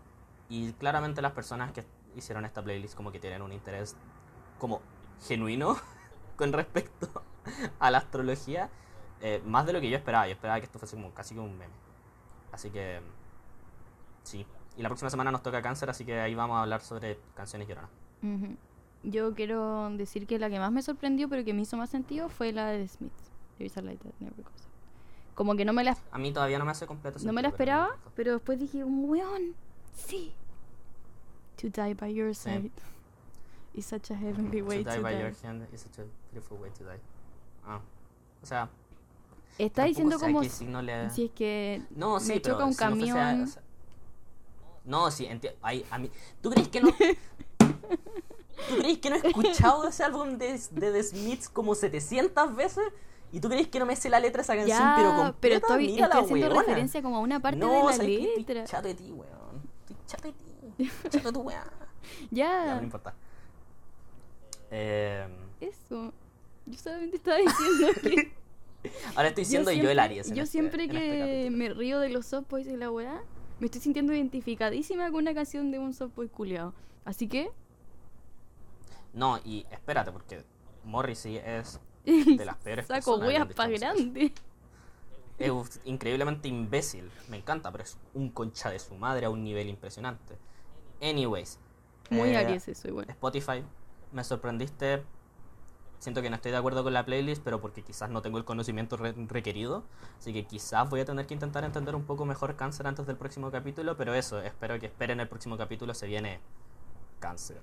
Y 0.51 0.73
claramente 0.75 1.23
las 1.23 1.33
personas 1.33 1.73
que 1.73 1.85
hicieron 2.15 2.45
esta 2.45 2.63
playlist 2.63 2.95
como 2.95 3.11
que 3.11 3.21
tienen 3.21 3.41
un 3.41 3.53
interés 3.53 3.97
como 4.59 4.83
genuino 5.27 5.77
con 6.37 6.53
respecto 6.53 7.09
a 7.79 7.91
la 7.91 7.99
astrología. 7.99 8.69
eh, 9.21 9.43
más 9.47 9.65
de 9.67 9.73
lo 9.73 9.81
que 9.81 9.89
yo 9.89 9.97
esperaba. 9.97 10.27
Yo 10.27 10.35
esperaba 10.35 10.61
que 10.61 10.67
esto 10.67 10.79
fuese 10.79 10.97
como 10.97 11.13
casi 11.15 11.35
como 11.35 11.47
un 11.47 11.57
meme. 11.57 11.75
Así 12.53 12.71
que 12.71 13.01
sí. 14.25 14.47
Y 14.77 14.83
la 14.83 14.89
próxima 14.91 15.11
semana 15.11 15.33
nos 15.33 15.43
toca 15.43 15.63
cáncer, 15.63 15.89
así 15.91 16.05
que 16.05 16.21
ahí 16.21 16.35
vamos 16.35 16.57
a 16.57 16.63
hablar 16.63 16.83
sobre 16.83 17.19
canciones 17.35 17.67
lloronas. 17.67 17.91
Ujú. 18.23 18.57
Yo 19.03 19.35
quiero 19.35 19.89
decir 19.97 20.27
que 20.27 20.39
la 20.39 20.51
que 20.51 20.59
más 20.59 20.73
me 20.73 20.83
sorprendió, 20.83 21.29
pero 21.29 21.45
que 21.45 21.55
me 21.55 21.63
hizo 21.63 21.77
más 21.77 21.91
sentido, 21.91 22.29
fue 22.29 22.53
la 22.53 22.67
de 22.67 22.83
out. 22.83 24.47
Como 25.35 25.55
que 25.55 25.65
no 25.65 25.73
me 25.73 25.85
la, 25.85 25.97
A 26.11 26.19
mí 26.19 26.33
todavía 26.33 26.59
no 26.59 26.65
me 26.65 26.73
hace 26.73 26.87
completo 26.87 27.19
no 27.25 27.33
me 27.33 27.43
la 27.43 27.51
sentido, 27.51 27.57
pero 27.59 27.81
esperaba, 27.83 28.13
pero 28.17 28.33
después 28.35 28.59
dije, 28.59 28.83
weón, 28.85 29.55
sí. 29.95 30.35
To 31.61 31.69
die 31.69 31.95
by 31.95 32.13
your 32.15 32.35
Sí. 32.35 32.51
side 32.51 32.71
is 33.75 33.87
such 33.87 34.11
a 34.11 34.17
heavenly 34.17 34.63
way 34.63 34.83
to 34.83 34.91
to, 34.91 34.97
die 34.97 35.03
by 35.03 35.15
die. 35.15 35.21
your 35.21 35.33
hand 35.45 35.67
is 35.73 35.81
such 35.83 35.99
a 36.01 36.05
beautiful 36.33 36.59
way 36.59 36.71
to 36.71 36.85
die. 36.85 37.01
Ah. 37.65 37.81
O 38.43 38.47
sea, 38.47 38.69
Está 39.59 39.85
diciendo 39.85 40.19
como 40.21 40.43
si, 40.45 40.49
signo 40.51 40.81
le- 40.83 41.11
si 41.11 41.25
es 41.27 41.31
que 41.33 41.83
No, 41.91 42.21
sí, 42.21 42.29
me 42.35 42.41
pero 42.41 42.55
choca 42.55 42.65
un 42.67 42.73
si 42.75 42.85
no 42.85 42.91
fuese 42.91 43.13
camión. 43.13 43.43
o 43.43 43.47
sea- 43.49 43.63
No, 44.85 45.11
sí, 45.11 45.27
entiendo. 45.27 45.59
A 45.63 45.99
mí... 45.99 46.11
¿Tú 46.41 46.51
crees 46.51 46.69
que 46.69 46.81
no? 46.81 46.89
¿Tú 48.69 48.77
crees 48.79 48.99
que 48.99 49.11
no 49.11 49.17
he 49.17 49.27
escuchado 49.29 49.87
ese 49.89 50.05
álbum 50.05 50.39
de, 50.39 50.59
de 50.73 50.93
The 50.93 51.03
Smiths 51.03 51.49
como 51.49 51.75
700 51.75 52.55
veces? 52.57 52.85
¿Y 53.31 53.41
tú 53.41 53.49
crees 53.49 53.69
que 53.69 53.79
no 53.79 53.87
me 53.87 53.95
sé 53.95 54.09
la 54.09 54.21
letra 54.21 54.39
de 54.39 54.43
esa 54.45 54.57
canción? 54.57 54.79
ya, 54.79 54.95
pero 54.97 55.09
completa? 55.11 55.37
pero 55.41 55.55
estoy, 55.57 55.87
Mira 55.89 56.07
estoy 56.07 56.21
la 56.21 56.25
haciendo 56.25 56.47
weona. 56.49 56.61
referencia 56.63 57.03
como 57.03 57.17
a 57.17 57.21
una 57.21 57.41
parte 57.41 57.59
no, 57.59 57.69
de 57.91 57.97
la 57.99 58.03
letra. 58.05 58.63
Estoy 58.63 58.65
chato 58.65 58.89
de 58.89 58.95
ti, 58.95 59.11
weón. 59.13 59.63
Estoy 59.81 59.97
chato 60.07 60.29
de 60.29 60.33
ti. 60.33 60.45
Chato 61.11 61.29
de 61.29 61.33
tu 61.33 61.41
weá. 61.41 61.65
Ya, 62.31 62.67
Ya, 62.67 62.75
no 62.77 62.83
importa. 62.85 63.15
Eh, 64.71 65.27
eso. 65.61 66.13
Yo 66.67 66.79
solamente 66.79 67.17
estaba 67.17 67.39
diciendo 67.39 67.89
que 68.03 68.33
ahora 69.17 69.29
estoy 69.29 69.45
siendo 69.45 69.71
yo, 69.71 69.75
siempre, 69.77 69.93
el 69.93 69.99
Aries. 69.99 70.29
en 70.29 70.35
yo 70.37 70.43
este- 70.43 70.53
siempre 70.53 70.85
este 70.85 70.95
que 70.95 71.51
me 71.51 71.69
río 71.71 71.99
de 72.01 72.11
los 72.11 72.27
soft 72.27 72.49
boys 72.51 72.67
y 72.67 72.77
la 72.77 72.91
weá, 72.91 73.23
me 73.61 73.67
estoy 73.67 73.81
sintiendo 73.81 74.13
identificadísima 74.15 75.07
con 75.11 75.17
una 75.23 75.35
canción 75.35 75.71
de 75.71 75.79
un 75.79 75.95
soft 75.95 76.15
boy 76.15 76.29
culiado. 76.29 76.75
Así 77.05 77.27
que, 77.29 77.51
No, 79.19 79.39
y 79.45 79.67
espérate, 79.71 80.13
porque 80.13 80.45
Morrissey 80.85 81.39
es 81.39 81.81
de 82.05 82.45
las 82.45 82.57
peores 82.59 82.87
saco 82.89 83.19
dicho 83.19 83.49
pa' 83.57 83.67
grande. 83.67 84.33
Es 85.39 85.81
increíblemente 85.85 86.47
imbécil. 86.47 87.11
Me 87.29 87.37
encanta, 87.37 87.73
pero 87.73 87.83
es 87.83 87.99
un 88.15 88.31
concha 88.31 88.71
de 88.71 88.79
su 88.79 88.95
madre 88.95 89.27
a 89.27 89.31
un 89.31 89.43
nivel 89.43 89.69
impresionante. 89.69 90.39
Anyways. 91.03 91.59
Muy 92.11 92.31
eh, 92.31 92.37
Aries 92.39 92.69
eso 92.69 92.87
igual. 92.89 93.11
Spotify, 93.11 93.65
me 94.13 94.23
sorprendiste. 94.23 95.03
Siento 95.99 96.23
que 96.23 96.31
no 96.31 96.37
estoy 96.37 96.53
de 96.53 96.59
acuerdo 96.59 96.85
con 96.85 96.93
la 96.93 97.05
playlist, 97.05 97.43
pero 97.43 97.61
porque 97.61 97.83
quizás 97.83 98.09
no 98.11 98.23
tengo 98.23 98.39
el 98.39 98.45
conocimiento 98.45 98.97
re- 98.97 99.15
requerido. 99.27 99.83
Así 100.17 100.33
que 100.33 100.47
quizás 100.47 100.89
voy 100.89 101.01
a 101.01 101.05
tener 101.05 101.27
que 101.27 101.35
intentar 101.35 101.65
entender 101.65 101.97
un 101.97 102.05
poco 102.05 102.25
mejor 102.25 102.55
cáncer 102.55 102.87
antes 102.87 103.05
del 103.07 103.17
próximo 103.17 103.51
capítulo. 103.51 103.97
Pero 103.97 104.15
eso, 104.15 104.41
espero 104.41 104.79
que 104.79 104.87
esperen 104.87 105.19
el 105.19 105.29
próximo 105.29 105.57
capítulo. 105.57 105.95
Se 105.95 106.07
viene 106.07 106.39
cáncer. 107.19 107.61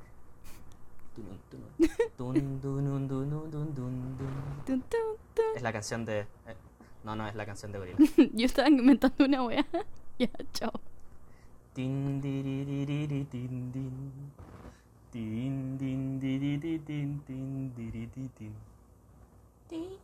Es 5.55 5.61
la 5.61 5.73
canción 5.73 6.05
de. 6.05 6.19
eh, 6.21 6.55
no, 7.03 7.15
no, 7.15 7.27
es 7.27 7.35
la 7.35 7.45
canción 7.45 7.71
de 7.71 7.79
Gorila. 7.79 7.97
Yo 8.33 8.45
estaba 8.45 8.67
inventando 8.67 9.25
una 9.25 9.43
weá. 9.43 9.65
ya, 10.19 10.29
chao. 10.53 10.73
Tin. 19.67 19.95